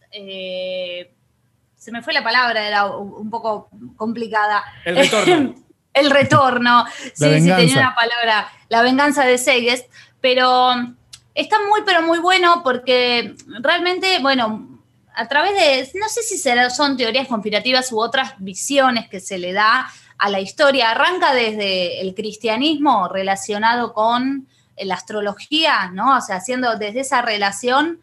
se 1.84 1.92
me 1.92 2.00
fue 2.00 2.14
la 2.14 2.24
palabra, 2.24 2.66
era 2.66 2.86
un 2.86 3.28
poco 3.28 3.68
complicada. 3.96 4.64
El 4.86 4.96
retorno. 4.96 5.54
el 5.92 6.10
retorno. 6.10 6.86
sí, 6.88 7.12
sí, 7.12 7.52
tenía 7.52 7.76
una 7.76 7.94
palabra. 7.94 8.48
La 8.70 8.80
venganza 8.80 9.26
de 9.26 9.36
Seyes. 9.36 9.84
Pero 10.22 10.70
está 11.34 11.58
muy, 11.68 11.82
pero 11.84 12.00
muy 12.00 12.20
bueno 12.20 12.62
porque 12.64 13.34
realmente, 13.60 14.18
bueno, 14.22 14.80
a 15.14 15.28
través 15.28 15.52
de, 15.52 15.98
no 15.98 16.08
sé 16.08 16.22
si 16.22 16.38
son 16.70 16.96
teorías 16.96 17.28
conspirativas 17.28 17.92
u 17.92 18.00
otras 18.00 18.32
visiones 18.38 19.06
que 19.10 19.20
se 19.20 19.36
le 19.36 19.52
da 19.52 19.86
a 20.16 20.30
la 20.30 20.40
historia, 20.40 20.92
arranca 20.92 21.34
desde 21.34 22.00
el 22.00 22.14
cristianismo 22.14 23.08
relacionado 23.08 23.92
con 23.92 24.48
la 24.78 24.94
astrología, 24.94 25.90
¿no? 25.92 26.16
O 26.16 26.20
sea, 26.22 26.36
haciendo 26.36 26.78
desde 26.78 27.00
esa 27.00 27.20
relación 27.20 28.00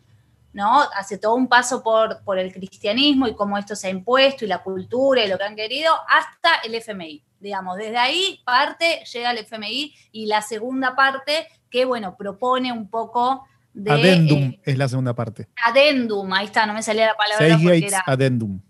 ¿no? 0.54 0.82
Hace 0.96 1.18
todo 1.18 1.36
un 1.36 1.48
paso 1.48 1.84
por, 1.84 2.24
por 2.24 2.38
el 2.38 2.52
cristianismo 2.54 3.28
y 3.28 3.36
cómo 3.36 3.58
esto 3.58 3.76
se 3.76 3.88
ha 3.88 3.90
impuesto 3.90 4.46
y 4.46 4.48
la 4.48 4.64
cultura 4.64 5.24
y 5.24 5.30
lo 5.30 5.38
que 5.38 5.44
han 5.44 5.56
querido, 5.56 5.94
hasta 6.08 6.56
el 6.64 6.76
FMI. 6.76 7.24
Digamos, 7.40 7.78
desde 7.78 7.98
ahí 7.98 8.40
parte, 8.46 9.04
llega 9.12 9.32
el 9.32 9.40
FMI 9.40 9.94
y 10.12 10.26
la 10.28 10.42
segunda 10.42 10.96
parte 10.96 11.48
que, 11.70 11.86
bueno, 11.86 12.16
propone 12.16 12.72
un 12.72 12.90
poco 12.90 13.48
de... 13.74 13.92
Adendum 13.92 14.44
eh, 14.44 14.62
es 14.64 14.78
la 14.78 14.88
segunda 14.88 15.16
parte. 15.16 15.48
Adendum, 15.66 16.32
ahí 16.34 16.46
está, 16.46 16.66
no 16.66 16.74
me 16.74 16.84
salía 16.84 17.08
la 17.08 17.16
palabra. 17.16 17.58
porque 17.62 17.88
era 17.88 18.04
Adendum. 18.06 18.62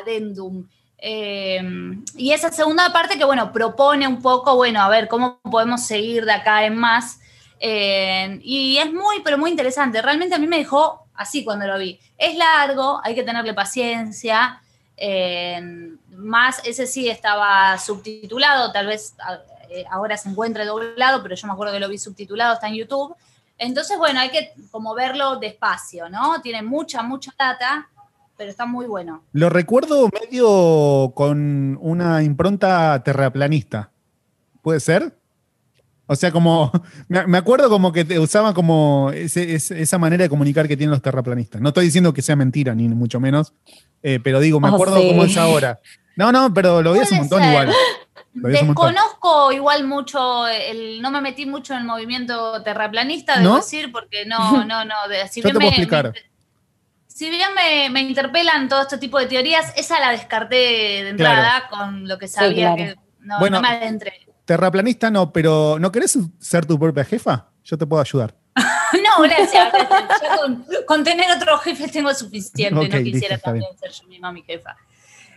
Adendum. 0.00 0.66
Eh, 0.98 1.60
y 2.16 2.30
esa 2.32 2.52
segunda 2.52 2.92
parte 2.92 3.18
que, 3.18 3.24
bueno, 3.24 3.52
propone 3.52 4.06
un 4.06 4.20
poco, 4.20 4.56
bueno, 4.56 4.80
a 4.80 4.88
ver, 4.88 5.08
cómo 5.08 5.40
podemos 5.42 5.84
seguir 5.84 6.24
de 6.24 6.32
acá 6.32 6.64
en 6.64 6.76
más. 6.76 7.20
Eh, 7.58 8.40
y 8.42 8.78
es 8.78 8.92
muy, 8.92 9.20
pero 9.24 9.38
muy 9.38 9.50
interesante. 9.50 10.02
Realmente 10.02 10.34
a 10.34 10.38
mí 10.38 10.46
me 10.46 10.58
dejó 10.58 11.01
así 11.14 11.44
cuando 11.44 11.66
lo 11.66 11.78
vi. 11.78 11.98
Es 12.18 12.36
largo, 12.36 13.00
hay 13.02 13.14
que 13.14 13.22
tenerle 13.22 13.54
paciencia. 13.54 14.60
más, 16.16 16.60
ese 16.64 16.86
sí 16.86 17.08
estaba 17.08 17.78
subtitulado, 17.78 18.72
tal 18.72 18.86
vez 18.86 19.14
eh, 19.70 19.86
ahora 19.90 20.16
se 20.16 20.28
encuentre 20.28 20.66
doblado, 20.66 21.22
pero 21.22 21.34
yo 21.34 21.46
me 21.46 21.54
acuerdo 21.54 21.72
que 21.72 21.80
lo 21.80 21.88
vi 21.88 21.96
subtitulado, 21.96 22.54
está 22.54 22.68
en 22.68 22.74
YouTube. 22.74 23.14
Entonces, 23.56 23.96
bueno, 23.96 24.20
hay 24.20 24.30
que 24.30 24.52
como 24.70 24.94
verlo 24.94 25.36
despacio, 25.36 26.10
¿no? 26.10 26.40
Tiene 26.42 26.62
mucha, 26.62 27.02
mucha 27.02 27.32
data, 27.38 27.88
pero 28.36 28.50
está 28.50 28.66
muy 28.66 28.86
bueno. 28.86 29.22
Lo 29.32 29.48
recuerdo 29.48 30.08
medio 30.12 31.12
con 31.14 31.78
una 31.80 32.22
impronta 32.22 33.02
terraplanista. 33.02 33.90
¿Puede 34.60 34.80
ser? 34.80 35.16
O 36.06 36.16
sea, 36.16 36.30
como. 36.30 36.72
Me 37.08 37.38
acuerdo 37.38 37.68
como 37.68 37.92
que 37.92 38.04
te 38.04 38.18
usaba 38.18 38.54
como 38.54 39.10
esa 39.12 39.98
manera 39.98 40.24
de 40.24 40.28
comunicar 40.28 40.68
que 40.68 40.76
tienen 40.76 40.90
los 40.90 41.02
terraplanistas. 41.02 41.60
No 41.60 41.68
estoy 41.68 41.86
diciendo 41.86 42.12
que 42.12 42.22
sea 42.22 42.36
mentira, 42.36 42.74
ni 42.74 42.88
mucho 42.88 43.20
menos. 43.20 43.54
Eh, 44.02 44.18
pero 44.22 44.40
digo, 44.40 44.60
me 44.60 44.68
oh, 44.68 44.74
acuerdo 44.74 44.96
cómo 44.96 45.24
es 45.24 45.36
ahora. 45.36 45.80
No, 46.16 46.32
no, 46.32 46.52
pero 46.52 46.82
lo 46.82 46.92
vi 46.92 47.00
hace 47.00 47.14
un 47.14 47.20
montón 47.20 47.44
igual. 47.44 47.72
Desconozco 48.34 49.52
igual 49.52 49.86
mucho, 49.86 50.48
el, 50.48 51.02
no 51.02 51.10
me 51.10 51.20
metí 51.20 51.44
mucho 51.44 51.74
en 51.74 51.80
el 51.80 51.84
movimiento 51.84 52.62
terraplanista, 52.62 53.38
debo 53.38 53.56
decir, 53.56 53.92
porque 53.92 54.24
no, 54.24 54.64
no, 54.64 54.84
no. 54.84 54.94
si 55.30 55.42
bien 55.42 55.56
me, 55.58 55.70
si 57.06 57.30
bien 57.30 57.50
me, 57.92 58.00
interpelan 58.00 58.68
todo 58.68 58.82
este 58.82 58.96
tipo 58.96 59.18
de 59.18 59.26
teorías, 59.26 59.72
esa 59.76 60.00
la 60.00 60.12
descarté 60.12 60.56
de 60.56 61.08
entrada 61.10 61.68
con 61.68 62.08
lo 62.08 62.18
que 62.18 62.26
sabía 62.26 62.74
que 62.74 62.96
no, 63.20 63.38
bueno, 63.38 63.60
me 63.60 63.68
adentré. 63.68 64.26
Terraplanista 64.52 65.10
no, 65.10 65.32
pero 65.32 65.78
¿no 65.78 65.90
querés 65.90 66.18
ser 66.38 66.66
tu 66.66 66.78
propia 66.78 67.06
jefa? 67.06 67.48
Yo 67.64 67.78
te 67.78 67.86
puedo 67.86 68.02
ayudar. 68.02 68.34
no, 68.54 69.22
gracias. 69.22 69.72
con, 70.86 71.02
tener 71.02 71.32
otros 71.34 71.62
jefes 71.62 71.90
tengo 71.90 72.12
suficiente. 72.12 72.70
no 72.70 73.02
quisiera 73.02 73.38
también 73.38 73.70
ser 73.78 73.92
yo 73.92 74.06
misma 74.08 74.30
mi 74.30 74.42
jefa. 74.42 74.76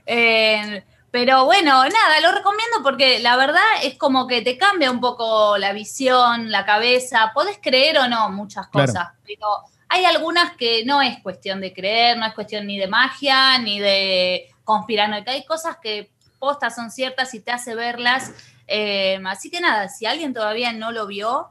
Eh, 0.06 0.84
pero 1.12 1.46
bueno, 1.46 1.86
nada, 1.86 2.20
lo 2.22 2.34
recomiendo 2.34 2.84
porque 2.84 3.20
la 3.20 3.38
verdad 3.38 3.64
es 3.84 3.98
como 3.98 4.28
que 4.28 4.42
te 4.42 4.58
cambia 4.58 4.92
un 4.92 5.00
poco 5.00 5.58
la 5.58 5.72
visión, 5.72 6.52
la 6.52 6.66
cabeza. 6.66 7.32
Podés 7.34 7.58
creer 7.62 8.00
o 8.00 8.10
no 8.10 8.30
muchas 8.32 8.68
cosas, 8.68 9.12
pero 9.26 9.48
hay 9.88 10.04
algunas 10.04 10.58
que 10.58 10.84
no 10.84 11.02
es 11.02 11.20
cuestión 11.20 11.62
de 11.62 11.72
creer, 11.72 12.18
no 12.18 12.26
es 12.26 12.34
cuestión 12.34 12.68
ni 12.68 12.78
de 12.78 12.88
magia, 12.88 13.60
ni 13.60 13.80
de 13.80 14.50
conspiranoica. 14.66 15.32
Hay 15.32 15.46
cosas 15.46 15.78
que 15.82 16.12
postas 16.38 16.76
son 16.76 16.92
ciertas 16.92 17.34
y 17.34 17.40
te 17.40 17.52
hace 17.52 17.76
verlas. 17.76 18.34
Eh, 18.68 19.20
así 19.26 19.50
que 19.50 19.60
nada, 19.62 19.90
si 19.90 20.06
alguien 20.06 20.34
todavía 20.34 20.74
no 20.74 20.92
lo 20.92 21.08
vio, 21.08 21.50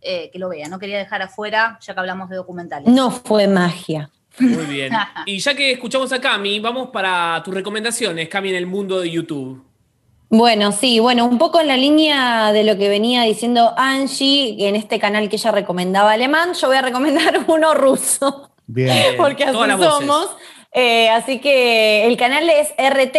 eh, 0.00 0.30
que 0.32 0.38
lo 0.38 0.48
vea. 0.48 0.68
No 0.68 0.78
quería 0.78 0.98
dejar 0.98 1.22
afuera, 1.22 1.78
ya 1.80 1.94
que 1.94 2.00
hablamos 2.00 2.28
de 2.28 2.36
documentales. 2.36 2.88
No 2.88 3.10
fue 3.10 3.48
magia. 3.48 4.10
Muy 4.38 4.66
bien. 4.66 4.92
Y 5.26 5.38
ya 5.38 5.54
que 5.54 5.72
escuchamos 5.72 6.12
a 6.12 6.20
Cami, 6.20 6.60
vamos 6.60 6.90
para 6.90 7.42
tus 7.42 7.54
recomendaciones, 7.54 8.28
Cami, 8.28 8.50
en 8.50 8.56
el 8.56 8.66
mundo 8.66 9.00
de 9.00 9.10
YouTube. 9.10 9.64
Bueno, 10.28 10.72
sí, 10.72 10.98
bueno, 10.98 11.26
un 11.26 11.38
poco 11.38 11.60
en 11.60 11.68
la 11.68 11.76
línea 11.76 12.52
de 12.52 12.64
lo 12.64 12.76
que 12.76 12.88
venía 12.88 13.22
diciendo 13.22 13.72
Angie, 13.76 14.68
en 14.68 14.74
este 14.74 14.98
canal 14.98 15.28
que 15.28 15.36
ella 15.36 15.52
recomendaba 15.52 16.12
alemán, 16.12 16.54
yo 16.54 16.66
voy 16.66 16.76
a 16.76 16.82
recomendar 16.82 17.44
uno 17.46 17.72
ruso. 17.74 18.50
Bien. 18.66 19.14
Porque 19.16 19.44
así 19.44 19.56
somos. 19.82 20.36
Eh, 20.72 21.08
así 21.10 21.38
que 21.38 22.04
el 22.06 22.16
canal 22.16 22.50
es 22.50 22.74
RT, 22.76 23.16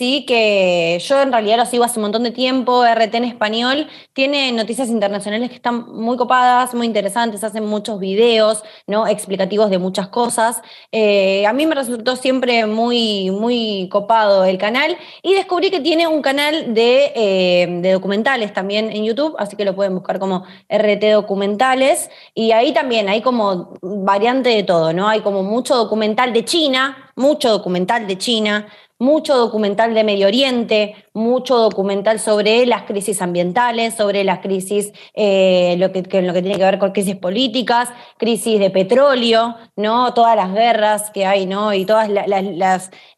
sí, 0.00 0.24
que 0.26 0.98
yo 1.06 1.20
en 1.20 1.30
realidad 1.30 1.58
lo 1.58 1.66
sigo 1.66 1.84
hace 1.84 1.98
un 1.98 2.04
montón 2.04 2.22
de 2.22 2.30
tiempo, 2.30 2.86
RT 2.86 3.16
en 3.16 3.24
español, 3.24 3.86
tiene 4.14 4.50
noticias 4.50 4.88
internacionales 4.88 5.50
que 5.50 5.56
están 5.56 5.92
muy 5.92 6.16
copadas, 6.16 6.74
muy 6.74 6.86
interesantes, 6.86 7.44
hacen 7.44 7.66
muchos 7.66 8.00
videos, 8.00 8.64
¿no? 8.86 9.06
Explicativos 9.06 9.68
de 9.68 9.76
muchas 9.76 10.08
cosas. 10.08 10.62
Eh, 10.90 11.44
a 11.46 11.52
mí 11.52 11.66
me 11.66 11.74
resultó 11.74 12.16
siempre 12.16 12.64
muy, 12.64 13.30
muy 13.30 13.90
copado 13.90 14.46
el 14.46 14.56
canal 14.56 14.96
y 15.22 15.34
descubrí 15.34 15.70
que 15.70 15.80
tiene 15.80 16.06
un 16.06 16.22
canal 16.22 16.72
de, 16.72 17.12
eh, 17.14 17.66
de 17.82 17.92
documentales 17.92 18.54
también 18.54 18.88
en 18.88 19.04
YouTube, 19.04 19.36
así 19.38 19.54
que 19.54 19.66
lo 19.66 19.76
pueden 19.76 19.94
buscar 19.94 20.18
como 20.18 20.44
RT 20.70 21.12
Documentales 21.12 22.08
y 22.34 22.52
ahí 22.52 22.72
también 22.72 23.10
hay 23.10 23.20
como 23.20 23.74
variante 23.82 24.48
de 24.48 24.62
todo, 24.62 24.94
¿no? 24.94 25.08
Hay 25.08 25.20
como 25.20 25.42
mucho 25.42 25.76
documental 25.76 26.32
de 26.32 26.46
China, 26.46 27.09
mucho 27.20 27.50
documental 27.50 28.06
de 28.06 28.16
China, 28.16 28.66
mucho 29.00 29.36
documental 29.36 29.94
de 29.94 30.04
Medio 30.04 30.26
Oriente, 30.26 30.94
mucho 31.14 31.56
documental 31.56 32.20
sobre 32.20 32.66
las 32.66 32.82
crisis 32.82 33.22
ambientales, 33.22 33.94
sobre 33.94 34.24
las 34.24 34.40
crisis, 34.40 34.92
eh, 35.14 35.74
lo, 35.78 35.90
que, 35.90 36.02
que 36.02 36.20
tiene 36.20 36.56
que 36.56 36.64
ver 36.64 36.78
con 36.78 36.92
crisis 36.92 37.16
políticas, 37.16 37.88
crisis 38.18 38.60
de 38.60 38.68
petróleo, 38.68 39.56
¿no? 39.74 40.12
Todas 40.12 40.36
las 40.36 40.52
guerras 40.52 41.10
que 41.10 41.24
hay, 41.24 41.46
¿no? 41.46 41.72
Y 41.72 41.86
todos 41.86 42.08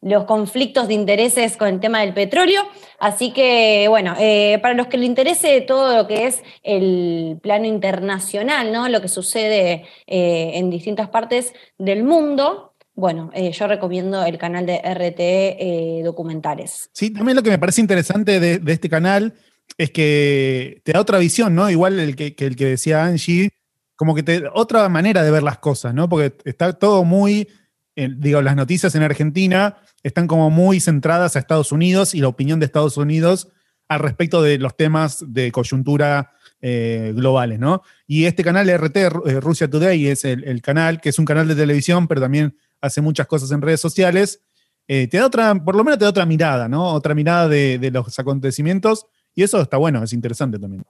los 0.00 0.24
conflictos 0.24 0.86
de 0.86 0.94
intereses 0.94 1.56
con 1.56 1.68
el 1.68 1.80
tema 1.80 2.00
del 2.00 2.14
petróleo. 2.14 2.62
Así 3.00 3.32
que, 3.32 3.86
bueno, 3.88 4.14
eh, 4.20 4.60
para 4.62 4.74
los 4.74 4.86
que 4.86 4.98
le 4.98 5.06
interese 5.06 5.60
todo 5.62 5.96
lo 5.96 6.06
que 6.06 6.26
es 6.26 6.44
el 6.62 7.40
plano 7.42 7.66
internacional, 7.66 8.72
¿no? 8.72 8.88
Lo 8.88 9.00
que 9.00 9.08
sucede 9.08 9.84
eh, 10.06 10.52
en 10.54 10.70
distintas 10.70 11.08
partes 11.08 11.52
del 11.78 12.04
mundo, 12.04 12.71
bueno, 12.94 13.30
eh, 13.32 13.52
yo 13.52 13.66
recomiendo 13.66 14.22
el 14.24 14.36
canal 14.36 14.66
de 14.66 14.78
RT 14.78 15.18
eh, 15.18 16.02
Documentales. 16.04 16.90
Sí, 16.92 17.10
también 17.10 17.36
lo 17.36 17.42
que 17.42 17.50
me 17.50 17.58
parece 17.58 17.80
interesante 17.80 18.38
de, 18.38 18.60
este 18.70 18.90
canal 18.90 19.34
es 19.78 19.90
que 19.90 20.82
te 20.84 20.92
da 20.92 21.00
otra 21.00 21.18
visión, 21.18 21.54
¿no? 21.54 21.70
Igual 21.70 21.98
el 21.98 22.16
que, 22.16 22.34
el 22.38 22.56
que 22.56 22.66
decía 22.66 23.04
Angie, 23.04 23.50
como 23.96 24.14
que 24.14 24.22
te 24.22 24.42
otra 24.52 24.88
manera 24.90 25.22
de 25.22 25.30
ver 25.30 25.42
las 25.42 25.58
cosas, 25.58 25.94
¿no? 25.94 26.08
Porque 26.08 26.36
está 26.44 26.74
todo 26.74 27.04
muy, 27.04 27.48
eh, 27.96 28.10
digo, 28.14 28.42
las 28.42 28.56
noticias 28.56 28.94
en 28.94 29.02
Argentina 29.02 29.78
están 30.02 30.26
como 30.26 30.50
muy 30.50 30.78
centradas 30.78 31.34
a 31.34 31.38
Estados 31.38 31.72
Unidos 31.72 32.14
y 32.14 32.20
la 32.20 32.28
opinión 32.28 32.60
de 32.60 32.66
Estados 32.66 32.98
Unidos 32.98 33.48
al 33.88 34.00
respecto 34.00 34.42
de 34.42 34.58
los 34.58 34.76
temas 34.76 35.24
de 35.26 35.50
coyuntura 35.50 36.32
globales, 36.64 37.58
¿no? 37.58 37.82
Y 38.06 38.26
este 38.26 38.44
canal 38.44 38.68
RT, 38.68 38.96
Rusia 39.40 39.68
Today, 39.68 40.06
es 40.06 40.24
el, 40.24 40.62
canal, 40.62 41.00
que 41.00 41.08
es 41.08 41.18
un 41.18 41.24
canal 41.24 41.48
de 41.48 41.56
televisión, 41.56 42.06
pero 42.06 42.20
también 42.20 42.56
hace 42.82 43.00
muchas 43.00 43.26
cosas 43.26 43.50
en 43.52 43.62
redes 43.62 43.80
sociales, 43.80 44.42
eh, 44.86 45.08
te 45.08 45.16
da 45.16 45.26
otra, 45.26 45.54
por 45.54 45.74
lo 45.74 45.84
menos 45.84 45.98
te 45.98 46.04
da 46.04 46.10
otra 46.10 46.26
mirada, 46.26 46.68
¿no? 46.68 46.92
Otra 46.92 47.14
mirada 47.14 47.48
de, 47.48 47.78
de 47.78 47.90
los 47.90 48.18
acontecimientos 48.18 49.06
y 49.34 49.42
eso 49.42 49.60
está 49.62 49.78
bueno, 49.78 50.02
es 50.02 50.12
interesante 50.12 50.58
también. 50.58 50.84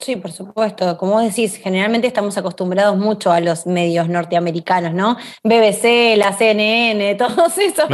Sí, 0.00 0.16
por 0.16 0.32
supuesto. 0.32 0.96
Como 0.96 1.12
vos 1.12 1.22
decís, 1.22 1.56
generalmente 1.56 2.06
estamos 2.06 2.38
acostumbrados 2.38 2.96
mucho 2.96 3.30
a 3.30 3.40
los 3.40 3.66
medios 3.66 4.08
norteamericanos, 4.08 4.94
¿no? 4.94 5.18
BBC, 5.44 6.16
la 6.16 6.32
CNN, 6.32 7.14
todos 7.18 7.58
esos 7.58 7.84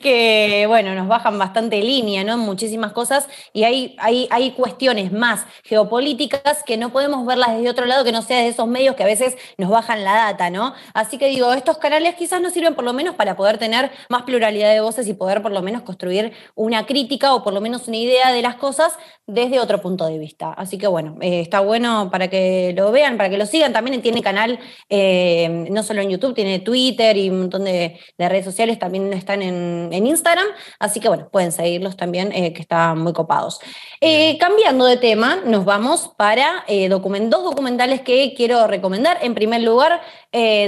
que, 0.00 0.64
bueno, 0.66 0.92
nos 0.96 1.06
bajan 1.06 1.38
bastante 1.38 1.80
línea, 1.80 2.24
¿no? 2.24 2.36
Muchísimas 2.36 2.90
cosas 2.90 3.28
y 3.52 3.62
hay, 3.62 3.94
hay, 4.00 4.26
hay 4.32 4.50
cuestiones 4.50 5.12
más 5.12 5.46
geopolíticas 5.62 6.64
que 6.66 6.76
no 6.76 6.90
podemos 6.90 7.24
verlas 7.24 7.54
desde 7.54 7.70
otro 7.70 7.86
lado 7.86 8.02
que 8.02 8.10
no 8.10 8.22
sea 8.22 8.38
de 8.38 8.48
esos 8.48 8.66
medios 8.66 8.96
que 8.96 9.04
a 9.04 9.06
veces 9.06 9.36
nos 9.56 9.70
bajan 9.70 10.02
la 10.02 10.14
data, 10.14 10.50
¿no? 10.50 10.74
Así 10.94 11.16
que 11.16 11.28
digo, 11.28 11.52
estos 11.52 11.78
canales 11.78 12.16
quizás 12.16 12.40
nos 12.40 12.54
sirven 12.54 12.74
por 12.74 12.84
lo 12.84 12.92
menos 12.92 13.14
para 13.14 13.36
poder 13.36 13.58
tener 13.58 13.92
más 14.08 14.22
pluralidad 14.24 14.72
de 14.72 14.80
voces 14.80 15.06
y 15.06 15.14
poder 15.14 15.42
por 15.42 15.52
lo 15.52 15.62
menos 15.62 15.82
construir 15.82 16.32
una 16.56 16.86
crítica 16.86 17.32
o 17.34 17.44
por 17.44 17.52
lo 17.52 17.60
menos 17.60 17.86
una 17.86 17.98
idea 17.98 18.32
de 18.32 18.42
las 18.42 18.56
cosas 18.56 18.98
desde 19.32 19.60
otro 19.60 19.80
punto 19.80 20.06
de 20.06 20.18
vista. 20.18 20.52
Así 20.52 20.78
que 20.78 20.86
bueno, 20.86 21.16
eh, 21.20 21.40
está 21.40 21.60
bueno 21.60 22.10
para 22.10 22.28
que 22.28 22.74
lo 22.76 22.92
vean, 22.92 23.16
para 23.16 23.30
que 23.30 23.38
lo 23.38 23.46
sigan. 23.46 23.72
También 23.72 24.02
tiene 24.02 24.22
canal, 24.22 24.58
eh, 24.88 25.66
no 25.70 25.82
solo 25.82 26.02
en 26.02 26.10
YouTube, 26.10 26.34
tiene 26.34 26.58
Twitter 26.58 27.16
y 27.16 27.30
un 27.30 27.40
montón 27.40 27.64
de, 27.64 27.98
redes 28.18 28.44
sociales, 28.44 28.78
también 28.78 29.12
están 29.12 29.42
en, 29.42 30.06
Instagram. 30.06 30.46
Así 30.78 31.00
que 31.00 31.08
bueno, 31.08 31.28
pueden 31.30 31.52
seguirlos 31.52 31.96
también, 31.96 32.32
eh, 32.32 32.52
que 32.52 32.62
están 32.62 32.98
muy 32.98 33.12
copados. 33.12 33.58
Cambiando 34.38 34.84
de 34.84 34.96
tema, 34.96 35.36
nos 35.44 35.64
vamos 35.64 36.10
para 36.16 36.64
dos 36.66 37.44
documentales 37.44 38.00
que 38.00 38.34
quiero 38.34 38.66
recomendar. 38.66 39.18
En 39.22 39.34
primer 39.34 39.62
lugar, 39.62 40.00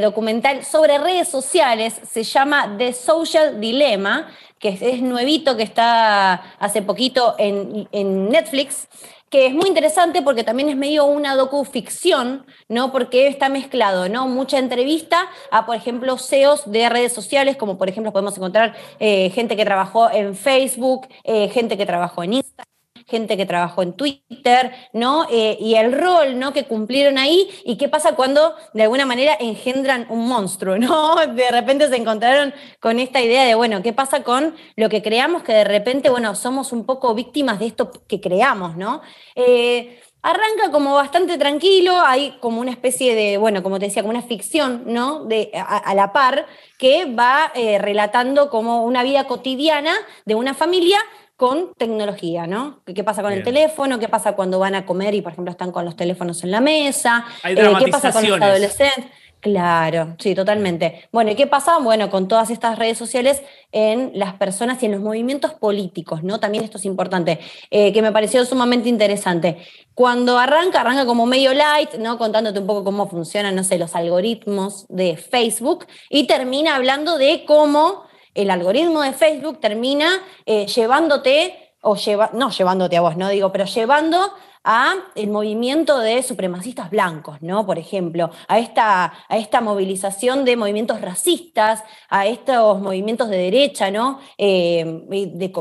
documental 0.01 0.65
sobre 0.65 0.99
redes 0.99 1.29
sociales, 1.29 2.01
se 2.09 2.23
llama 2.23 2.77
The 2.79 2.93
Social 2.93 3.61
Dilemma 3.61 4.29
que 4.65 4.79
es, 4.81 5.03
nuevito, 5.03 5.59
que 5.59 5.63
está 5.63 6.33
hace 6.59 6.81
poquito 6.81 7.35
en, 7.37 7.87
en 7.93 8.31
Netflix 8.31 8.89
que 9.29 9.47
es 9.47 9.53
muy 9.53 9.67
interesante 9.67 10.23
porque 10.23 10.45
también 10.45 10.69
es 10.69 10.77
medio 10.77 11.07
una 11.07 11.35
docuficción, 11.35 12.47
¿no? 12.69 12.93
Porque 12.93 13.27
está 13.27 13.49
mezclado, 13.49 14.09
¿no? 14.09 14.29
Mucha 14.29 14.61
entrevista 14.61 15.29
a, 15.51 15.67
por 15.67 15.75
ejemplo, 15.75 16.17
CEOs 16.19 16.71
de 16.71 16.89
redes 16.89 17.13
sociales, 17.13 17.57
como 17.57 17.77
por 17.77 17.89
ejemplo 17.89 18.13
podemos 18.13 18.37
encontrar 18.37 18.77
eh, 19.01 19.31
gente 19.31 19.57
que 19.57 19.65
trabajó 19.65 20.09
en 20.09 20.37
Facebook, 20.37 21.09
eh, 21.25 21.49
gente 21.49 21.77
que 21.77 21.85
trabajó 21.85 22.23
en 22.23 22.35
Instagram 22.35 22.74
gente 23.07 23.37
que 23.37 23.47
trabajó 23.47 23.83
en 23.83 23.93
Twitter, 23.95 24.73
¿no? 24.93 25.27
Eh, 25.31 25.57
y 25.61 25.75
el 25.75 25.93
rol, 25.93 26.39
¿no? 26.39 26.53
Que 26.53 26.65
cumplieron 26.65 27.19
ahí 27.19 27.49
y 27.65 27.77
qué 27.77 27.89
pasa 27.89 28.15
cuando 28.15 28.55
de 28.73 28.83
alguna 28.85 29.07
manera 29.07 29.37
engendran 29.39 30.07
un 30.09 30.27
monstruo, 30.29 30.79
¿no? 30.79 31.17
De 31.27 31.51
repente 31.51 31.89
se 31.89 31.97
encontraron 31.97 32.55
con 32.81 32.99
esta 32.99 33.21
idea 33.21 33.45
de, 33.45 33.55
bueno, 33.55 33.83
¿qué 33.83 33.93
pasa 33.93 34.23
con 34.23 34.55
lo 34.77 34.89
que 34.89 35.03
creamos 35.03 35.43
que 35.43 35.53
de 35.53 35.65
repente, 35.65 36.11
bueno, 36.11 36.35
somos 36.35 36.73
un 36.73 36.85
poco 36.85 37.15
víctimas 37.15 37.59
de 37.59 37.67
esto 37.67 37.91
que 38.09 38.21
creamos, 38.21 38.77
¿no? 38.77 39.03
Eh, 39.35 40.01
arranca 40.25 40.71
como 40.73 40.95
bastante 40.95 41.37
tranquilo, 41.37 42.01
hay 42.01 42.39
como 42.41 42.63
una 42.63 42.71
especie 42.71 43.15
de, 43.15 43.37
bueno, 43.37 43.63
como 43.63 43.79
te 43.79 43.87
decía, 43.87 44.03
como 44.03 44.17
una 44.17 44.23
ficción, 44.23 44.85
¿no? 44.87 45.27
De, 45.27 45.51
a, 45.55 45.95
la 45.95 46.15
par, 46.15 46.47
que 46.79 47.05
va 47.05 47.53
eh, 47.55 47.79
relatando 47.79 48.49
como 48.49 48.85
una 48.85 49.03
vida 49.03 49.27
cotidiana 49.27 49.93
de 50.25 50.35
una 50.35 50.55
familia 50.55 50.99
con 51.45 51.75
tecnología, 51.75 52.47
¿no? 52.47 52.81
¿Qué 52.87 53.05
pasa 53.05 53.21
con 53.21 53.31
el 53.31 53.43
teléfono? 53.43 53.99
¿Qué 53.99 54.09
pasa 54.09 54.33
cuando 54.33 54.59
van 54.59 54.75
a 54.75 54.87
comer 54.87 55.15
y, 55.15 55.21
por 55.21 55.33
ejemplo, 55.33 55.51
están 55.51 55.73
con 55.73 55.85
los 55.85 55.95
teléfonos 55.95 56.43
en 56.43 56.51
la 56.51 56.63
mesa? 56.63 57.27
Eh, 57.45 57.55
¿Qué 57.55 57.91
pasa 57.91 58.13
con 58.13 58.27
los 58.27 58.41
adolescentes? 58.41 59.05
Claro, 59.41 60.17
sí, 60.19 60.35
totalmente. 60.35 61.07
Bueno, 61.13 61.33
¿y 61.33 61.35
qué 61.35 61.47
pasa? 61.47 61.77
Bueno, 61.81 62.09
con 62.09 62.29
todas 62.29 62.49
estas 62.49 62.79
redes 62.79 62.97
sociales 62.97 63.43
en 63.73 64.13
las 64.15 64.33
personas 64.37 64.83
y 64.83 64.87
en 64.87 64.93
los 64.93 65.03
movimientos 65.03 65.53
políticos, 65.53 66.23
¿no? 66.23 66.41
También 66.41 66.65
esto 66.65 66.79
es 66.79 66.87
importante, 66.87 67.41
eh, 67.71 67.93
que 67.93 68.01
me 68.01 68.11
pareció 68.11 68.43
sumamente 68.47 68.89
interesante. 68.89 69.59
Cuando 69.93 70.39
arranca, 70.39 70.81
arranca 70.81 71.05
como 71.05 71.27
medio 71.27 71.53
light, 71.53 71.97
¿no? 71.99 72.17
Contándote 72.17 72.61
un 72.61 72.67
poco 72.67 72.85
cómo 72.85 73.07
funcionan, 73.07 73.55
no 73.55 73.65
sé, 73.65 73.77
los 73.77 73.95
algoritmos 73.95 74.87
de 74.89 75.19
Facebook 75.19 75.85
y 76.09 76.27
termina 76.27 76.75
hablando 76.75 77.19
de 77.19 77.45
cómo 77.47 78.05
el 78.35 78.51
algoritmo 78.51 79.03
de 79.03 79.13
Facebook 79.13 79.61
termina 79.61 80.21
eh, 80.45 80.67
llevándote 80.67 81.75
o 81.81 81.97
lleva, 81.97 82.31
no 82.33 82.51
llevándote 82.51 82.97
a 82.97 83.01
vos, 83.01 83.17
no 83.17 83.29
digo, 83.29 83.53
pero 83.53 83.65
llevando 83.67 84.33
a 84.65 84.95
el 85.15 85.29
movimiento 85.29 85.99
de 85.99 86.23
supremacistas 86.23 86.89
blancos, 86.89 87.43
¿no? 87.43 87.67
Por 87.67 87.79
ejemplo, 87.79 88.31
a 88.49 88.59
esta, 88.59 89.13
a 89.29 89.37
esta 89.37 89.61
movilización 89.61 90.47
de 90.47 90.57
movimientos 90.57 91.03
racistas, 91.03 91.85
a 92.09 92.27
estos 92.27 92.81
movimientos 92.81 93.29
de 93.29 93.37
derecha, 93.37 93.91
¿no? 93.91 94.21
Eh, 94.39 95.03
de 95.07 95.53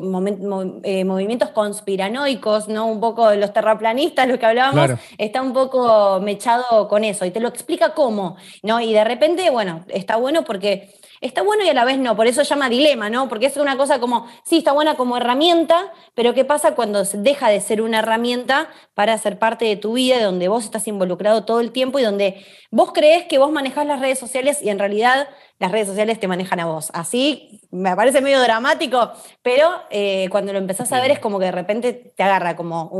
eh, 0.83 1.03
movimientos 1.03 1.49
conspiranoicos, 1.49 2.69
¿no? 2.69 2.88
Un 2.88 3.01
poco 3.01 3.33
los 3.36 3.51
terraplanistas, 3.51 4.25
lo 4.25 4.39
que 4.39 4.45
hablábamos, 4.45 4.91
está 5.17 5.41
un 5.41 5.51
poco 5.51 6.21
mechado 6.21 6.88
con 6.88 7.03
eso 7.03 7.25
y 7.25 7.31
te 7.31 7.41
lo 7.41 7.49
explica 7.49 7.93
cómo, 7.93 8.38
¿no? 8.62 8.79
Y 8.79 8.93
de 8.93 9.03
repente, 9.03 9.49
bueno, 9.49 9.83
está 9.89 10.15
bueno 10.15 10.45
porque 10.45 10.93
está 11.23 11.41
bueno 11.41 11.63
y 11.63 11.69
a 11.69 11.73
la 11.73 11.86
vez 11.86 11.97
no, 11.97 12.15
por 12.15 12.27
eso 12.27 12.43
llama 12.43 12.69
dilema, 12.69 13.09
¿no? 13.09 13.29
Porque 13.29 13.45
es 13.45 13.57
una 13.57 13.77
cosa 13.77 13.99
como, 13.99 14.27
sí, 14.43 14.57
está 14.57 14.73
buena 14.73 14.95
como 14.95 15.17
herramienta, 15.17 15.91
pero 16.13 16.33
¿qué 16.33 16.43
pasa 16.43 16.75
cuando 16.75 17.03
deja 17.03 17.49
de 17.49 17.62
ser 17.62 17.81
una 17.81 17.99
herramienta 17.99 18.69
para 18.93 19.17
ser 19.17 19.39
parte 19.39 19.65
de 19.65 19.77
tu 19.77 19.93
vida, 19.93 20.21
donde 20.21 20.49
vos 20.49 20.65
estás 20.65 20.88
involucrado 20.88 21.45
todo 21.45 21.62
el 21.62 21.71
tiempo 21.71 21.97
y 21.97 22.03
donde 22.03 22.45
vos 22.71 22.91
crees 22.93 23.25
que 23.25 23.38
vos 23.38 23.51
manejás 23.51 23.88
las 23.88 24.01
redes 24.01 24.19
sociales 24.19 24.62
y 24.62 24.69
en 24.69 24.79
realidad 24.79 25.29
las 25.59 25.71
redes 25.71 25.88
sociales 25.88 26.19
te 26.19 26.27
manejan 26.27 26.59
a 26.59 26.65
vos? 26.65 26.91
Así 26.93 27.62
me 27.71 27.95
parece 27.95 28.19
medio 28.19 28.41
dramático, 28.41 29.13
pero 29.41 29.69
eh, 29.89 30.27
cuando 30.29 30.51
lo 30.51 30.59
empezás 30.59 30.91
a 30.91 31.01
ver 31.01 31.12
es 31.12 31.19
como 31.19 31.39
que 31.39 31.45
de 31.45 31.51
repente 31.53 31.93
te 31.93 32.23
agarra 32.23 32.57
como 32.57 32.91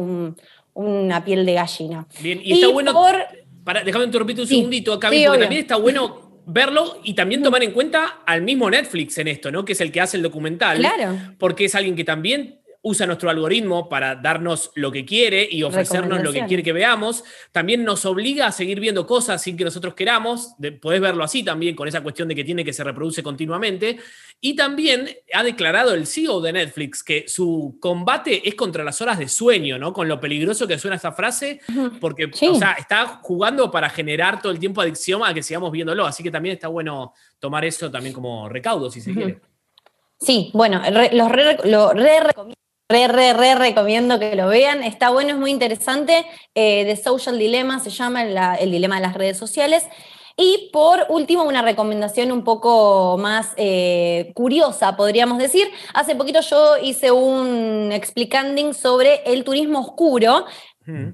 una 0.74 1.26
piel 1.26 1.46
de 1.46 1.54
gallina. 1.54 2.08
Bien, 2.22 2.40
y, 2.42 2.54
está 2.54 2.70
bueno... 2.70 2.94
Para, 3.64 3.82
déjame 3.82 4.04
interrumpirte 4.04 4.42
un 4.42 4.48
segundito 4.48 4.92
acá, 4.92 5.08
porque 5.08 5.24
también 5.24 5.62
está 5.62 5.78
bueno 5.78 6.23
verlo 6.46 7.00
y 7.04 7.14
también 7.14 7.44
tomar 7.44 7.64
en 7.64 7.72
cuenta 7.72 8.22
al 8.26 8.42
mismo 8.42 8.70
Netflix 8.70 9.18
en 9.18 9.28
esto, 9.28 9.52
¿no? 9.52 9.66
Que 9.66 9.74
es 9.74 9.82
el 9.82 9.92
que 9.92 10.02
hace 10.02 10.18
el 10.18 10.24
documental. 10.24 10.78
Claro. 10.78 11.18
Porque 11.38 11.66
es 11.66 11.76
alguien 11.76 11.96
que 11.96 12.04
también 12.04 12.63
usa 12.84 13.08
nuestro 13.08 13.30
algoritmo 13.30 13.88
para 13.88 14.16
darnos 14.16 14.72
lo 14.76 14.92
que 14.92 15.06
quiere 15.06 15.48
y 15.50 15.64
ofrecernos 15.64 16.22
lo 16.22 16.34
que 16.34 16.46
quiere 16.46 16.62
que 16.62 16.74
veamos. 16.74 17.24
También 17.54 17.86
nos 17.86 18.06
obliga 18.06 18.48
a 18.48 18.52
seguir 18.52 18.82
viendo 18.82 19.08
cosas 19.08 19.42
sin 19.42 19.56
que 19.56 19.64
nosotros 19.64 19.94
queramos. 19.94 20.56
Podés 20.82 21.00
verlo 21.00 21.24
así 21.24 21.44
también, 21.44 21.76
con 21.76 21.88
esa 21.88 22.02
cuestión 22.02 22.28
de 22.28 22.36
que 22.36 22.44
tiene 22.44 22.66
que 22.66 22.74
se 22.74 22.84
reproduce 22.84 23.24
continuamente. 23.24 24.00
Y 24.42 24.58
también 24.58 25.10
ha 25.34 25.44
declarado 25.44 25.94
el 25.94 26.06
CEO 26.06 26.42
de 26.42 26.52
Netflix 26.52 27.02
que 27.04 27.24
su 27.26 27.78
combate 27.80 28.48
es 28.48 28.56
contra 28.56 28.84
las 28.84 29.02
horas 29.02 29.18
de 29.18 29.30
sueño, 29.30 29.80
¿no? 29.80 29.94
Con 29.94 30.10
lo 30.10 30.20
peligroso 30.20 30.68
que 30.68 30.78
suena 30.78 30.98
esta 30.98 31.14
frase, 31.14 31.62
porque 32.02 32.30
está 32.34 33.06
jugando 33.22 33.72
para 33.72 33.90
generar 33.90 34.42
todo 34.42 34.52
el 34.52 34.60
tiempo 34.60 34.82
adicción 34.82 35.24
a 35.24 35.34
que 35.34 35.42
sigamos 35.42 35.72
viéndolo. 35.72 36.06
Así 36.06 36.22
que 36.22 36.32
también 36.32 36.56
está 36.56 36.68
bueno 36.68 37.14
tomar 37.40 37.64
eso 37.64 37.90
también 37.90 38.14
como 38.14 38.50
recaudo, 38.50 38.92
si 38.92 39.00
se 39.00 39.14
quiere. 39.14 39.40
Sí, 40.20 40.52
bueno, 40.54 40.82
los 40.92 41.10
lo 41.64 41.94
re 41.94 42.20
recomiendo 42.20 42.64
Re, 42.94 43.08
re, 43.08 43.34
re 43.34 43.56
recomiendo 43.56 44.20
que 44.20 44.36
lo 44.36 44.48
vean. 44.50 44.84
Está 44.84 45.10
bueno, 45.10 45.32
es 45.32 45.38
muy 45.38 45.50
interesante. 45.50 46.28
Eh, 46.54 46.86
The 46.86 46.96
Social 46.96 47.40
Dilemma 47.40 47.80
se 47.80 47.90
llama 47.90 48.22
el 48.22 48.70
dilema 48.70 48.98
de 48.98 49.02
las 49.02 49.16
redes 49.16 49.36
sociales. 49.36 49.88
Y 50.38 50.70
por 50.72 51.08
último, 51.10 51.42
una 51.42 51.64
recomendación 51.64 52.32
un 52.32 52.44
poco 52.44 53.18
más 53.18 53.54
eh, 53.58 54.32
curiosa, 54.36 54.96
podríamos 54.96 55.40
decir. 55.40 55.72
Hace 55.96 56.14
poquito 56.14 56.42
yo 56.42 56.78
hice 56.78 57.12
un 57.12 57.92
explicanding 57.92 58.76
sobre 58.76 59.24
el 59.26 59.44
turismo 59.44 59.80
oscuro, 59.80 60.46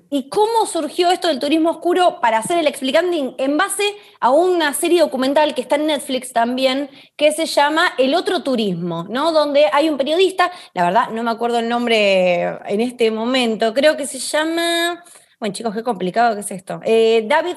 ¿Y 0.09 0.29
cómo 0.29 0.65
surgió 0.65 1.11
esto 1.11 1.27
del 1.27 1.39
turismo 1.39 1.69
oscuro 1.69 2.19
para 2.21 2.39
hacer 2.39 2.57
el 2.57 2.67
explicanding 2.67 3.35
en 3.37 3.57
base 3.57 3.83
a 4.19 4.31
una 4.31 4.73
serie 4.73 5.01
documental 5.01 5.53
que 5.53 5.61
está 5.61 5.75
en 5.75 5.87
Netflix 5.87 6.33
también, 6.33 6.89
que 7.15 7.31
se 7.31 7.45
llama 7.45 7.93
El 7.97 8.15
otro 8.15 8.41
turismo, 8.41 9.05
¿no? 9.09 9.31
Donde 9.31 9.65
hay 9.71 9.89
un 9.89 9.97
periodista, 9.97 10.51
la 10.73 10.85
verdad 10.85 11.09
no 11.11 11.21
me 11.21 11.31
acuerdo 11.31 11.59
el 11.59 11.69
nombre 11.69 12.41
en 12.65 12.81
este 12.81 13.11
momento, 13.11 13.73
creo 13.73 13.95
que 13.95 14.07
se 14.07 14.19
llama 14.19 15.03
bueno, 15.39 15.53
chicos, 15.53 15.73
qué 15.73 15.83
complicado 15.83 16.35
que 16.35 16.41
es 16.41 16.51
esto. 16.51 16.81
Eh, 16.83 17.23
David, 17.25 17.55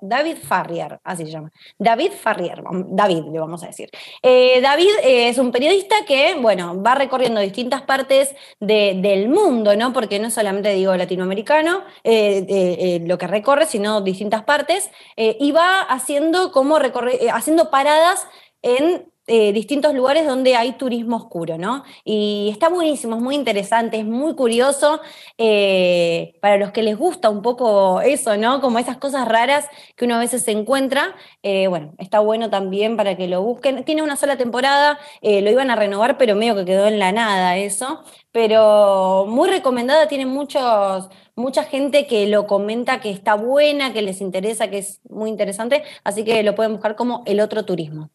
David 0.00 0.36
Farrier, 0.42 0.98
así 1.04 1.26
se 1.26 1.30
llama. 1.30 1.52
David 1.78 2.12
Farrier, 2.12 2.62
David 2.88 3.24
le 3.30 3.38
vamos 3.38 3.62
a 3.62 3.66
decir. 3.66 3.90
Eh, 4.22 4.60
David 4.62 4.90
eh, 5.02 5.28
es 5.28 5.36
un 5.36 5.52
periodista 5.52 5.94
que, 6.06 6.36
bueno, 6.40 6.82
va 6.82 6.94
recorriendo 6.94 7.40
distintas 7.40 7.82
partes 7.82 8.34
del 8.60 9.28
mundo, 9.28 9.76
¿no? 9.76 9.92
Porque 9.92 10.18
no 10.18 10.30
solamente 10.30 10.72
digo 10.72 10.96
latinoamericano, 10.96 11.84
lo 12.04 13.18
que 13.18 13.26
recorre, 13.26 13.66
sino 13.66 14.00
distintas 14.00 14.44
partes, 14.44 14.90
y 15.16 15.52
va 15.52 15.82
haciendo 15.82 16.50
como 16.50 16.78
recorre, 16.78 17.30
haciendo 17.30 17.70
paradas 17.70 18.26
en 18.62 19.12
eh, 19.30 19.52
distintos 19.52 19.94
lugares 19.94 20.26
donde 20.26 20.56
hay 20.56 20.72
turismo 20.72 21.16
oscuro, 21.16 21.58
¿no? 21.58 21.84
Y 22.02 22.48
está 22.50 22.70
buenísimo, 22.70 23.16
es 23.16 23.22
muy 23.22 23.34
interesante, 23.34 23.98
es 23.98 24.06
muy 24.06 24.34
curioso 24.34 25.00
eh, 25.36 26.34
para 26.40 26.56
los 26.56 26.72
que 26.72 26.82
les 26.82 26.96
gusta 26.96 27.28
un 27.28 27.42
poco 27.42 28.00
eso, 28.00 28.38
¿no? 28.38 28.62
Como 28.62 28.78
esas 28.78 28.96
cosas 28.96 29.28
raras 29.28 29.66
que 29.96 30.06
uno 30.06 30.14
a 30.14 30.18
veces 30.18 30.44
se 30.44 30.52
encuentra. 30.52 31.14
Eh, 31.42 31.66
bueno, 31.68 31.94
está 31.98 32.20
bueno 32.20 32.48
también 32.48 32.96
para 32.96 33.16
que 33.18 33.28
lo 33.28 33.42
busquen. 33.42 33.84
Tiene 33.84 34.02
una 34.02 34.16
sola 34.16 34.38
temporada, 34.38 34.98
lo 35.22 35.50
iban 35.50 35.70
a 35.70 35.76
renovar, 35.76 36.16
pero 36.16 36.34
medio 36.34 36.56
que 36.56 36.64
quedó 36.64 36.86
en 36.86 36.98
la 36.98 37.12
nada 37.12 37.58
eso. 37.58 38.02
Pero 38.32 39.26
muy 39.28 39.48
recomendada, 39.50 40.08
tiene 40.08 40.24
muchos, 40.26 41.08
mucha 41.36 41.64
gente 41.64 42.06
que 42.06 42.26
lo 42.28 42.46
comenta 42.46 43.00
que 43.00 43.10
está 43.10 43.34
buena, 43.34 43.92
que 43.92 44.02
les 44.02 44.20
interesa, 44.22 44.70
que 44.70 44.78
es 44.78 45.00
muy 45.08 45.28
interesante, 45.30 45.82
así 46.04 46.24
que 46.24 46.42
lo 46.42 46.54
pueden 46.54 46.72
buscar 46.72 46.96
como 46.96 47.22
el 47.26 47.40
otro 47.40 47.64
turismo. 47.64 48.10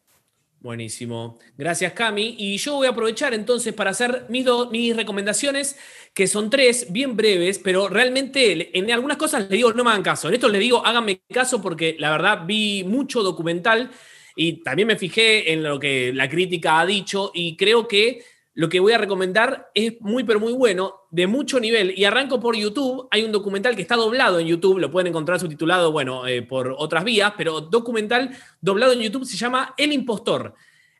Buenísimo. 0.63 1.37
Gracias, 1.57 1.91
Cami. 1.91 2.35
Y 2.39 2.55
yo 2.55 2.75
voy 2.75 2.87
a 2.87 2.91
aprovechar 2.91 3.33
entonces 3.33 3.73
para 3.73 3.89
hacer 3.89 4.27
mis, 4.29 4.45
mis 4.71 4.95
recomendaciones, 4.95 5.77
que 6.13 6.25
son 6.25 6.49
tres, 6.49 6.87
bien 6.89 7.17
breves, 7.17 7.59
pero 7.59 7.89
realmente 7.89 8.77
en 8.77 8.89
algunas 8.89 9.17
cosas 9.17 9.41
les 9.41 9.49
digo, 9.49 9.73
no 9.73 9.83
me 9.83 9.89
hagan 9.89 10.03
caso. 10.03 10.29
En 10.29 10.35
esto 10.35 10.47
les 10.47 10.61
digo, 10.61 10.85
háganme 10.85 11.21
caso 11.33 11.61
porque 11.61 11.97
la 11.99 12.11
verdad 12.11 12.43
vi 12.45 12.85
mucho 12.85 13.23
documental 13.23 13.91
y 14.37 14.63
también 14.63 14.87
me 14.87 14.95
fijé 14.95 15.51
en 15.51 15.63
lo 15.63 15.77
que 15.81 16.13
la 16.13 16.29
crítica 16.29 16.79
ha 16.79 16.85
dicho 16.85 17.31
y 17.33 17.57
creo 17.57 17.85
que 17.85 18.23
lo 18.55 18.69
que 18.69 18.79
voy 18.79 18.93
a 18.93 18.99
recomendar 18.99 19.71
es 19.73 19.99
muy, 19.99 20.23
pero 20.23 20.39
muy 20.39 20.53
bueno, 20.53 21.07
de 21.09 21.25
mucho 21.25 21.59
nivel. 21.59 21.97
Y 21.97 22.05
arranco 22.05 22.39
por 22.39 22.55
YouTube. 22.55 23.07
Hay 23.09 23.23
un 23.23 23.31
documental 23.31 23.75
que 23.75 23.81
está 23.81 23.95
doblado 23.95 24.39
en 24.39 24.47
YouTube, 24.47 24.79
lo 24.79 24.91
pueden 24.91 25.07
encontrar 25.07 25.39
subtitulado, 25.39 25.91
bueno, 25.91 26.27
eh, 26.27 26.43
por 26.43 26.75
otras 26.77 27.03
vías, 27.03 27.33
pero 27.35 27.61
documental 27.61 28.29
doblado 28.61 28.93
en 28.93 28.99
YouTube 28.99 29.25
se 29.25 29.37
llama 29.37 29.73
El 29.75 29.91
Impostor. 29.91 30.53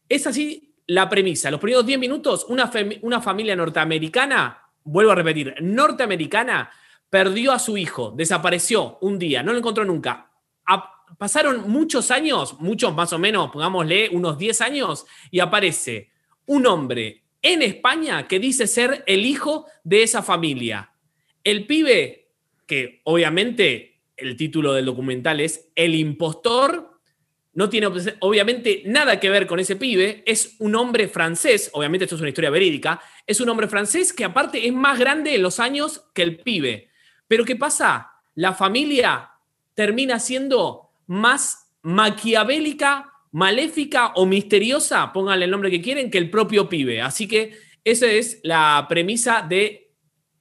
Es 0.10 0.26
así 0.26 0.74
la 0.88 1.08
premisa. 1.08 1.52
Los 1.52 1.60
primeros 1.60 1.86
10 1.86 2.00
minutos, 2.00 2.46
una, 2.50 2.72
una 3.02 3.22
familia 3.22 3.56
norteamericana, 3.56 4.70
vuelvo 4.84 5.12
a 5.12 5.16
repetir, 5.16 5.56
norteamericana, 5.62 6.72
perdió 7.10 7.52
a 7.52 7.60
su 7.60 7.78
hijo, 7.78 8.13
desapareció 8.18 8.98
un 9.02 9.20
día, 9.20 9.44
no 9.44 9.52
lo 9.52 9.60
encontró 9.60 9.86
nunca. 9.86 10.32
pasaron 11.20 11.70
muchos 11.70 12.10
años, 12.10 12.60
muchos 12.60 12.94
más 12.96 13.13
o 13.13 13.20
menos, 13.20 13.52
pongámosle 13.52 14.10
unos 14.10 14.39
10 14.39 14.62
años, 14.62 15.06
y 15.30 15.39
aparece 15.39 16.10
un 16.48 16.66
hombre 16.66 17.23
en 17.43 17.62
España 17.62 18.27
que 18.27 18.39
dice 18.39 18.65
ser 18.65 19.03
el 19.06 19.25
hijo 19.25 19.67
de 19.84 20.01
esa 20.01 20.23
familia. 20.23 20.91
El 21.43 21.67
pibe, 21.67 22.32
que 22.65 23.01
obviamente 23.03 24.01
el 24.17 24.36
título 24.38 24.73
del 24.73 24.86
documental 24.86 25.41
es 25.41 25.69
El 25.75 25.93
impostor, 25.93 26.99
no 27.53 27.69
tiene 27.69 27.88
obviamente 28.19 28.82
nada 28.86 29.19
que 29.19 29.29
ver 29.29 29.45
con 29.45 29.60
ese 29.60 29.75
pibe, 29.75 30.23
es 30.25 30.56
un 30.60 30.73
hombre 30.75 31.08
francés, 31.08 31.69
obviamente 31.73 32.06
esto 32.06 32.15
es 32.15 32.21
una 32.21 32.29
historia 32.29 32.49
verídica, 32.49 32.99
es 33.27 33.39
un 33.41 33.49
hombre 33.49 33.67
francés 33.67 34.12
que 34.12 34.25
aparte 34.25 34.65
es 34.65 34.73
más 34.73 34.97
grande 34.97 35.36
en 35.36 35.43
los 35.43 35.60
años 35.60 36.06
que 36.15 36.23
el 36.23 36.39
pibe. 36.39 36.89
Pero 37.27 37.45
¿qué 37.45 37.56
pasa? 37.56 38.12
La 38.34 38.53
familia 38.53 39.29
termina 39.75 40.19
siendo 40.19 40.89
más 41.06 41.71
maquiavélica 41.84 43.12
maléfica 43.34 44.13
o 44.15 44.26
misteriosa, 44.26 45.12
pónganle 45.12 45.46
el 45.46 45.52
nombre 45.52 45.72
que 45.72 45.82
quieren, 45.82 46.10
que 46.10 46.19
el 46.19 46.30
propio 46.30 46.69
pibe. 46.69 47.02
Así 47.02 47.28
que 47.28 47.58
esa 47.84 48.06
es 48.08 48.39
la 48.43 48.86
premisa 48.88 49.46
de 49.48 49.91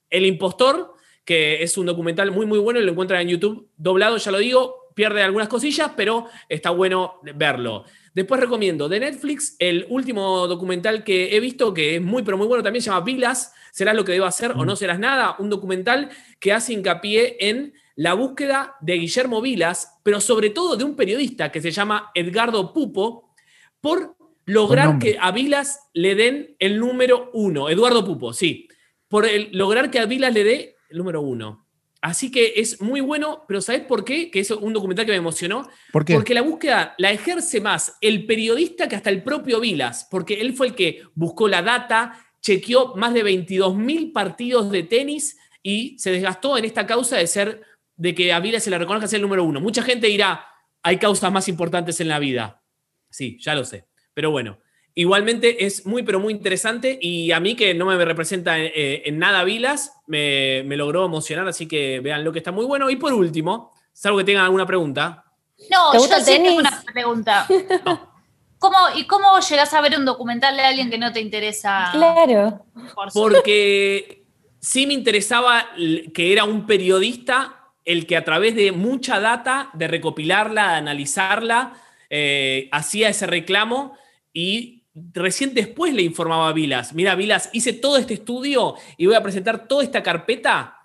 El 0.09 0.25
Impostor, 0.25 0.93
que 1.25 1.63
es 1.63 1.77
un 1.77 1.87
documental 1.87 2.31
muy, 2.31 2.45
muy 2.45 2.59
bueno 2.59 2.79
y 2.79 2.83
lo 2.83 2.91
encuentran 2.91 3.21
en 3.21 3.29
YouTube 3.29 3.69
doblado, 3.75 4.17
ya 4.17 4.31
lo 4.31 4.37
digo, 4.37 4.91
pierde 4.93 5.23
algunas 5.23 5.47
cosillas, 5.47 5.91
pero 5.97 6.27
está 6.47 6.69
bueno 6.69 7.19
verlo. 7.35 7.85
Después 8.13 8.39
recomiendo 8.39 8.87
de 8.87 8.99
Netflix 8.99 9.55
el 9.57 9.87
último 9.89 10.47
documental 10.47 11.03
que 11.03 11.35
he 11.35 11.39
visto, 11.39 11.73
que 11.73 11.95
es 11.95 12.01
muy, 12.01 12.21
pero 12.21 12.37
muy 12.37 12.45
bueno, 12.45 12.63
también 12.63 12.83
se 12.83 12.91
llama 12.91 13.03
Vilas, 13.03 13.53
serás 13.71 13.95
lo 13.95 14.05
que 14.05 14.11
debo 14.11 14.25
hacer 14.25 14.51
o 14.51 14.65
no 14.65 14.75
serás 14.75 14.99
nada, 14.99 15.35
un 15.39 15.49
documental 15.49 16.11
que 16.39 16.53
hace 16.53 16.73
hincapié 16.73 17.37
en 17.39 17.73
la 17.95 18.13
búsqueda 18.13 18.75
de 18.81 18.95
Guillermo 18.95 19.41
Vilas, 19.41 19.99
pero 20.03 20.19
sobre 20.19 20.49
todo 20.49 20.75
de 20.75 20.83
un 20.83 20.95
periodista 20.95 21.51
que 21.51 21.61
se 21.61 21.71
llama 21.71 22.11
Edgardo 22.15 22.73
Pupo, 22.73 23.33
por 23.81 24.15
lograr 24.45 24.99
que 24.99 25.17
a 25.19 25.31
Vilas 25.31 25.89
le 25.93 26.15
den 26.15 26.55
el 26.59 26.79
número 26.79 27.29
uno. 27.33 27.69
Eduardo 27.69 28.05
Pupo, 28.05 28.33
sí. 28.33 28.67
Por 29.07 29.27
lograr 29.51 29.91
que 29.91 29.99
a 29.99 30.05
Vilas 30.05 30.33
le 30.33 30.43
dé 30.43 30.75
el 30.89 30.97
número 30.97 31.21
uno. 31.21 31.67
Así 32.01 32.31
que 32.31 32.53
es 32.57 32.81
muy 32.81 32.99
bueno, 32.99 33.45
pero 33.47 33.61
¿sabes 33.61 33.83
por 33.83 34.03
qué? 34.03 34.29
Que 34.29 34.41
es 34.41 34.51
un 34.51 34.73
documental 34.73 35.05
que 35.05 35.13
me 35.13 35.17
emocionó. 35.17 35.69
Porque 35.91 36.33
la 36.33 36.41
búsqueda 36.41 36.95
la 36.97 37.11
ejerce 37.11 37.61
más 37.61 37.97
el 38.01 38.25
periodista 38.25 38.89
que 38.89 38.97
hasta 38.97 39.09
el 39.09 39.23
propio 39.23 39.61
Vilas, 39.61 40.05
porque 40.11 40.41
él 40.41 40.53
fue 40.53 40.67
el 40.67 40.75
que 40.75 41.03
buscó 41.15 41.47
la 41.47 41.61
data, 41.61 42.19
chequeó 42.41 42.95
más 42.95 43.13
de 43.13 43.23
22.000 43.23 44.11
partidos 44.11 44.69
de 44.69 44.83
tenis 44.83 45.37
y 45.61 45.97
se 45.97 46.11
desgastó 46.11 46.57
en 46.57 46.65
esta 46.65 46.85
causa 46.85 47.15
de 47.15 47.25
ser, 47.25 47.61
de 47.95 48.15
que 48.15 48.33
a 48.33 48.39
Vilas 48.39 48.63
se 48.63 48.69
le 48.69 48.77
reconozca 48.77 49.07
ser 49.07 49.17
el 49.17 49.23
número 49.23 49.43
uno. 49.43 49.59
Mucha 49.59 49.83
gente 49.83 50.07
dirá, 50.07 50.47
hay 50.81 50.97
causas 50.97 51.31
más 51.31 51.47
importantes 51.47 51.99
en 51.99 52.07
la 52.07 52.19
vida. 52.19 52.61
Sí, 53.09 53.37
ya 53.39 53.55
lo 53.55 53.65
sé. 53.65 53.87
Pero 54.13 54.31
bueno, 54.31 54.59
igualmente 54.95 55.65
es 55.65 55.85
muy, 55.85 56.03
pero 56.03 56.19
muy 56.19 56.33
interesante 56.33 56.97
y 57.01 57.31
a 57.31 57.39
mí 57.39 57.55
que 57.55 57.73
no 57.73 57.85
me 57.85 58.03
representa 58.03 58.59
eh, 58.59 59.03
en, 59.05 59.19
nada 59.19 59.43
Vilas, 59.43 59.93
me, 60.07 60.63
logró 60.63 61.05
emocionar, 61.05 61.47
así 61.47 61.67
que 61.67 61.99
vean 61.99 62.23
lo 62.23 62.31
que 62.31 62.39
está 62.39 62.51
muy 62.51 62.65
bueno. 62.65 62.89
Y 62.89 62.95
por 62.95 63.13
último, 63.13 63.71
salvo 63.91 64.19
que 64.19 64.23
tengan 64.23 64.45
alguna 64.45 64.65
pregunta. 64.65 65.25
No, 65.69 65.93
yo 65.93 65.99
sí 65.99 66.23
tengo 66.25 66.57
una 66.57 66.83
pregunta. 66.93 67.47
¿Cómo, 68.59 68.77
¿Y 68.95 69.05
cómo 69.07 69.39
llegas 69.39 69.73
a 69.73 69.81
ver 69.81 69.97
un 69.97 70.05
documental 70.05 70.55
de 70.55 70.63
alguien 70.63 70.89
que 70.89 70.97
no 70.97 71.11
te 71.11 71.19
interesa? 71.19 71.89
Claro. 71.91 72.65
Porque 73.13 74.23
sí 74.59 74.87
me 74.87 74.93
interesaba 74.93 75.67
que 76.13 76.31
era 76.31 76.45
un 76.45 76.65
periodista 76.65 77.62
el 77.85 78.05
que 78.05 78.17
a 78.17 78.23
través 78.23 78.55
de 78.55 78.71
mucha 78.71 79.19
data, 79.19 79.69
de 79.73 79.87
recopilarla, 79.87 80.71
de 80.71 80.77
analizarla, 80.77 81.73
eh, 82.09 82.69
hacía 82.71 83.09
ese 83.09 83.27
reclamo 83.27 83.97
y 84.31 84.83
recién 84.93 85.53
después 85.53 85.93
le 85.93 86.03
informaba 86.03 86.49
a 86.49 86.53
Vilas, 86.53 86.93
mira 86.93 87.15
Vilas, 87.15 87.49
hice 87.53 87.73
todo 87.73 87.97
este 87.97 88.13
estudio 88.13 88.75
y 88.97 89.07
voy 89.07 89.15
a 89.15 89.23
presentar 89.23 89.67
toda 89.67 89.83
esta 89.83 90.03
carpeta 90.03 90.77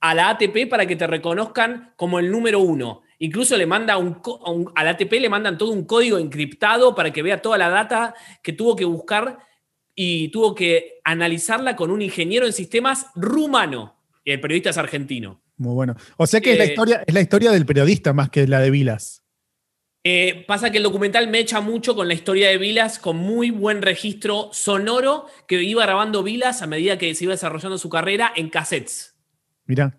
a 0.00 0.14
la 0.14 0.30
ATP 0.30 0.68
para 0.68 0.86
que 0.86 0.96
te 0.96 1.06
reconozcan 1.06 1.92
como 1.96 2.18
el 2.18 2.30
número 2.30 2.60
uno. 2.60 3.02
Incluso 3.18 3.56
le 3.56 3.66
manda 3.66 3.98
un, 3.98 4.20
a 4.74 4.82
la 4.82 4.90
ATP 4.90 5.12
le 5.12 5.28
mandan 5.28 5.56
todo 5.56 5.70
un 5.70 5.84
código 5.84 6.18
encriptado 6.18 6.94
para 6.94 7.12
que 7.12 7.22
vea 7.22 7.40
toda 7.40 7.58
la 7.58 7.68
data 7.68 8.14
que 8.42 8.52
tuvo 8.52 8.74
que 8.74 8.84
buscar 8.84 9.38
y 9.94 10.28
tuvo 10.28 10.54
que 10.54 11.00
analizarla 11.04 11.76
con 11.76 11.90
un 11.90 12.02
ingeniero 12.02 12.46
en 12.46 12.52
sistemas 12.52 13.06
rumano. 13.14 13.94
Y 14.24 14.32
el 14.32 14.40
periodista 14.40 14.70
es 14.70 14.78
argentino. 14.78 15.41
Muy 15.56 15.74
bueno. 15.74 15.94
O 16.16 16.26
sea 16.26 16.40
que 16.40 16.52
es, 16.52 16.58
la 16.58 16.64
eh, 16.64 16.68
historia, 16.68 17.04
es 17.06 17.14
la 17.14 17.20
historia 17.20 17.50
del 17.52 17.66
periodista 17.66 18.12
más 18.12 18.30
que 18.30 18.46
la 18.46 18.60
de 18.60 18.70
Vilas. 18.70 19.22
Eh, 20.04 20.44
pasa 20.48 20.70
que 20.70 20.78
el 20.78 20.82
documental 20.82 21.28
me 21.28 21.38
echa 21.38 21.60
mucho 21.60 21.94
con 21.94 22.08
la 22.08 22.14
historia 22.14 22.48
de 22.48 22.58
Vilas, 22.58 22.98
con 22.98 23.16
muy 23.16 23.50
buen 23.50 23.82
registro 23.82 24.50
sonoro 24.52 25.26
que 25.46 25.62
iba 25.62 25.84
grabando 25.84 26.24
Vilas 26.24 26.60
a 26.60 26.66
medida 26.66 26.98
que 26.98 27.14
se 27.14 27.24
iba 27.24 27.32
desarrollando 27.32 27.78
su 27.78 27.88
carrera 27.88 28.32
en 28.34 28.50
cassettes. 28.50 29.14
Mira. 29.66 29.96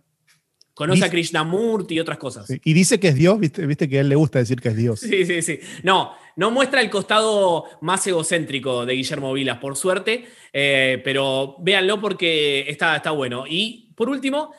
Conoce 0.73 1.05
a 1.05 1.09
Krishnamurti 1.09 1.93
y 1.93 1.99
otras 1.99 2.17
cosas. 2.17 2.47
Y 2.49 2.73
dice 2.73 2.99
que 2.99 3.09
es 3.09 3.15
Dios, 3.15 3.39
¿viste? 3.39 3.65
¿viste? 3.65 3.87
que 3.87 3.99
a 3.99 4.01
él 4.01 4.09
le 4.09 4.15
gusta 4.15 4.39
decir 4.39 4.59
que 4.59 4.69
es 4.69 4.75
Dios. 4.75 4.99
Sí, 4.99 5.23
sí, 5.23 5.43
sí. 5.43 5.59
No, 5.83 6.13
no 6.35 6.49
muestra 6.49 6.81
el 6.81 6.89
costado 6.89 7.65
más 7.81 8.05
egocéntrico 8.07 8.83
de 8.85 8.95
Guillermo 8.95 9.31
Vilas, 9.33 9.59
por 9.59 9.77
suerte, 9.77 10.25
eh, 10.51 10.99
pero 11.03 11.57
véanlo 11.59 12.01
porque 12.01 12.65
está, 12.67 12.95
está 12.95 13.11
bueno. 13.11 13.45
Y 13.47 13.93
por 13.95 14.09
último, 14.09 14.51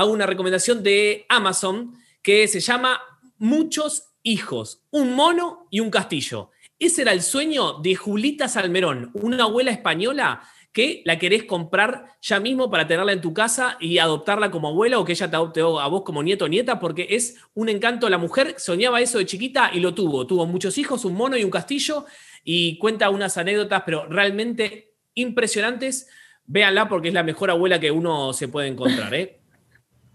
hago 0.00 0.12
una 0.12 0.26
recomendación 0.26 0.82
de 0.82 1.26
Amazon 1.28 1.92
que 2.22 2.48
se 2.48 2.60
llama 2.60 3.00
Muchos 3.36 4.14
hijos, 4.22 4.82
un 4.90 5.14
mono 5.14 5.66
y 5.70 5.80
un 5.80 5.90
castillo. 5.90 6.50
Ese 6.78 7.02
era 7.02 7.12
el 7.12 7.20
sueño 7.20 7.74
de 7.80 7.94
Julita 7.96 8.48
Salmerón, 8.48 9.10
una 9.12 9.44
abuela 9.44 9.70
española 9.70 10.42
que 10.72 11.02
la 11.04 11.18
querés 11.18 11.44
comprar 11.44 12.06
ya 12.22 12.40
mismo 12.40 12.70
para 12.70 12.86
tenerla 12.86 13.12
en 13.12 13.20
tu 13.20 13.34
casa 13.34 13.76
y 13.78 13.98
adoptarla 13.98 14.50
como 14.50 14.68
abuela 14.68 14.98
o 14.98 15.04
que 15.04 15.12
ella 15.12 15.28
te 15.28 15.36
adopte 15.36 15.60
a 15.60 15.86
vos 15.88 16.02
como 16.02 16.22
nieto 16.22 16.46
o 16.46 16.48
nieta, 16.48 16.80
porque 16.80 17.08
es 17.10 17.36
un 17.52 17.68
encanto. 17.68 18.08
La 18.08 18.18
mujer 18.18 18.54
soñaba 18.56 19.02
eso 19.02 19.18
de 19.18 19.26
chiquita 19.26 19.70
y 19.74 19.80
lo 19.80 19.92
tuvo. 19.92 20.26
Tuvo 20.26 20.46
muchos 20.46 20.78
hijos, 20.78 21.04
un 21.04 21.14
mono 21.14 21.36
y 21.36 21.44
un 21.44 21.50
castillo 21.50 22.06
y 22.42 22.78
cuenta 22.78 23.10
unas 23.10 23.36
anécdotas, 23.36 23.82
pero 23.84 24.06
realmente 24.06 24.94
impresionantes. 25.14 26.08
Véanla 26.46 26.88
porque 26.88 27.08
es 27.08 27.14
la 27.14 27.22
mejor 27.22 27.50
abuela 27.50 27.78
que 27.78 27.90
uno 27.90 28.32
se 28.32 28.48
puede 28.48 28.68
encontrar. 28.68 29.12
¿eh? 29.14 29.39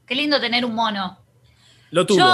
Qué 0.06 0.16
lindo 0.16 0.40
tener 0.40 0.66
un 0.66 0.76
mono. 0.76 1.18
Lo 1.92 2.06
tuvo. 2.06 2.26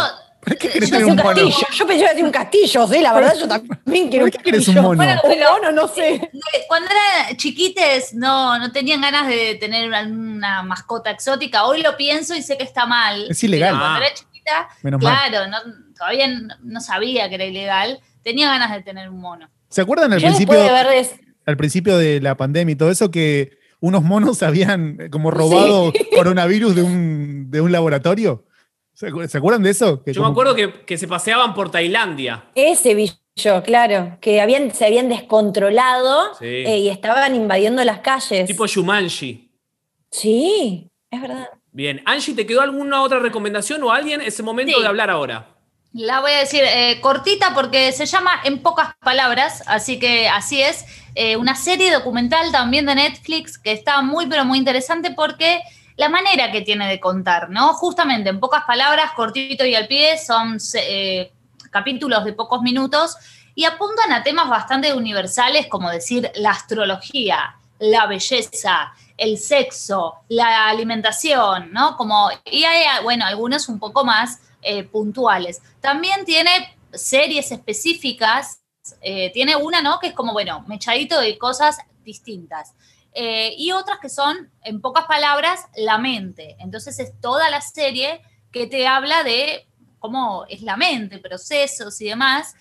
¿Por 0.42 0.58
qué 0.58 0.70
querés 0.70 0.90
tener 0.90 1.06
un 1.06 1.16
mono? 1.18 1.50
Yo 1.74 1.88
pensaba 1.88 2.16
que 2.16 2.24
un 2.24 2.32
castillo, 2.32 2.88
sí, 2.88 3.00
la 3.00 3.14
verdad 3.14 3.36
yo 3.40 3.48
también 3.48 4.10
quiero 4.10 4.26
¿Por 4.26 4.32
qué 4.32 4.38
querés 4.40 4.68
un 4.70 4.76
mono? 4.76 5.04
un 5.04 5.40
mono, 5.40 5.72
no 5.72 5.88
sé. 5.88 6.32
Cuando 6.68 6.90
eran 6.90 7.38
chiquites 7.38 8.16
no, 8.16 8.58
no 8.58 8.72
tenían 8.72 9.02
ganas 9.02 9.28
de 9.28 9.56
tener 9.56 9.88
una, 9.88 10.64
mascota 10.64 11.12
exótica. 11.12 11.66
Hoy 11.66 11.84
lo 11.84 11.96
pienso 11.96 12.36
y 12.36 12.42
sé 12.42 12.58
que 12.58 12.64
está 12.64 12.88
mal. 12.88 13.28
Es 13.30 13.44
ilegal. 13.44 13.78
Cuando 13.78 14.00
era 14.00 14.14
chiquita, 14.16 14.70
claro, 15.00 15.48
no, 15.48 15.58
todavía 15.96 16.28
no 16.64 16.82
sabía 16.82 17.30
que 17.30 17.36
era 17.36 17.46
ilegal. 17.46 18.00
Tenía 18.24 18.48
ganas 18.48 18.72
de 18.72 18.82
tener 18.82 19.10
un 19.10 19.20
mono. 19.20 19.48
¿Se 19.70 19.82
acuerdan 19.82 20.12
al 20.12 20.20
principio, 20.20 20.60
al 21.46 21.58
principio 21.58 21.98
de 21.98 22.20
la 22.20 22.36
pandemia 22.36 22.74
y 22.74 22.76
todo 22.76 22.90
eso 22.90 23.12
que 23.12 23.61
unos 23.82 24.04
monos 24.04 24.42
habían 24.44 25.10
como 25.10 25.32
robado 25.32 25.92
coronavirus 26.16 26.76
de 26.76 26.84
un, 26.84 27.52
de 27.52 27.60
un 27.60 27.72
laboratorio? 27.72 28.46
¿Se 28.94 29.38
acuerdan 29.38 29.64
de 29.64 29.72
eso? 29.72 30.04
Yo 30.06 30.22
me 30.22 30.30
acuerdo 30.30 30.56
que, 30.56 30.98
se 30.98 31.08
paseaban 31.08 31.54
por 31.54 31.72
Tailandia. 31.72 32.46
Ese 32.56 32.94
vi 32.94 33.12
yo, 33.36 33.64
claro, 33.64 34.18
que 34.22 34.42
habían, 34.42 34.72
se 34.72 34.86
habían 34.86 35.10
descontrolado 35.10 36.32
eh, 36.42 36.80
y 36.80 36.90
estaban 36.90 37.34
invadiendo 37.34 37.84
las 37.84 38.00
calles. 38.00 38.46
Tipo 38.46 38.68
Shumanji. 38.68 39.50
Sí, 40.12 40.90
es 41.10 41.22
verdad. 41.22 41.50
Bien, 41.72 42.02
Angie, 42.06 42.36
¿te 42.36 42.46
quedó 42.46 42.62
alguna 42.62 43.02
otra 43.02 43.20
recomendación 43.20 43.82
o 43.84 43.92
alguien? 43.92 44.22
Es 44.22 44.38
el 44.40 44.46
momento 44.46 44.80
de 44.80 44.86
hablar 44.86 45.10
ahora. 45.10 45.51
La 45.94 46.22
voy 46.22 46.32
a 46.32 46.38
decir 46.38 46.64
eh, 46.64 47.02
cortita 47.02 47.54
porque 47.54 47.92
se 47.92 48.06
llama 48.06 48.32
En 48.46 48.60
pocas 48.62 48.96
palabras, 49.04 49.62
así 49.68 50.00
que 50.00 50.30
así 50.30 50.62
es. 50.62 50.86
Eh, 51.16 51.36
una 51.36 51.56
serie 51.56 51.92
documental 51.92 52.50
también 52.54 52.86
de 52.86 52.96
Netflix 52.96 53.58
que 53.58 53.74
está 53.74 54.02
muy, 54.02 54.28
pero 54.28 54.46
muy 54.46 54.58
interesante 54.58 55.12
porque 55.12 55.62
la 55.98 56.08
manera 56.08 56.50
que 56.50 56.62
tiene 56.62 56.88
de 56.88 57.02
contar, 57.02 57.50
¿no? 57.50 57.74
Justamente, 57.74 58.30
en 58.30 58.40
pocas 58.40 58.64
palabras, 58.64 59.12
cortito 59.18 59.66
y 59.66 59.76
al 59.76 59.88
pie, 59.88 60.18
son 60.18 60.58
eh, 60.76 61.34
capítulos 61.72 62.24
de 62.24 62.32
pocos 62.32 62.62
minutos 62.62 63.18
y 63.54 63.66
apuntan 63.66 64.14
a 64.14 64.24
temas 64.24 64.48
bastante 64.48 64.94
universales, 64.94 65.68
como 65.68 65.90
decir 65.90 66.32
la 66.36 66.52
astrología, 66.52 67.58
la 67.80 68.06
belleza, 68.06 68.94
el 69.18 69.38
sexo, 69.38 70.16
la 70.30 70.70
alimentación, 70.70 71.74
¿no? 71.74 71.98
Como, 71.98 72.30
y 72.46 72.64
hay, 72.64 73.04
bueno, 73.04 73.26
algunos 73.26 73.68
un 73.68 73.78
poco 73.78 74.06
más 74.06 74.40
eh, 74.62 74.84
puntuales. 74.84 75.62
También 75.80 76.26
tiene 76.26 76.52
series 76.94 77.52
específicas, 77.52 78.62
eh, 79.02 79.32
tiene 79.32 79.56
una, 79.56 79.82
¿no? 79.82 80.00
Que 80.00 80.08
es 80.08 80.14
como, 80.14 80.34
bueno, 80.34 80.64
mechadito 80.68 81.20
de 81.20 81.38
cosas 81.38 81.78
distintas. 82.04 82.74
Eh, 83.14 83.54
y 83.58 83.72
otras 83.72 84.00
que 84.00 84.10
son, 84.10 84.52
en 84.64 84.82
pocas 84.82 85.06
palabras, 85.06 85.66
la 85.76 85.98
mente. 85.98 86.56
Entonces 86.60 87.00
es 87.00 87.20
toda 87.20 87.50
la 87.50 87.62
serie 87.62 88.22
que 88.52 88.68
te 88.68 88.88
habla 88.88 89.24
de 89.24 89.68
cómo 90.00 90.46
es 90.50 90.62
la 90.62 90.78
mente, 90.78 91.20
procesos 91.20 92.00
y 92.02 92.06
demás, 92.06 92.56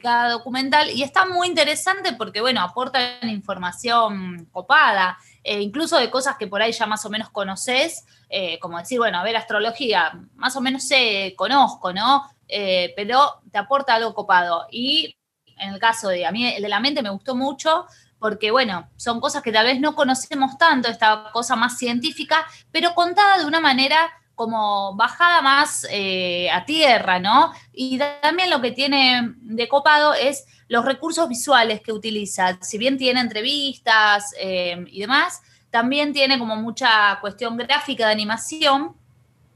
cada 0.00 0.30
documental. 0.30 0.90
Y 0.90 1.02
está 1.02 1.26
muy 1.26 1.48
interesante 1.48 2.12
porque, 2.12 2.40
bueno, 2.40 2.60
aportan 2.60 3.28
información 3.28 4.48
copada, 4.52 5.18
eh, 5.46 5.60
incluso 5.60 5.98
de 5.98 6.10
cosas 6.10 6.36
que 6.36 6.46
por 6.46 6.60
ahí 6.60 6.72
ya 6.72 6.86
más 6.86 7.04
o 7.04 7.10
menos 7.10 7.30
conoces, 7.30 8.04
como 8.60 8.78
decir, 8.78 8.98
bueno, 8.98 9.18
a 9.18 9.22
ver, 9.22 9.36
astrología, 9.36 10.20
más 10.34 10.56
o 10.56 10.60
menos 10.60 10.82
sé, 10.82 11.34
conozco, 11.36 11.92
¿no? 11.92 12.28
pero 12.48 13.40
te 13.52 13.58
aporta 13.58 13.94
algo 13.94 14.14
copado. 14.14 14.66
Y 14.70 15.16
en 15.58 15.72
el 15.72 15.78
caso 15.78 16.08
de 16.08 16.26
a 16.26 16.32
mí, 16.32 16.46
el 16.46 16.62
de 16.62 16.68
la 16.68 16.80
mente 16.80 17.02
me 17.02 17.10
gustó 17.10 17.36
mucho 17.36 17.86
porque 18.18 18.50
bueno, 18.50 18.88
son 18.96 19.20
cosas 19.20 19.42
que 19.42 19.52
tal 19.52 19.66
vez 19.66 19.80
no 19.80 19.94
conocemos 19.94 20.56
tanto, 20.58 20.88
esta 20.88 21.30
cosa 21.32 21.56
más 21.56 21.78
científica, 21.78 22.46
pero 22.72 22.94
contada 22.94 23.38
de 23.38 23.44
una 23.44 23.60
manera 23.60 24.10
como 24.36 24.94
bajada 24.94 25.42
más 25.42 25.84
eh, 25.90 26.48
a 26.52 26.64
tierra, 26.64 27.18
¿no? 27.18 27.52
Y 27.72 27.98
también 28.22 28.50
lo 28.50 28.60
que 28.60 28.70
tiene 28.70 29.34
de 29.40 29.66
copado 29.66 30.14
es 30.14 30.44
los 30.68 30.84
recursos 30.84 31.28
visuales 31.28 31.80
que 31.80 31.92
utiliza. 31.92 32.56
Si 32.62 32.78
bien 32.78 32.96
tiene 32.96 33.20
entrevistas 33.20 34.32
eh, 34.38 34.84
y 34.86 35.00
demás, 35.00 35.42
también 35.70 36.12
tiene 36.12 36.38
como 36.38 36.54
mucha 36.54 37.18
cuestión 37.20 37.56
gráfica 37.56 38.06
de 38.06 38.12
animación 38.12 38.94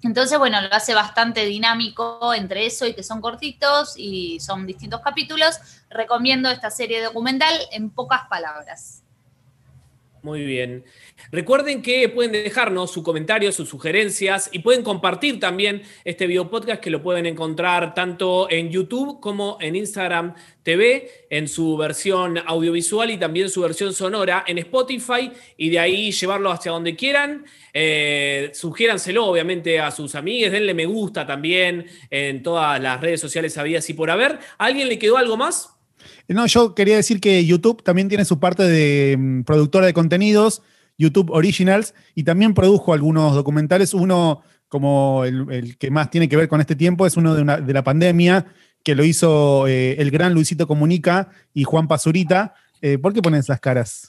entonces, 0.03 0.39
bueno, 0.39 0.61
lo 0.63 0.73
hace 0.73 0.95
bastante 0.95 1.45
dinámico 1.45 2.33
entre 2.33 2.65
eso 2.67 2.87
y 2.87 2.95
que 2.95 3.03
son 3.03 3.21
cortitos 3.21 3.95
y 3.97 4.41
son 4.41 4.67
distintos 4.67 5.01
capítulos. 5.03 5.61
Recomiendo 5.91 6.51
esta 6.51 6.71
serie 6.71 7.03
documental 7.03 7.55
en 7.71 7.91
pocas 7.91 8.23
palabras. 8.29 9.03
Muy 10.23 10.45
bien. 10.45 10.85
Recuerden 11.33 11.81
que 11.81 12.07
pueden 12.11 12.33
dejarnos 12.33 12.91
sus 12.91 13.03
comentarios, 13.03 13.55
sus 13.55 13.71
sugerencias 13.71 14.51
y 14.53 14.59
pueden 14.59 14.83
compartir 14.83 15.41
también 15.41 15.83
este 16.05 16.27
video 16.27 16.51
podcast 16.51 16.83
que 16.83 16.91
lo 16.91 17.03
pueden 17.03 17.25
encontrar 17.25 17.95
tanto 17.95 18.51
en 18.51 18.69
YouTube 18.69 19.19
como 19.21 19.57
en 19.63 19.77
Instagram 19.77 20.35
TV, 20.63 21.27
en 21.31 21.49
su 21.49 21.75
versión 21.79 22.37
audiovisual 22.37 23.11
y 23.11 23.17
también 23.17 23.49
su 23.49 23.63
versión 23.63 23.95
sonora 23.95 24.45
en 24.47 24.59
Spotify 24.59 25.33
y 25.57 25.71
de 25.71 25.79
ahí 25.79 26.13
llevarlo 26.13 26.51
hacia 26.51 26.73
donde 26.73 26.95
quieran. 26.97 27.47
Eh, 27.73 28.51
sugiéranselo 28.53 29.25
obviamente 29.25 29.81
a 29.81 29.91
sus 29.91 30.15
amigos, 30.15 30.53
denle 30.53 30.75
me 30.75 30.85
gusta 30.85 31.27
también 31.27 31.87
en 32.11 32.43
todas 32.43 32.79
las 32.79 33.01
redes 33.01 33.23
sociales 33.23 33.57
habidas 33.57 33.89
y 33.89 33.95
por 33.95 34.11
haber. 34.11 34.39
¿A 34.59 34.67
alguien 34.67 34.89
le 34.89 34.99
quedó 34.99 35.17
algo 35.17 35.39
más? 35.39 35.80
No, 36.29 36.47
yo 36.47 36.75
quería 36.75 36.97
decir 36.97 37.21
que 37.21 37.45
YouTube 37.45 37.83
también 37.83 38.09
tiene 38.09 38.25
su 38.25 38.39
parte 38.39 38.63
de 38.63 39.17
mm, 39.17 39.43
productora 39.43 39.87
de 39.87 39.93
contenidos, 39.93 40.63
YouTube 40.99 41.31
Originals, 41.31 41.95
y 42.15 42.25
también 42.25 42.55
produjo 42.55 42.93
algunos 42.93 43.35
documentales. 43.35 43.95
Uno, 43.95 44.43
como 44.69 45.25
el, 45.25 45.77
que 45.79 45.91
más 45.91 46.11
tiene 46.11 46.29
que 46.29 46.37
ver 46.37 46.49
con 46.49 46.61
este 46.61 46.77
tiempo, 46.77 47.07
es 47.07 47.17
uno 47.17 47.35
de, 47.35 47.73
la 47.73 47.85
pandemia, 47.85 48.47
que 48.83 48.95
lo 48.95 49.05
hizo 49.05 49.67
eh, 49.67 49.97
el 49.99 50.11
gran 50.11 50.35
Luisito 50.35 50.67
Comunica 50.67 51.29
y 51.53 51.65
Juan 51.65 51.89
Pazurita. 51.89 52.55
Eh, 52.81 52.99
¿Por 52.99 53.13
qué 53.13 53.23
ponen 53.23 53.41
esas 53.41 53.61
caras? 53.61 54.09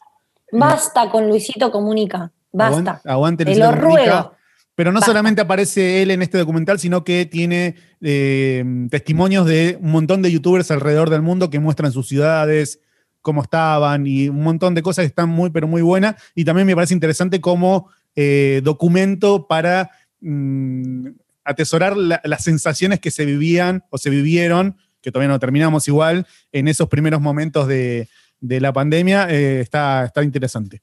Basta 0.51 1.09
con 1.09 1.27
Luisito 1.27 1.71
Comunica. 1.71 2.31
Basta. 2.51 3.01
Aguante, 3.05 3.45
Luisito 3.45 3.69
Te 3.69 3.75
lo 3.75 3.81
ruego. 3.81 4.33
Pero 4.82 4.91
no 4.91 4.99
solamente 4.99 5.41
aparece 5.41 6.01
él 6.01 6.09
en 6.09 6.23
este 6.23 6.39
documental, 6.39 6.79
sino 6.79 7.03
que 7.03 7.27
tiene 7.27 7.75
eh, 8.01 8.65
testimonios 8.89 9.45
de 9.45 9.77
un 9.79 9.91
montón 9.91 10.23
de 10.23 10.32
youtubers 10.32 10.71
alrededor 10.71 11.11
del 11.11 11.21
mundo 11.21 11.51
que 11.51 11.59
muestran 11.59 11.91
sus 11.91 12.07
ciudades, 12.07 12.79
cómo 13.21 13.43
estaban 13.43 14.07
y 14.07 14.27
un 14.29 14.41
montón 14.41 14.73
de 14.73 14.82
cosas 14.82 15.03
que 15.03 15.09
están 15.09 15.29
muy, 15.29 15.51
pero 15.51 15.67
muy 15.67 15.84
buenas. 15.84 16.15
Y 16.34 16.45
también 16.45 16.65
me 16.65 16.73
parece 16.73 16.95
interesante 16.95 17.39
como 17.39 17.91
eh, 18.15 18.61
documento 18.63 19.45
para 19.45 19.91
mm, 20.19 21.09
atesorar 21.43 21.95
las 21.95 22.43
sensaciones 22.43 22.99
que 22.99 23.11
se 23.11 23.23
vivían 23.23 23.84
o 23.91 23.99
se 23.99 24.09
vivieron, 24.09 24.77
que 24.99 25.11
todavía 25.11 25.29
no 25.29 25.38
terminamos 25.38 25.88
igual, 25.88 26.25
en 26.51 26.67
esos 26.67 26.89
primeros 26.89 27.21
momentos 27.21 27.67
de, 27.67 28.09
la 28.39 28.73
pandemia. 28.73 29.27
Eh, 29.29 29.61
está, 29.61 30.05
está 30.05 30.23
interesante. 30.23 30.82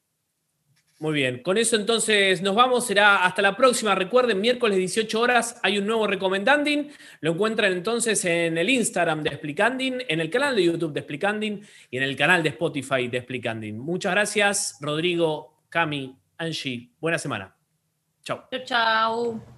Muy 1.01 1.15
bien, 1.15 1.45
con 1.45 1.57
eso 1.59 1.77
entonces 1.77 2.43
nos 2.43 2.57
vamos, 2.57 2.85
será 2.85 3.25
hasta 3.25 3.41
la 3.41 3.57
próxima. 3.57 3.95
Recuerden, 3.95 4.41
miércoles 4.41 4.79
18 4.79 5.21
horas 5.21 5.61
hay 5.63 5.79
un 5.79 5.87
nuevo 5.87 6.09
Recomendanding. 6.09 6.91
Lo 7.21 7.33
encuentran 7.33 7.73
entonces 7.73 8.25
en 8.25 8.59
el 8.59 8.69
Instagram 8.69 9.23
de 9.23 9.31
Explicanding, 9.31 10.03
en 10.09 10.21
el 10.21 10.29
canal 10.29 10.57
de 10.57 10.65
YouTube 10.65 10.93
de 10.93 11.01
Explicanding 11.01 11.63
y 11.93 11.97
en 11.99 12.03
el 12.03 12.17
canal 12.17 12.43
de 12.43 12.49
Spotify 12.49 13.07
de 13.07 13.19
Explicanding. 13.19 13.79
Muchas 13.79 14.11
gracias, 14.13 14.79
Rodrigo, 14.81 15.63
Cami, 15.69 16.17
Angie. 16.37 16.91
Buena 17.01 17.19
semana. 17.19 17.55
Chao. 18.25 18.49
Chao, 18.51 18.65
chao. 18.65 19.58